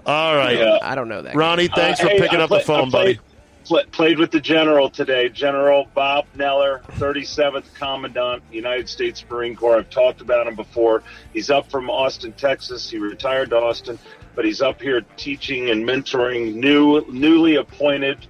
All 0.05 0.35
right. 0.37 0.59
Yeah. 0.59 0.79
I 0.83 0.97
don't 0.97 1.09
know 1.09 1.23
that. 1.23 1.37
Ronnie, 1.37 1.69
thanks 1.69 2.01
Uh, 2.01 2.05
for 2.05 2.09
hey, 2.11 2.19
picking 2.19 2.41
I 2.41 2.45
up 2.45 2.51
the 2.51 2.59
phone, 2.61 2.89
I 2.89 2.91
buddy. 2.91 3.21
Played, 3.67 3.91
played 3.91 4.19
with 4.19 4.31
the 4.31 4.41
general 4.41 4.89
today, 4.89 5.29
General 5.29 5.89
Bob 5.95 6.27
Neller, 6.37 6.83
37th 6.99 7.75
Commandant, 7.75 8.43
United 8.53 8.89
States 8.89 9.25
Marine 9.29 9.57
Corps. 9.57 9.79
I've 9.79 9.91
talked 9.91 10.21
about 10.21 10.47
him 10.47 10.55
before. 10.55 11.03
He's 11.33 11.51
up 11.51 11.71
from 11.71 11.91
Austin, 11.91 12.33
Texas. 12.33 12.89
He 12.89 12.99
retired 12.99 13.51
to 13.51 13.57
Austin, 13.57 13.99
but 14.35 14.45
he's 14.45 14.63
up 14.63 14.81
here 14.81 15.03
teaching 15.17 15.71
and 15.71 15.85
mentoring 15.85 16.55
new, 16.55 17.05
newly 17.11 17.57
appointed 17.57 18.27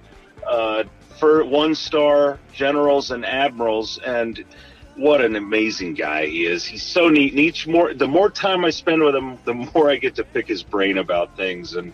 uh, 0.47 0.83
one-star 1.21 2.39
generals 2.53 3.11
and 3.11 3.25
admirals, 3.25 3.99
and 4.05 4.43
what 4.95 5.23
an 5.23 5.35
amazing 5.35 5.93
guy 5.93 6.25
he 6.25 6.45
is. 6.45 6.65
He's 6.65 6.83
so 6.83 7.09
neat. 7.09 7.31
And 7.31 7.39
each 7.39 7.67
more, 7.67 7.93
the 7.93 8.07
more 8.07 8.29
time 8.29 8.65
I 8.65 8.71
spend 8.71 9.03
with 9.03 9.15
him, 9.15 9.37
the 9.45 9.53
more 9.53 9.89
I 9.89 9.97
get 9.97 10.15
to 10.15 10.23
pick 10.23 10.47
his 10.47 10.63
brain 10.63 10.97
about 10.97 11.35
things, 11.37 11.75
and 11.75 11.93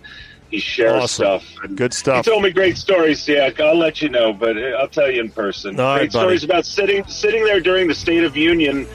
he 0.54 0.60
shares 0.60 1.04
Awesome. 1.04 1.24
stuff. 1.42 1.64
And 1.64 1.76
Good 1.78 1.94
stuff. 1.94 2.26
He 2.26 2.32
told 2.32 2.44
me 2.44 2.52
great 2.52 2.78
stories. 2.78 3.28
Yeah, 3.28 3.50
I'll 3.60 3.78
let 3.78 4.02
you 4.02 4.10
know, 4.10 4.32
but 4.34 4.58
I'll 4.58 4.88
tell 4.88 5.10
you 5.12 5.20
in 5.22 5.30
person. 5.32 5.80
All 5.80 5.86
right, 5.88 6.00
great 6.00 6.12
buddy. 6.14 6.24
stories 6.24 6.44
about 6.44 6.66
sitting 6.66 7.06
sitting 7.08 7.44
there 7.44 7.60
during 7.60 7.88
the 7.88 7.96
State 7.96 8.24
of 8.24 8.38
Union, 8.38 8.88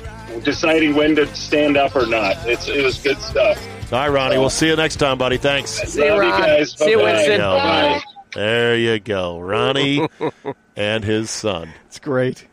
deciding 0.44 0.94
when 0.94 1.16
to 1.16 1.26
stand 1.34 1.76
up 1.76 1.96
or 1.96 2.06
not. 2.06 2.36
It's 2.46 2.68
it 2.68 2.82
was 2.84 2.98
good 2.98 3.18
stuff. 3.18 3.58
All 3.92 3.98
right, 3.98 4.08
Ronnie. 4.08 4.38
We'll 4.38 4.50
see 4.50 4.68
you 4.68 4.76
next 4.76 4.96
time, 4.96 5.18
buddy. 5.18 5.36
Thanks. 5.38 5.70
See 5.70 6.04
you, 6.04 6.10
Love 6.10 6.22
you 6.24 6.30
Ron. 6.30 6.40
guys. 6.42 6.72
See 6.72 6.90
you, 6.90 6.96
Bye-bye. 6.98 7.12
Winston. 7.12 7.40
Yeah, 7.40 7.98
Bye. 7.98 8.02
There 8.34 8.76
you 8.76 8.98
go. 9.00 9.40
Ronnie 9.40 10.06
and 10.76 11.02
his 11.02 11.30
son. 11.30 11.70
It's 11.86 11.98
great. 11.98 12.46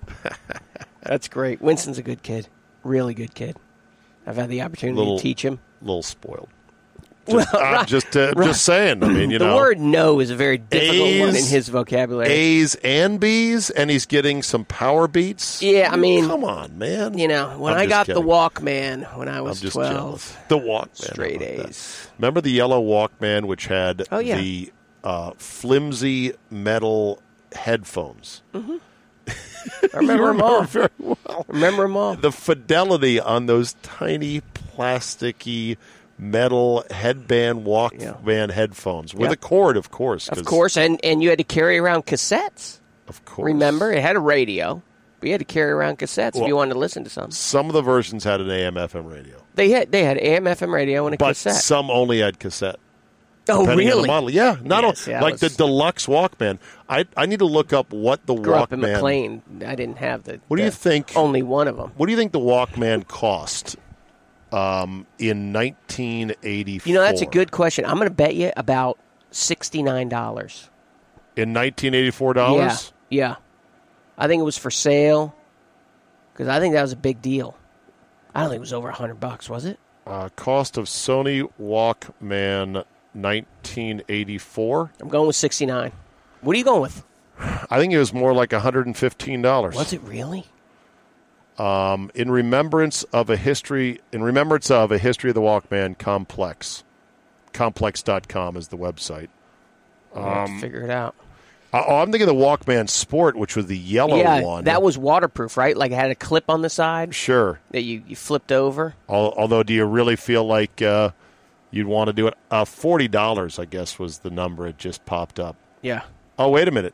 That's 1.03 1.27
great. 1.27 1.61
Winston's 1.61 1.97
a 1.97 2.01
good 2.03 2.23
kid. 2.23 2.47
Really 2.83 3.13
good 3.13 3.35
kid. 3.35 3.57
I've 4.25 4.37
had 4.37 4.49
the 4.49 4.61
opportunity 4.63 4.97
Little- 4.97 5.17
to 5.17 5.21
teach 5.21 5.43
him. 5.43 5.59
A 5.81 5.85
little 5.85 6.01
spoiled. 6.01 6.49
Well, 7.27 7.39
Just, 7.43 7.55
I'm 7.55 7.85
just, 7.87 8.17
uh, 8.17 8.33
Right. 8.35 8.45
just 8.47 8.63
saying. 8.65 9.03
I 9.03 9.07
mean, 9.07 9.31
you 9.31 9.39
the 9.39 9.45
know, 9.47 9.55
word 9.55 9.79
no 9.79 10.19
is 10.19 10.29
a 10.29 10.35
very 10.35 10.57
difficult 10.59 10.99
one 11.21 11.29
in 11.29 11.45
his 11.45 11.69
vocabulary. 11.69 12.29
A's 12.31 12.75
and 12.83 13.19
B's, 13.19 13.69
and 13.71 13.89
he's 13.89 14.05
getting 14.05 14.43
some 14.43 14.63
power 14.65 15.07
beats. 15.07 15.61
Yeah, 15.61 15.89
I 15.91 15.95
mean, 15.95 16.27
come 16.27 16.43
on, 16.43 16.77
man. 16.77 17.17
you 17.17 17.27
know, 17.27 17.57
when 17.57 17.73
I'm 17.73 17.79
I 17.79 17.85
got 17.87 18.05
kidding. 18.05 18.21
the 18.21 18.27
Walkman 18.29 19.17
when 19.17 19.27
I 19.27 19.41
was 19.41 19.59
just 19.59 19.73
12, 19.73 19.91
jealous. 19.93 20.35
The 20.49 20.59
Walkman. 20.59 20.95
straight 21.13 21.35
about 21.37 21.57
that? 21.57 21.69
A's. 21.69 22.07
Remember 22.19 22.41
the 22.41 22.51
yellow 22.51 22.81
Walkman, 22.83 23.45
which 23.45 23.65
had 23.67 24.03
Oh, 24.11 24.19
yeah. 24.19 24.37
the 24.37 24.71
uh, 25.03 25.31
flimsy 25.37 26.33
metal 26.51 27.21
headphones. 27.53 28.43
I 28.53 29.97
remember 29.97 30.27
them 30.27 30.41
all. 30.41 30.61
very 30.63 30.89
well. 30.99 31.45
Remember 31.47 31.83
them 31.83 31.97
all. 31.97 32.15
The 32.15 32.31
fidelity 32.31 33.19
on 33.19 33.47
those 33.47 33.73
tiny 33.81 34.41
plasticky 34.85 35.77
metal 36.17 36.83
headband 36.91 37.65
Walkman 37.65 38.51
headphones 38.51 39.13
with 39.13 39.29
Yeah. 39.29 39.33
a 39.33 39.35
cord, 39.35 39.77
of 39.77 39.91
course. 39.91 40.29
Of 40.29 40.45
course, 40.45 40.77
and, 40.77 40.99
and 41.03 41.21
you 41.21 41.29
had 41.29 41.37
to 41.39 41.43
carry 41.43 41.77
around 41.77 42.05
cassettes. 42.05 42.79
of 43.07 43.23
course. 43.25 43.45
Remember, 43.47 43.91
it 43.91 44.01
had 44.01 44.15
a 44.15 44.19
radio, 44.19 44.81
but 45.19 45.27
you 45.27 45.33
had 45.33 45.39
to 45.39 45.45
carry 45.45 45.71
around 45.71 45.99
cassettes 45.99 46.39
if 46.41 46.47
you 46.47 46.55
wanted 46.55 46.73
to 46.73 46.79
listen 46.79 47.03
to 47.03 47.09
something. 47.09 47.31
Some 47.31 47.67
of 47.67 47.73
the 47.73 47.81
versions 47.81 48.23
had 48.23 48.39
an 48.41 48.49
AM/FM 48.49 49.11
radio, 49.11 49.37
They 49.55 49.69
had 49.69 49.91
they 49.91 50.03
had 50.03 50.17
AM 50.17 50.45
FM 50.45 50.71
radio 50.73 51.05
and 51.05 51.15
a 51.15 51.17
but 51.17 51.29
cassette. 51.29 51.55
some 51.55 51.89
only 51.91 52.19
had 52.19 52.39
cassette. 52.39 52.77
oh, 53.49 53.61
depending 53.61 53.87
on 53.87 53.91
the 53.91 53.95
really? 53.97 54.07
model. 54.07 54.29
Yeah, 54.31 54.55
not 54.63 54.81
Yeah, 54.81 54.87
only 54.87 54.95
see, 54.95 55.13
I 55.13 55.19
like 55.21 55.31
was- 55.33 55.41
the 55.41 55.49
deluxe 55.49 56.07
Walkman. 56.07 56.57
I 56.89 57.05
I 57.17 57.25
need 57.27 57.39
to 57.39 57.45
look 57.45 57.73
up 57.73 57.91
what 57.93 58.25
the 58.25 58.35
Grew 58.35 58.53
Walkman. 58.53 58.61
up 58.61 58.73
in 58.73 58.79
McLean. 58.81 59.41
I 59.67 59.75
didn't 59.75 59.97
have 59.97 60.23
the. 60.23 60.39
What 60.47 60.57
do 60.57 60.63
you 60.63 60.71
think- 60.71 61.11
Only 61.15 61.43
one 61.43 61.67
of 61.67 61.75
them. 61.77 61.91
What 61.97 62.05
do 62.07 62.11
you 62.13 62.17
think 62.17 62.31
the 62.31 62.39
Walkman 62.39 63.05
cost 63.07 63.75
um, 64.55 65.05
in 65.19 65.51
1984? 65.53 66.89
You 66.89 66.95
know, 66.95 67.01
that's 67.03 67.21
a 67.21 67.25
good 67.25 67.51
question. 67.51 67.85
I'm 67.85 67.95
going 67.97 68.07
to 68.07 68.13
bet 68.13 68.35
you 68.35 68.51
about 68.55 68.97
sixty 69.31 69.83
nine 69.83 70.09
dollars. 70.09 70.69
in 71.35 71.53
1984 71.53 72.33
dollars. 72.33 72.93
Yeah, 73.09 73.27
yeah. 73.27 73.35
I 74.17 74.27
think 74.27 74.39
it 74.39 74.43
was 74.45 74.57
for 74.57 74.71
sale 74.71 75.35
because 76.33 76.47
I 76.47 76.59
think 76.59 76.73
that 76.73 76.81
was 76.81 76.93
a 76.93 76.97
big 76.97 77.21
deal. 77.21 77.57
I 78.33 78.41
don't 78.41 78.49
think 78.49 78.57
it 78.57 78.61
was 78.61 78.73
over 78.73 78.89
a 78.89 78.93
hundred 78.93 79.19
bucks, 79.19 79.49
was 79.49 79.65
it? 79.65 79.77
Uh, 80.07 80.29
cost 80.35 80.77
of 80.77 80.85
Sony 80.85 81.49
Walkman 81.59 82.85
1984. 83.13 84.91
I'm 85.01 85.09
going 85.09 85.27
with 85.27 85.35
sixty 85.35 85.65
nine. 85.65 85.91
What 86.41 86.55
are 86.55 86.59
you 86.59 86.65
going 86.65 86.81
with? 86.81 87.03
I 87.39 87.79
think 87.79 87.91
it 87.91 87.97
was 87.97 88.13
more 88.13 88.33
like 88.33 88.51
115 88.53 89.41
dollars. 89.41 89.75
Was 89.75 89.91
it 89.93 90.01
really? 90.03 90.45
In 91.57 92.31
remembrance 92.31 93.03
of 93.03 93.29
a 93.29 93.37
history 93.37 94.01
in 94.11 94.23
remembrance 94.23 94.69
of 94.71 94.91
a 94.91 94.97
history 94.97 95.29
of 95.29 95.35
the 95.35 95.41
Walkman 95.41 95.97
complex 95.97 96.83
complex.com 97.53 98.57
is 98.57 98.67
the 98.67 98.77
website 98.77 99.29
to 100.13 100.57
figure 100.59 100.81
it 100.81 100.89
out. 100.89 101.15
Oh 101.73 101.97
i'm 101.97 102.09
thinking 102.11 102.27
the 102.27 102.33
walkman 102.33 102.89
sport 102.89 103.35
which 103.35 103.55
was 103.57 103.65
the 103.65 103.77
yellow 103.77 104.15
yeah, 104.17 104.41
one 104.41 104.63
that 104.63 104.81
was 104.81 104.97
waterproof, 104.97 105.57
right? 105.57 105.75
Like 105.75 105.91
it 105.91 105.95
had 105.95 106.09
a 106.11 106.15
clip 106.15 106.45
on 106.49 106.61
the 106.61 106.69
side 106.69 107.13
sure 107.13 107.59
that 107.71 107.81
you, 107.81 108.01
you 108.07 108.15
flipped 108.15 108.51
over. 108.53 108.95
Al- 109.09 109.33
although 109.37 109.61
do 109.63 109.73
you 109.73 109.83
really 109.85 110.15
feel 110.15 110.45
like 110.45 110.81
uh, 110.81 111.09
you'd 111.71 111.87
want 111.87 112.07
to 112.07 112.13
do 112.13 112.27
it 112.27 112.33
uh, 112.49 112.63
$40 112.63 113.59
i 113.59 113.65
guess 113.65 113.99
was 113.99 114.19
the 114.19 114.29
number 114.29 114.67
it 114.67 114.77
just 114.77 115.05
popped 115.05 115.37
up 115.39 115.57
Yeah. 115.81 116.03
oh 116.39 116.49
wait 116.49 116.67
a 116.69 116.71
minute 116.71 116.93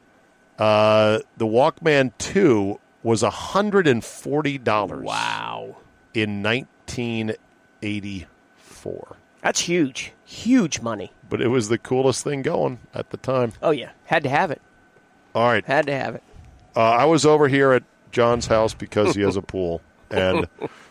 uh, 0.58 1.20
the 1.38 1.46
walkman 1.46 2.12
2 2.18 2.80
was 3.04 3.24
$140 3.24 5.04
Wow. 5.04 5.78
in 6.14 6.44
1984 6.44 9.16
That's 9.42 9.62
huge. 9.62 10.12
Huge 10.26 10.82
money. 10.82 11.12
but 11.30 11.42
it 11.42 11.48
was 11.48 11.70
the 11.70 11.78
coolest 11.78 12.24
thing 12.24 12.42
going 12.42 12.80
at 12.94 13.10
the 13.10 13.18
time. 13.18 13.54
Oh 13.62 13.72
yeah, 13.72 13.92
had 14.06 14.24
to 14.24 14.30
have 14.30 14.52
it. 14.52 14.62
All 15.34 15.48
right, 15.48 15.66
Had 15.66 15.88
to 15.88 15.94
have 15.98 16.16
it. 16.16 16.24
uh, 16.76 16.80
I 16.82 17.06
was 17.06 17.26
over 17.26 17.48
here 17.48 17.72
at 17.72 17.84
John's 18.12 18.48
house 18.48 18.74
because 18.74 19.16
he 19.16 19.22
has 19.22 19.36
a 19.38 19.42
pool, 19.54 19.82
and 20.10 20.48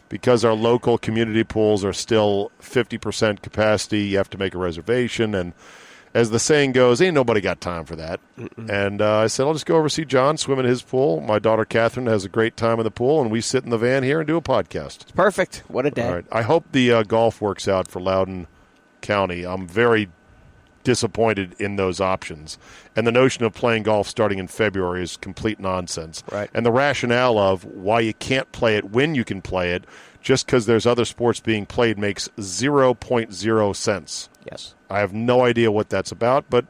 because 0.08 0.44
our 0.44 0.54
local 0.54 0.96
community 0.98 1.44
pools 1.44 1.84
are 1.84 1.92
still 1.92 2.50
fifty 2.58 2.96
percent 2.98 3.42
capacity, 3.42 4.04
you 4.04 4.16
have 4.16 4.30
to 4.30 4.38
make 4.38 4.54
a 4.54 4.58
reservation. 4.58 5.34
And 5.34 5.52
as 6.12 6.30
the 6.30 6.38
saying 6.38 6.72
goes, 6.72 7.00
ain't 7.00 7.14
nobody 7.14 7.40
got 7.40 7.60
time 7.60 7.84
for 7.84 7.96
that. 7.96 8.20
And 8.68 9.00
uh, 9.00 9.18
I 9.18 9.26
said, 9.28 9.46
I'll 9.46 9.52
just 9.52 9.66
go 9.66 9.76
over 9.76 9.88
see 9.88 10.04
John 10.04 10.36
swim 10.36 10.58
in 10.58 10.64
his 10.64 10.82
pool. 10.82 11.20
My 11.20 11.38
daughter 11.38 11.64
Catherine 11.64 12.06
has 12.06 12.24
a 12.24 12.28
great 12.28 12.56
time 12.56 12.78
in 12.80 12.84
the 12.84 12.90
pool, 12.90 13.20
and 13.20 13.30
we 13.30 13.40
sit 13.40 13.64
in 13.64 13.70
the 13.70 13.78
van 13.78 14.02
here 14.02 14.20
and 14.20 14.26
do 14.26 14.36
a 14.36 14.42
podcast. 14.42 15.02
It's 15.02 15.12
Perfect. 15.12 15.62
What 15.68 15.86
a 15.86 15.90
day. 15.90 16.06
All 16.06 16.14
right. 16.14 16.24
I 16.32 16.42
hope 16.42 16.64
the 16.72 16.92
uh, 16.92 17.02
golf 17.04 17.40
works 17.40 17.68
out 17.68 17.88
for 17.88 18.00
Loudoun 18.00 18.48
County. 19.00 19.46
I'm 19.46 19.68
very 19.68 20.08
disappointed 20.82 21.54
in 21.58 21.76
those 21.76 22.00
options. 22.00 22.58
And 22.96 23.06
the 23.06 23.12
notion 23.12 23.44
of 23.44 23.52
playing 23.52 23.84
golf 23.84 24.08
starting 24.08 24.38
in 24.38 24.48
February 24.48 25.02
is 25.02 25.16
complete 25.16 25.60
nonsense. 25.60 26.24
Right. 26.32 26.50
And 26.54 26.64
the 26.64 26.72
rationale 26.72 27.38
of 27.38 27.64
why 27.64 28.00
you 28.00 28.14
can't 28.14 28.50
play 28.50 28.76
it 28.76 28.90
when 28.90 29.14
you 29.14 29.24
can 29.24 29.42
play 29.42 29.72
it 29.72 29.84
just 30.22 30.46
because 30.46 30.66
there's 30.66 30.86
other 30.86 31.04
sports 31.04 31.38
being 31.40 31.66
played 31.66 31.98
makes 31.98 32.28
0.0 32.38 33.76
sense. 33.76 34.28
Yes. 34.44 34.74
I 34.88 35.00
have 35.00 35.12
no 35.12 35.44
idea 35.44 35.70
what 35.70 35.90
that's 35.90 36.12
about, 36.12 36.46
but 36.48 36.66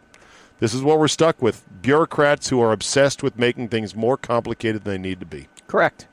this 0.58 0.74
is 0.74 0.82
what 0.82 0.98
we're 0.98 1.08
stuck 1.08 1.40
with. 1.40 1.64
Bureaucrats 1.82 2.48
who 2.48 2.60
are 2.60 2.72
obsessed 2.72 3.22
with 3.22 3.38
making 3.38 3.68
things 3.68 3.94
more 3.94 4.16
complicated 4.16 4.84
than 4.84 5.02
they 5.02 5.08
need 5.08 5.20
to 5.20 5.26
be 5.26 5.48
Correct. 5.66 6.08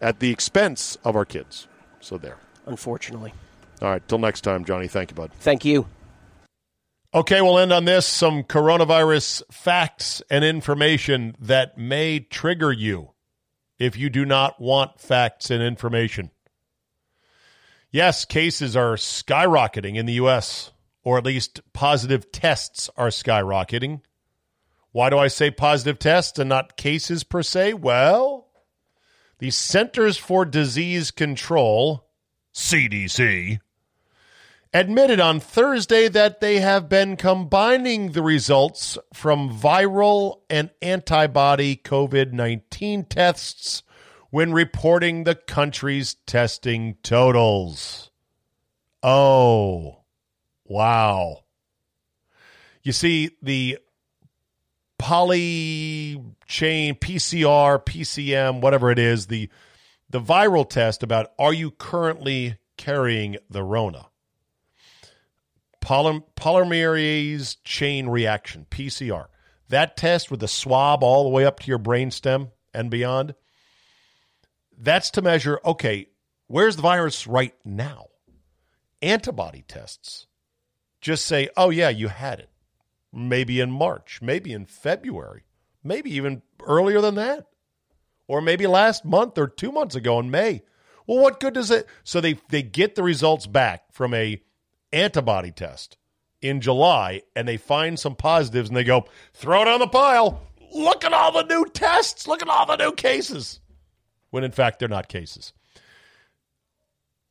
at 0.00 0.20
the 0.20 0.30
expense 0.30 0.96
of 1.04 1.16
our 1.16 1.24
kids. 1.24 1.68
So 2.00 2.18
there. 2.18 2.38
Unfortunately. 2.66 3.32
All 3.80 3.90
right. 3.90 4.06
Till 4.08 4.18
next 4.18 4.42
time, 4.42 4.64
Johnny. 4.64 4.88
Thank 4.88 5.10
you, 5.10 5.16
bud. 5.16 5.32
Thank 5.40 5.64
you. 5.64 5.86
Okay, 7.14 7.42
we'll 7.42 7.58
end 7.58 7.72
on 7.72 7.84
this 7.84 8.06
some 8.06 8.42
coronavirus 8.42 9.42
facts 9.52 10.22
and 10.30 10.42
information 10.42 11.36
that 11.38 11.76
may 11.76 12.20
trigger 12.20 12.72
you 12.72 13.10
if 13.78 13.98
you 13.98 14.08
do 14.08 14.24
not 14.24 14.58
want 14.60 14.98
facts 14.98 15.50
and 15.50 15.62
information. 15.62 16.30
Yes, 17.90 18.24
cases 18.24 18.74
are 18.74 18.94
skyrocketing 18.94 19.96
in 19.96 20.06
the 20.06 20.14
U.S., 20.14 20.71
or 21.04 21.18
at 21.18 21.24
least 21.24 21.60
positive 21.72 22.30
tests 22.32 22.88
are 22.96 23.08
skyrocketing. 23.08 24.00
Why 24.92 25.10
do 25.10 25.18
I 25.18 25.28
say 25.28 25.50
positive 25.50 25.98
tests 25.98 26.38
and 26.38 26.48
not 26.48 26.76
cases 26.76 27.24
per 27.24 27.42
se? 27.42 27.74
Well, 27.74 28.48
the 29.38 29.50
Centers 29.50 30.16
for 30.16 30.44
Disease 30.44 31.10
Control, 31.10 32.06
CDC, 32.54 33.58
admitted 34.74 35.18
on 35.18 35.40
Thursday 35.40 36.08
that 36.08 36.40
they 36.40 36.60
have 36.60 36.88
been 36.88 37.16
combining 37.16 38.12
the 38.12 38.22
results 38.22 38.98
from 39.12 39.50
viral 39.50 40.40
and 40.48 40.70
antibody 40.80 41.76
COVID 41.76 42.32
19 42.32 43.06
tests 43.06 43.82
when 44.30 44.52
reporting 44.52 45.24
the 45.24 45.34
country's 45.34 46.14
testing 46.26 46.96
totals. 47.02 48.10
Oh, 49.02 50.01
wow. 50.72 51.44
You 52.82 52.92
see, 52.92 53.36
the 53.42 53.78
poly 54.98 56.20
chain 56.46 56.94
PCR, 56.94 57.84
PCM, 57.84 58.60
whatever 58.60 58.90
it 58.90 58.98
is, 58.98 59.26
the 59.26 59.50
the 60.10 60.20
viral 60.20 60.68
test 60.68 61.02
about 61.02 61.32
are 61.38 61.52
you 61.52 61.70
currently 61.70 62.58
carrying 62.76 63.36
the 63.50 63.62
Rona? 63.62 64.08
Poly- 65.80 66.22
polymerase 66.36 67.56
chain 67.64 68.08
reaction, 68.08 68.66
PCR. 68.70 69.26
That 69.68 69.96
test 69.96 70.30
with 70.30 70.40
the 70.40 70.48
swab 70.48 71.02
all 71.02 71.24
the 71.24 71.30
way 71.30 71.44
up 71.44 71.60
to 71.60 71.66
your 71.66 71.78
brainstem 71.78 72.50
and 72.74 72.90
beyond, 72.90 73.34
that's 74.76 75.10
to 75.12 75.22
measure, 75.22 75.60
okay, 75.64 76.08
where's 76.46 76.76
the 76.76 76.82
virus 76.82 77.26
right 77.26 77.54
now? 77.64 78.06
Antibody 79.00 79.64
tests 79.66 80.26
just 81.02 81.26
say, 81.26 81.50
oh, 81.56 81.68
yeah, 81.68 81.90
you 81.90 82.08
had 82.08 82.38
it. 82.38 82.48
Maybe 83.12 83.60
in 83.60 83.70
March, 83.70 84.20
maybe 84.22 84.54
in 84.54 84.64
February, 84.64 85.44
maybe 85.84 86.14
even 86.14 86.40
earlier 86.66 87.02
than 87.02 87.16
that 87.16 87.46
or 88.32 88.40
maybe 88.40 88.66
last 88.66 89.04
month 89.04 89.36
or 89.36 89.46
two 89.46 89.70
months 89.70 89.94
ago 89.94 90.18
in 90.18 90.30
May. 90.30 90.62
Well, 91.06 91.18
what 91.18 91.38
good 91.38 91.52
does 91.52 91.70
it? 91.70 91.86
So 92.04 92.20
they 92.20 92.38
they 92.48 92.62
get 92.62 92.94
the 92.94 93.02
results 93.02 93.46
back 93.46 93.84
from 93.92 94.14
a 94.14 94.40
antibody 94.92 95.50
test 95.50 95.98
in 96.40 96.62
July, 96.62 97.22
and 97.36 97.46
they 97.46 97.58
find 97.58 97.98
some 97.98 98.16
positives, 98.16 98.70
and 98.70 98.76
they 98.76 98.84
go 98.84 99.04
throw 99.34 99.62
it 99.62 99.68
on 99.68 99.80
the 99.80 99.86
pile. 99.86 100.40
Look 100.72 101.04
at 101.04 101.12
all 101.12 101.32
the 101.32 101.42
new 101.42 101.66
tests. 101.66 102.26
Look 102.26 102.40
at 102.40 102.48
all 102.48 102.64
the 102.64 102.76
new 102.76 102.92
cases. 102.92 103.60
When 104.30 104.44
in 104.44 104.52
fact 104.52 104.78
they're 104.78 104.88
not 104.88 105.08
cases. 105.08 105.52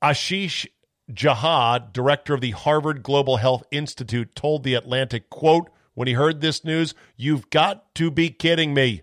Ashish 0.03 0.67
Jha, 1.13 1.91
director 1.93 2.33
of 2.33 2.41
the 2.41 2.51
Harvard 2.51 3.03
Global 3.03 3.37
Health 3.37 3.63
Institute, 3.71 4.35
told 4.35 4.63
the 4.63 4.73
Atlantic, 4.75 5.29
quote, 5.29 5.69
when 5.93 6.07
he 6.07 6.13
heard 6.13 6.41
this 6.41 6.63
news, 6.63 6.93
you've 7.17 7.49
got 7.49 7.93
to 7.95 8.09
be 8.09 8.29
kidding 8.29 8.73
me. 8.73 9.01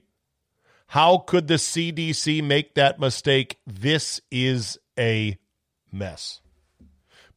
How 0.88 1.18
could 1.18 1.48
the 1.48 1.54
CDC 1.54 2.42
make 2.42 2.74
that 2.74 2.98
mistake? 2.98 3.59
This 3.66 4.20
is 4.30 4.78
a 4.98 5.36
mess. 5.92 6.40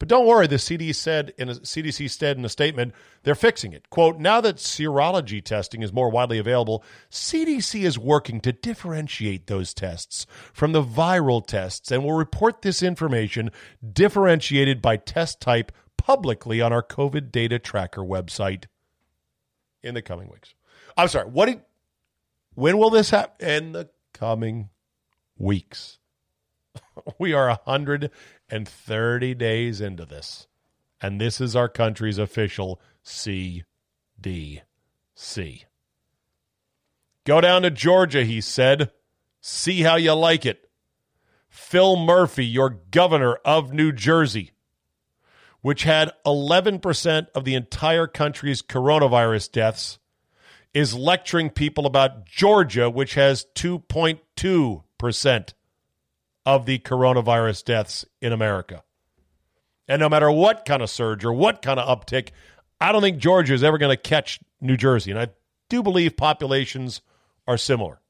But 0.02 0.08
don't 0.08 0.26
worry, 0.26 0.48
the 0.48 0.56
CDC 0.56 0.96
said 0.96 1.32
in 1.38 1.48
a 1.48 1.54
CDC 1.54 2.10
said 2.10 2.36
in 2.36 2.44
a 2.44 2.48
statement, 2.48 2.92
they're 3.22 3.36
fixing 3.36 3.72
it. 3.72 3.88
Quote, 3.88 4.18
now 4.18 4.40
that 4.40 4.56
serology 4.56 5.40
testing 5.40 5.80
is 5.80 5.92
more 5.92 6.10
widely 6.10 6.38
available, 6.38 6.82
CDC 7.08 7.84
is 7.84 8.00
working 8.00 8.40
to 8.40 8.50
differentiate 8.50 9.46
those 9.46 9.72
tests 9.72 10.26
from 10.52 10.72
the 10.72 10.82
viral 10.82 11.46
tests 11.46 11.92
and 11.92 12.02
will 12.02 12.14
report 12.14 12.62
this 12.62 12.82
information 12.82 13.52
differentiated 13.92 14.82
by 14.82 14.96
test 14.96 15.40
type 15.40 15.70
publicly 15.96 16.60
on 16.60 16.72
our 16.72 16.82
COVID 16.82 17.30
data 17.30 17.60
tracker 17.60 18.02
website 18.02 18.64
in 19.84 19.94
the 19.94 20.02
coming 20.02 20.28
weeks. 20.28 20.52
I'm 20.96 21.06
sorry, 21.06 21.28
what 21.28 21.46
did 21.46 21.60
when 22.54 22.76
will 22.76 22.90
this 22.90 23.10
happen? 23.10 23.48
In 23.48 23.70
the 23.70 23.88
coming 24.12 24.70
weeks. 25.38 26.00
we 27.20 27.32
are 27.32 27.60
130 28.52 29.34
days 29.34 29.80
into 29.80 30.04
this. 30.04 30.46
And 31.00 31.18
this 31.20 31.40
is 31.40 31.56
our 31.56 31.68
country's 31.70 32.18
official 32.18 32.80
CDC. 33.04 33.64
Go 37.24 37.40
down 37.40 37.62
to 37.62 37.70
Georgia, 37.70 38.24
he 38.24 38.42
said. 38.42 38.90
See 39.40 39.80
how 39.82 39.96
you 39.96 40.12
like 40.12 40.44
it. 40.44 40.68
Phil 41.48 41.96
Murphy, 41.96 42.44
your 42.44 42.68
governor 42.90 43.36
of 43.44 43.72
New 43.72 43.90
Jersey, 43.90 44.50
which 45.62 45.84
had 45.84 46.12
11% 46.26 47.26
of 47.34 47.44
the 47.44 47.54
entire 47.54 48.06
country's 48.06 48.60
coronavirus 48.62 49.50
deaths, 49.50 49.98
is 50.74 50.94
lecturing 50.94 51.48
people 51.50 51.86
about 51.86 52.26
Georgia, 52.26 52.90
which 52.90 53.14
has 53.14 53.46
2.2% 53.54 55.52
of 56.44 56.66
the 56.66 56.78
coronavirus 56.78 57.64
deaths 57.64 58.04
in 58.20 58.32
America. 58.32 58.82
And 59.88 60.00
no 60.00 60.08
matter 60.08 60.30
what 60.30 60.64
kind 60.64 60.82
of 60.82 60.90
surge 60.90 61.24
or 61.24 61.32
what 61.32 61.62
kind 61.62 61.78
of 61.78 61.86
uptick, 61.86 62.30
I 62.80 62.92
don't 62.92 63.02
think 63.02 63.18
Georgia 63.18 63.54
is 63.54 63.62
ever 63.62 63.78
going 63.78 63.94
to 63.94 64.00
catch 64.00 64.40
New 64.60 64.76
Jersey. 64.76 65.10
And 65.10 65.20
I 65.20 65.28
do 65.68 65.82
believe 65.82 66.16
populations 66.16 67.00
are 67.46 67.56
similar. 67.56 68.00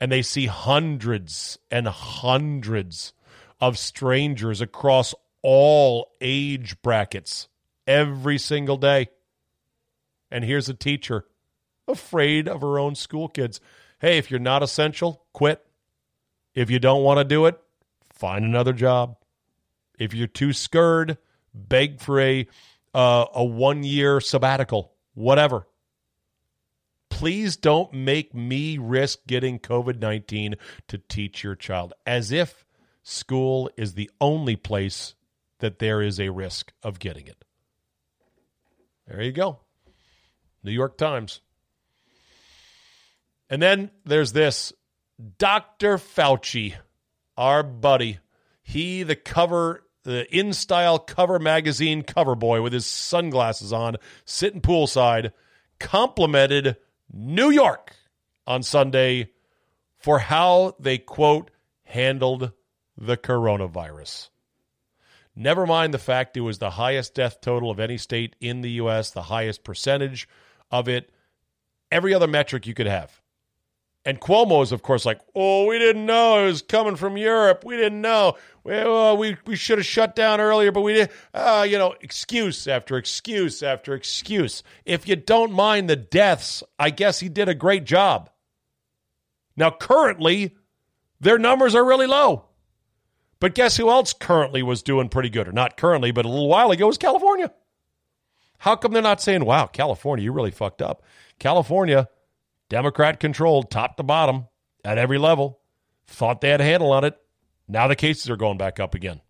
And 0.00 0.10
they 0.10 0.22
see 0.22 0.46
hundreds 0.46 1.56
and 1.70 1.86
hundreds 1.86 3.12
of 3.60 3.78
strangers 3.78 4.60
across 4.60 5.14
all 5.42 6.12
age 6.20 6.80
brackets 6.82 7.48
every 7.86 8.38
single 8.38 8.76
day. 8.76 9.08
And 10.30 10.44
here's 10.44 10.68
a 10.68 10.74
teacher 10.74 11.26
afraid 11.88 12.48
of 12.48 12.60
her 12.60 12.78
own 12.78 12.94
school 12.94 13.28
kids. 13.28 13.60
Hey, 14.00 14.18
if 14.18 14.30
you're 14.30 14.40
not 14.40 14.62
essential, 14.62 15.24
quit. 15.32 15.64
If 16.54 16.70
you 16.70 16.78
don't 16.78 17.02
want 17.02 17.18
to 17.18 17.24
do 17.24 17.46
it, 17.46 17.60
find 18.12 18.44
another 18.44 18.72
job. 18.72 19.16
If 19.98 20.14
you're 20.14 20.26
too 20.26 20.52
scared, 20.52 21.18
beg 21.54 22.00
for 22.00 22.20
a 22.20 22.46
uh, 22.94 23.26
a 23.34 23.44
one 23.44 23.84
year 23.84 24.20
sabbatical, 24.20 24.92
whatever. 25.14 25.66
Please 27.08 27.56
don't 27.56 27.92
make 27.92 28.34
me 28.34 28.78
risk 28.78 29.20
getting 29.26 29.58
COVID 29.58 29.98
19 29.98 30.56
to 30.88 30.98
teach 30.98 31.44
your 31.44 31.54
child 31.54 31.92
as 32.06 32.32
if 32.32 32.64
school 33.02 33.70
is 33.76 33.94
the 33.94 34.10
only 34.20 34.56
place 34.56 35.14
that 35.62 35.78
there 35.78 36.02
is 36.02 36.20
a 36.20 36.28
risk 36.28 36.72
of 36.82 36.98
getting 36.98 37.26
it. 37.26 37.44
There 39.06 39.22
you 39.22 39.32
go. 39.32 39.60
New 40.62 40.72
York 40.72 40.98
Times. 40.98 41.40
And 43.48 43.62
then 43.62 43.90
there's 44.04 44.32
this 44.32 44.72
Dr. 45.38 45.98
Fauci, 45.98 46.74
our 47.36 47.62
buddy. 47.62 48.18
He, 48.62 49.02
the 49.02 49.16
cover, 49.16 49.84
the 50.04 50.26
in 50.36 50.52
style 50.52 50.98
cover 50.98 51.38
magazine 51.38 52.02
cover 52.02 52.34
boy 52.34 52.62
with 52.62 52.72
his 52.72 52.86
sunglasses 52.86 53.72
on, 53.72 53.96
sitting 54.24 54.60
poolside, 54.60 55.32
complimented 55.78 56.76
New 57.12 57.50
York 57.50 57.94
on 58.46 58.62
Sunday 58.62 59.30
for 59.98 60.18
how 60.18 60.74
they, 60.80 60.98
quote, 60.98 61.50
handled 61.84 62.52
the 62.96 63.16
coronavirus. 63.16 64.30
Never 65.34 65.66
mind 65.66 65.94
the 65.94 65.98
fact 65.98 66.36
it 66.36 66.42
was 66.42 66.58
the 66.58 66.70
highest 66.70 67.14
death 67.14 67.40
total 67.40 67.70
of 67.70 67.80
any 67.80 67.96
state 67.96 68.36
in 68.40 68.60
the 68.60 68.72
U.S., 68.72 69.10
the 69.10 69.22
highest 69.22 69.64
percentage 69.64 70.28
of 70.70 70.88
it, 70.88 71.10
every 71.90 72.12
other 72.12 72.26
metric 72.26 72.66
you 72.66 72.74
could 72.74 72.86
have. 72.86 73.22
And 74.04 74.20
Cuomo 74.20 74.62
is, 74.62 74.72
of 74.72 74.82
course, 74.82 75.06
like, 75.06 75.20
oh, 75.34 75.66
we 75.66 75.78
didn't 75.78 76.06
know 76.06 76.42
it 76.42 76.46
was 76.46 76.62
coming 76.62 76.96
from 76.96 77.16
Europe. 77.16 77.64
We 77.64 77.76
didn't 77.76 78.00
know. 78.00 78.34
Well, 78.64 79.16
we, 79.16 79.36
we 79.46 79.54
should 79.54 79.78
have 79.78 79.86
shut 79.86 80.16
down 80.16 80.40
earlier, 80.40 80.72
but 80.72 80.80
we 80.80 80.94
did. 80.94 81.10
Uh, 81.32 81.64
you 81.68 81.78
know, 81.78 81.94
excuse 82.00 82.66
after 82.66 82.96
excuse 82.96 83.62
after 83.62 83.94
excuse. 83.94 84.64
If 84.84 85.06
you 85.06 85.14
don't 85.14 85.52
mind 85.52 85.88
the 85.88 85.96
deaths, 85.96 86.64
I 86.80 86.90
guess 86.90 87.20
he 87.20 87.28
did 87.28 87.48
a 87.48 87.54
great 87.54 87.84
job. 87.84 88.28
Now, 89.56 89.70
currently, 89.70 90.56
their 91.20 91.38
numbers 91.38 91.76
are 91.76 91.84
really 91.84 92.06
low. 92.08 92.46
But 93.42 93.56
guess 93.56 93.76
who 93.76 93.90
else 93.90 94.12
currently 94.12 94.62
was 94.62 94.84
doing 94.84 95.08
pretty 95.08 95.28
good? 95.28 95.48
Or 95.48 95.52
not 95.52 95.76
currently, 95.76 96.12
but 96.12 96.24
a 96.24 96.28
little 96.28 96.48
while 96.48 96.70
ago 96.70 96.86
was 96.86 96.96
California. 96.96 97.52
How 98.58 98.76
come 98.76 98.92
they're 98.92 99.02
not 99.02 99.20
saying, 99.20 99.44
wow, 99.44 99.66
California, 99.66 100.22
you 100.22 100.30
really 100.30 100.52
fucked 100.52 100.80
up? 100.80 101.02
California, 101.40 102.08
Democrat 102.68 103.18
controlled, 103.18 103.68
top 103.68 103.96
to 103.96 104.04
bottom, 104.04 104.46
at 104.84 104.96
every 104.96 105.18
level, 105.18 105.58
thought 106.06 106.40
they 106.40 106.50
had 106.50 106.60
a 106.60 106.64
handle 106.64 106.92
on 106.92 107.02
it. 107.02 107.18
Now 107.66 107.88
the 107.88 107.96
cases 107.96 108.30
are 108.30 108.36
going 108.36 108.58
back 108.58 108.78
up 108.78 108.94
again. 108.94 109.20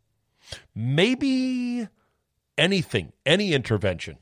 Maybe 0.75 1.89
anything, 2.59 3.15
any 3.25 3.55
intervention 3.55 4.19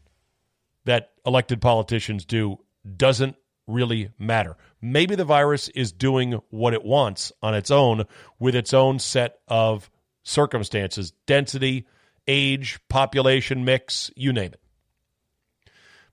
that 0.85 1.11
elected 1.27 1.61
politicians 1.61 2.25
do 2.25 2.61
doesn't 2.97 3.35
really 3.67 4.13
matter. 4.21 4.57
Maybe 4.83 5.15
the 5.15 5.25
virus 5.25 5.69
is 5.69 5.93
doing 5.93 6.41
what 6.51 6.75
it 6.75 6.85
wants 6.85 7.33
on 7.43 7.55
its 7.55 7.71
own 7.71 8.05
with 8.39 8.55
its 8.55 8.73
own 8.73 8.99
set 8.99 9.39
of 9.49 9.91
circumstances 10.23 11.13
density, 11.27 11.87
age, 12.27 12.79
population 12.89 13.65
mix, 13.65 14.11
you 14.17 14.33
name 14.33 14.53
it. 14.53 14.61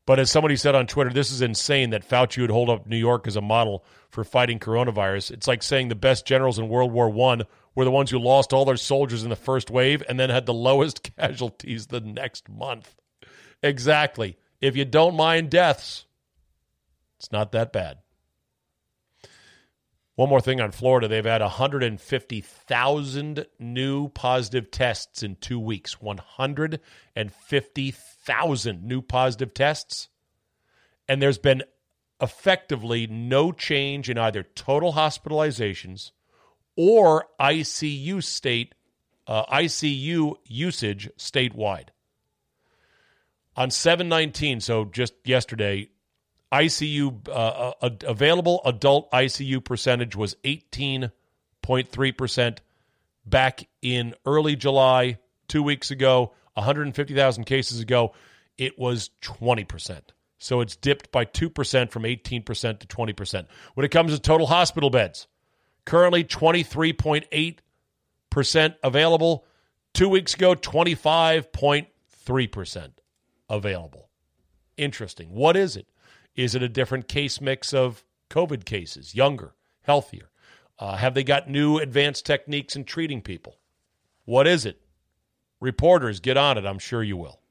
But 0.06 0.20
as 0.20 0.32
somebody 0.32 0.56
said 0.56 0.74
on 0.74 0.88
Twitter, 0.88 1.12
this 1.12 1.32
is 1.32 1.42
insane 1.42 1.90
that 1.90 2.08
Fauci 2.08 2.40
would 2.40 2.50
hold 2.50 2.70
up 2.70 2.88
New 2.88 2.98
York 2.98 3.28
as 3.28 3.36
a 3.36 3.42
model 3.42 3.84
for 4.10 4.24
fighting 4.24 4.58
coronavirus. 4.58 5.32
It's 5.32 5.48
like 5.48 5.62
saying 5.62 5.90
the 5.90 5.96
best 5.96 6.26
generals 6.26 6.58
in 6.58 6.70
World 6.70 6.94
War 6.94 7.10
I 7.10 7.44
were 7.76 7.84
the 7.84 7.92
ones 7.92 8.10
who 8.10 8.18
lost 8.18 8.54
all 8.54 8.64
their 8.64 8.78
soldiers 8.78 9.24
in 9.24 9.30
the 9.30 9.36
first 9.36 9.70
wave 9.70 10.02
and 10.08 10.18
then 10.18 10.30
had 10.30 10.46
the 10.46 10.54
lowest 10.54 11.04
casualties 11.18 11.88
the 11.88 12.00
next 12.00 12.48
month. 12.48 12.96
Exactly. 13.62 14.38
If 14.62 14.78
you 14.78 14.86
don't 14.86 15.16
mind 15.16 15.50
deaths, 15.50 16.06
it's 17.20 17.32
not 17.32 17.52
that 17.52 17.74
bad. 17.74 17.98
One 20.18 20.28
more 20.30 20.42
thing 20.42 20.60
on 20.60 20.72
Florida. 20.72 21.08
They've 21.08 21.24
had 21.24 21.42
150,000 21.42 23.46
new 23.60 24.10
positive 24.10 24.72
tests 24.72 25.22
in 25.22 25.36
two 25.36 25.60
weeks. 25.60 26.02
150,000 26.02 28.84
new 28.84 29.04
positive 29.04 29.54
tests. 29.54 30.10
And 31.08 31.22
there's 31.22 31.38
been 31.38 31.62
effectively 32.20 33.06
no 33.06 33.52
change 33.52 34.10
in 34.10 34.18
either 34.18 34.42
total 34.42 34.94
hospitalizations 34.94 36.10
or 36.76 37.28
ICU 37.40 38.24
state 38.24 38.74
uh, 39.28 39.46
ICU 39.46 40.34
usage 40.46 41.12
statewide. 41.20 41.90
On 43.56 43.70
719, 43.70 44.62
so 44.62 44.86
just 44.86 45.14
yesterday, 45.26 45.92
ICU 46.52 47.28
uh, 47.28 47.74
uh, 47.82 47.90
available 48.06 48.62
adult 48.66 49.10
ICU 49.12 49.64
percentage 49.64 50.16
was 50.16 50.36
18.3% 50.44 52.58
back 53.26 53.68
in 53.82 54.14
early 54.26 54.56
July, 54.56 55.18
2 55.50 55.64
weeks 55.64 55.92
ago, 55.92 56.34
150,000 56.54 57.44
cases 57.44 57.82
ago, 57.82 58.14
it 58.58 58.80
was 58.80 59.10
20%. 59.22 60.00
So 60.40 60.62
it's 60.62 60.76
dipped 60.76 61.12
by 61.12 61.26
2% 61.26 61.92
from 61.92 62.04
18% 62.04 62.80
to 62.80 62.88
20%. 62.88 63.46
When 63.74 63.86
it 63.86 63.90
comes 63.90 64.14
to 64.14 64.20
total 64.20 64.46
hospital 64.48 64.90
beds, 64.90 65.28
currently 65.86 66.24
23.8% 66.24 68.76
available. 68.84 69.46
2 69.94 70.10
weeks 70.10 70.34
ago 70.36 70.56
25.3% 70.56 72.90
available. 73.50 74.10
Interesting. 74.78 75.32
What 75.32 75.58
is 75.58 75.76
it? 75.76 75.88
Is 76.38 76.54
it 76.54 76.62
a 76.62 76.70
different 76.70 77.08
case 77.08 77.42
mix 77.42 77.74
of 77.74 78.06
COVID 78.30 78.64
cases, 78.64 79.16
younger, 79.16 79.56
healthier? 79.82 80.30
Uh, 80.80 80.96
have 80.96 81.16
they 81.16 81.24
got 81.24 81.50
new 81.50 81.80
advanced 81.80 82.26
techniques 82.26 82.76
in 82.76 82.86
treating 82.86 83.22
people? 83.22 83.58
What 84.26 84.46
is 84.46 84.64
it? 84.64 84.80
Reporters, 85.60 86.20
get 86.20 86.38
on 86.38 86.58
it. 86.60 86.66
I'm 86.66 86.78
sure 86.78 87.02
you 87.02 87.18
will. 87.18 87.42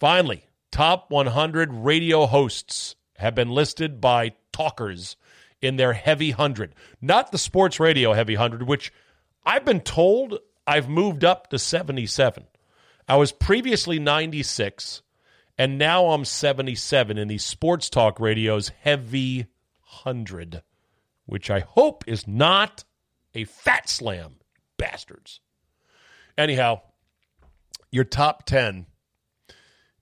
Finally, 0.00 0.44
top 0.72 1.10
100 1.10 1.72
radio 1.72 2.26
hosts 2.26 2.96
have 3.18 3.34
been 3.34 3.50
listed 3.50 4.00
by 4.00 4.32
talkers 4.50 5.16
in 5.62 5.76
their 5.76 5.92
heavy 5.92 6.30
100. 6.30 6.74
Not 7.00 7.30
the 7.30 7.38
sports 7.38 7.78
radio 7.78 8.12
heavy 8.12 8.34
100, 8.34 8.66
which 8.66 8.92
I've 9.44 9.64
been 9.64 9.80
told 9.80 10.38
I've 10.66 10.88
moved 10.88 11.24
up 11.24 11.50
to 11.50 11.58
77. 11.58 12.44
I 13.06 13.16
was 13.16 13.30
previously 13.30 13.98
96. 13.98 15.02
And 15.60 15.76
now 15.76 16.06
I'm 16.06 16.24
77 16.24 17.18
in 17.18 17.28
the 17.28 17.36
Sports 17.36 17.90
Talk 17.90 18.18
Radio's 18.18 18.70
Heavy 18.80 19.40
100, 20.04 20.62
which 21.26 21.50
I 21.50 21.60
hope 21.60 22.02
is 22.06 22.26
not 22.26 22.84
a 23.34 23.44
fat 23.44 23.86
slam, 23.86 24.36
bastards. 24.78 25.40
Anyhow, 26.38 26.80
your 27.90 28.04
top 28.04 28.46
10 28.46 28.86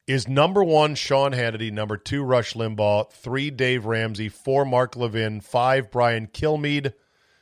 is 0.07 0.29
number 0.29 0.63
one, 0.63 0.95
Sean 0.95 1.33
Hannity, 1.33 1.73
number 1.73 1.97
two, 1.97 2.23
Rush 2.23 2.55
Limbaugh, 2.55 3.11
three, 3.11 3.51
Dave 3.51 3.85
Ramsey, 3.85 4.29
four, 4.29 4.65
Mark 4.65 4.95
Levin, 4.95 5.41
five, 5.41 5.91
Brian 5.91 6.29
Kilmeade, 6.29 6.93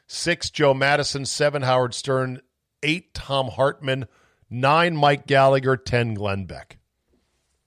six, 0.07 0.49
Joe 0.49 0.73
Madison, 0.73 1.27
seven, 1.27 1.61
Howard 1.61 1.93
Stern, 1.93 2.41
eight, 2.83 3.13
Thom 3.13 3.49
Hartmann, 3.49 4.07
nine, 4.49 4.97
Mike 4.97 5.27
Gallagher, 5.27 5.77
10, 5.77 6.15
Glenn 6.15 6.47
Beck. 6.47 6.79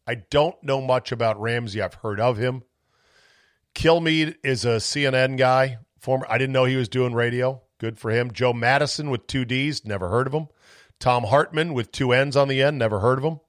I 0.10 0.16
don't 0.16 0.56
know 0.64 0.82
much 0.82 1.12
about 1.12 1.40
Ramsey. 1.40 1.84
I've 1.84 1.94
heard 1.94 2.20
of 2.20 2.38
him. 2.38 2.64
Kilmeade 3.76 4.38
is 4.44 4.66
a 4.66 4.78
CNN 4.78 5.38
guy. 5.38 5.78
Former, 6.00 6.26
I 6.28 6.40
didn't 6.40 6.54
know 6.54 6.66
he 6.66 6.78
was 6.78 6.90
doing 6.90 7.14
radio. 7.14 7.62
Good 7.78 8.00
for 8.00 8.10
him. 8.10 8.32
Joe 8.32 8.52
Madison 8.52 9.12
with 9.12 9.28
two 9.28 9.46
D's. 9.46 9.86
Never 9.86 10.10
heard 10.10 10.26
of 10.26 10.34
him. 10.34 10.48
Thom 11.00 11.26
Hartmann 11.26 11.76
with 11.76 11.92
two 11.92 12.12
N's 12.12 12.36
on 12.36 12.48
the 12.48 12.60
end. 12.60 12.80
Never 12.80 13.02
heard 13.02 13.20
of 13.20 13.24
him. 13.24 13.40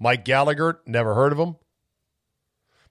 Mike 0.00 0.24
Gallagher. 0.24 0.80
Never 0.84 1.14
heard 1.14 1.30
of 1.30 1.38
him. 1.38 1.54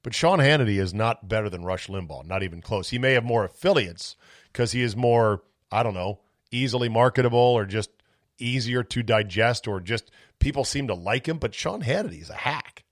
But 0.02 0.14
Sean 0.14 0.40
Hannity 0.40 0.80
is 0.80 0.94
not 0.94 1.28
better 1.28 1.50
than 1.50 1.66
Rush 1.66 1.88
Limbaugh. 1.88 2.26
Not 2.26 2.44
even 2.44 2.62
close. 2.62 2.88
He 2.88 3.00
may 3.00 3.12
have 3.12 3.26
more 3.26 3.44
affiliates 3.44 4.16
because 4.54 4.72
he 4.72 4.82
is 4.82 4.96
more, 4.96 5.44
I 5.70 5.84
don't 5.84 5.94
know, 5.94 6.22
easily 6.52 6.88
marketable 6.88 7.38
or 7.38 7.66
just 7.66 7.90
easier 8.38 8.82
to 8.84 9.04
digest 9.04 9.68
or 9.68 9.82
just 9.82 10.10
people 10.40 10.64
seem 10.64 10.88
to 10.88 10.96
like 10.96 11.28
him. 11.28 11.38
But 11.38 11.54
Sean 11.54 11.82
Hannity 11.84 12.22
is 12.22 12.30
a 12.30 12.36
hack. 12.36 12.86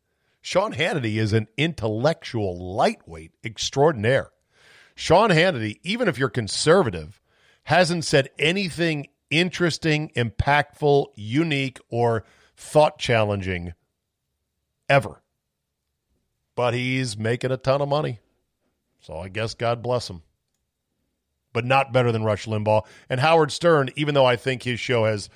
Sean 0.47 0.73
Hannity 0.73 1.17
is 1.17 1.33
an 1.33 1.49
intellectual 1.57 2.57
lightweight 2.57 3.33
extraordinaire. 3.43 4.31
Sean 4.95 5.29
Hannity, 5.29 5.81
even 5.83 6.07
if 6.07 6.17
you're 6.17 6.29
conservative, 6.29 7.19
hasn't 7.63 8.05
said 8.05 8.29
anything 8.39 9.07
interesting, 9.29 10.09
impactful, 10.15 11.07
unique, 11.15 11.79
or 11.89 12.23
thought 12.55 12.97
challenging 12.97 13.73
ever. 14.87 15.21
But 16.55 16.73
he's 16.73 17.17
making 17.17 17.51
a 17.51 17.57
ton 17.57 17.81
of 17.81 17.89
money. 17.89 18.19
So 19.01 19.17
I 19.17 19.27
guess 19.27 19.53
God 19.53 19.83
bless 19.83 20.09
him. 20.09 20.21
But 21.51 21.65
not 21.65 21.91
better 21.91 22.13
than 22.13 22.23
Rush 22.23 22.45
Limbaugh. 22.45 22.85
And 23.09 23.19
Howard 23.19 23.51
Stern, 23.51 23.89
even 23.97 24.13
though 24.13 24.25
I 24.25 24.37
think 24.37 24.63
his 24.63 24.79
show 24.79 25.03
has 25.03 25.27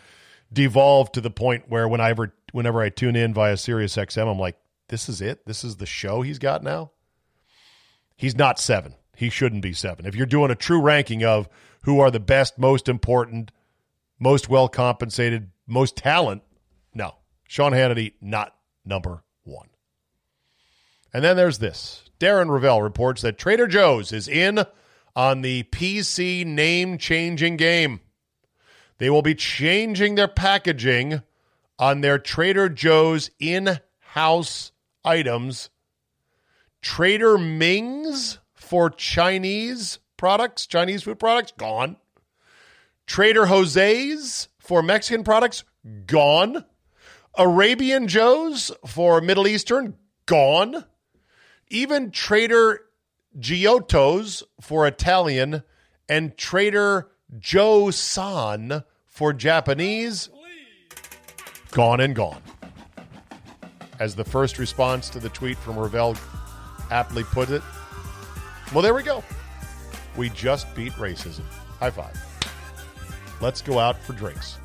devolved 0.53 1.16
to 1.16 1.22
the 1.22 1.30
point 1.30 1.66
where 1.68 1.86
whenever 1.89 2.34
whenever 2.53 2.82
I 2.82 2.88
tune 2.88 3.18
in 3.18 3.34
via 3.34 3.57
Sirius 3.57 3.97
XM, 3.97 4.32
I'm 4.32 4.39
like, 4.39 4.55
this 4.92 5.10
is 5.10 5.22
it. 5.22 5.46
This 5.48 5.64
is 5.64 5.78
the 5.78 5.86
show 5.86 6.22
he's 6.22 6.38
got 6.38 6.62
now. 6.62 6.92
He's 8.16 8.36
not 8.36 8.60
seven. 8.60 8.96
He 9.16 9.30
shouldn't 9.30 9.64
be 9.64 9.74
seven. 9.74 10.06
If 10.06 10.16
you're 10.16 10.28
doing 10.28 10.52
a 10.52 10.56
true 10.56 10.82
ranking 10.82 11.24
of 11.24 11.50
who 11.84 12.00
are 12.00 12.12
the 12.12 12.20
best, 12.20 12.60
most 12.60 12.88
important, 12.88 13.52
most 14.20 14.50
well 14.50 14.68
compensated, 14.68 15.50
most 15.66 15.96
talent, 15.96 16.44
no. 16.94 17.16
Sean 17.48 17.72
Hannity, 17.72 18.14
not 18.22 18.54
number 18.86 19.24
one. 19.44 19.70
And 21.14 21.24
then 21.24 21.36
there's 21.36 21.60
this. 21.60 22.04
Darren 22.20 22.48
Rovell 22.48 22.84
reports 22.84 23.22
that 23.22 23.38
Trader 23.38 23.68
Joe's 23.68 24.12
is 24.12 24.28
in 24.28 24.66
on 25.16 25.42
the 25.42 25.64
PC 25.64 26.46
name 26.46 26.98
changing 26.98 27.58
game. 27.58 28.02
They 28.98 29.10
will 29.10 29.22
be 29.22 29.36
changing 29.36 30.16
their 30.16 30.28
packaging 30.28 31.24
on 31.80 32.02
their 32.02 32.20
Trader 32.20 32.70
Joe's 32.70 33.32
in 33.39 33.80
house 34.00 34.72
items. 35.04 35.70
Trader 36.82 37.38
Ming's 37.38 38.39
for 38.54 38.89
Chinese 38.89 39.99
products, 40.18 40.66
Chinese 40.66 41.04
food 41.04 41.20
products, 41.20 41.54
gone. 41.58 41.97
Trader 43.06 43.47
Jose's 43.47 44.47
for 44.60 44.82
Mexican 44.82 45.24
products, 45.24 45.64
gone. 46.06 46.66
Arabian 47.38 48.08
Joe's 48.08 48.72
for 48.86 49.22
Middle 49.22 49.47
Eastern, 49.47 49.95
gone. 50.26 50.86
Even 51.70 52.12
Trader 52.12 52.82
Giottos 53.39 54.43
for 54.60 54.86
Italian, 54.86 55.64
and 56.10 56.38
Trader 56.38 57.10
Joe 57.39 57.91
San 57.91 58.84
for 59.08 59.34
Japanese. 59.34 60.30
Gone 61.72 62.02
and 62.02 62.14
gone. 62.14 62.41
As 64.02 64.16
the 64.16 64.24
first 64.26 64.58
response 64.58 65.10
to 65.12 65.20
the 65.20 65.30
tweet 65.30 65.60
from 65.60 65.76
Rovell 65.76 66.18
aptly 66.89 67.24
put 67.24 67.52
it. 67.52 67.62
Well, 68.74 68.82
there 68.82 68.95
we 68.95 69.04
go. 69.04 69.24
We 70.18 70.32
just 70.32 70.74
beat 70.74 70.91
racism. 70.93 71.43
High 71.80 71.91
five. 71.91 72.20
Let's 73.41 73.62
go 73.62 73.78
out 73.78 74.02
for 74.02 74.14
drinks. 74.14 74.58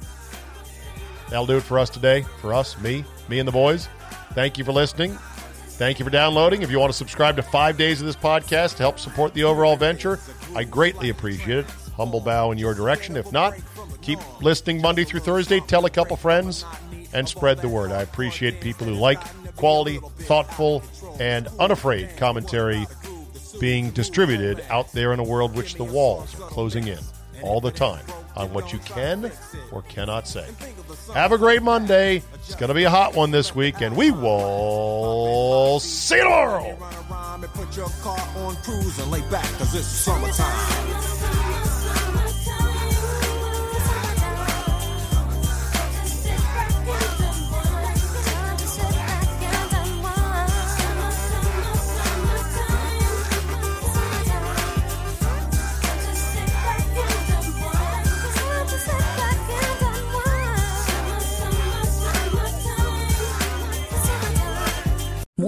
That'll 1.28 1.44
do 1.44 1.58
it 1.58 1.64
for 1.64 1.78
us 1.78 1.90
today. 1.90 2.22
For 2.40 2.54
us, 2.54 2.80
me, 2.80 3.04
me 3.28 3.38
and 3.38 3.46
the 3.46 3.52
boys. 3.52 3.90
Thank 4.32 4.56
you 4.56 4.64
for 4.64 4.72
listening. 4.72 5.12
Thank 5.12 5.98
you 5.98 6.06
for 6.06 6.10
downloading. 6.10 6.62
If 6.62 6.70
you 6.70 6.78
want 6.78 6.90
to 6.90 6.96
subscribe 6.96 7.36
to 7.36 7.42
five 7.42 7.76
days 7.76 8.00
of 8.00 8.06
this 8.06 8.16
podcast 8.16 8.76
to 8.76 8.84
help 8.84 8.98
support 8.98 9.34
the 9.34 9.44
overall 9.44 9.76
venture, 9.76 10.18
I 10.54 10.64
greatly 10.64 11.10
appreciate 11.10 11.58
it. 11.58 11.66
Humble 11.94 12.20
bow 12.20 12.52
in 12.52 12.58
your 12.58 12.72
direction. 12.72 13.18
If 13.18 13.30
not, 13.32 13.54
keep 14.00 14.18
listening 14.40 14.80
Monday 14.80 15.04
through 15.04 15.20
Thursday. 15.20 15.60
Tell 15.60 15.84
a 15.84 15.90
couple 15.90 16.16
friends 16.16 16.64
and 17.16 17.26
spread 17.26 17.58
the 17.58 17.68
word. 17.68 17.90
I 17.90 18.02
appreciate 18.02 18.60
people 18.60 18.86
who 18.86 18.94
like 18.94 19.18
quality, 19.56 19.98
thoughtful, 20.18 20.82
and 21.18 21.48
unafraid 21.58 22.14
commentary 22.18 22.86
being 23.58 23.90
distributed 23.90 24.62
out 24.68 24.92
there 24.92 25.14
in 25.14 25.18
a 25.18 25.24
world 25.24 25.56
which 25.56 25.76
the 25.76 25.84
walls 25.84 26.38
are 26.38 26.46
closing 26.48 26.88
in 26.88 26.98
all 27.42 27.60
the 27.60 27.70
time 27.70 28.04
on 28.36 28.52
what 28.52 28.70
you 28.70 28.78
can 28.80 29.32
or 29.72 29.80
cannot 29.82 30.28
say. 30.28 30.46
Have 31.14 31.32
a 31.32 31.38
great 31.38 31.62
Monday. 31.62 32.22
It's 32.34 32.54
going 32.54 32.68
to 32.68 32.74
be 32.74 32.84
a 32.84 32.90
hot 32.90 33.16
one 33.16 33.30
this 33.30 33.54
week, 33.54 33.80
and 33.80 33.96
we 33.96 34.10
will 34.10 35.80
see 35.80 36.16
you 36.16 36.24
tomorrow. 36.24 36.76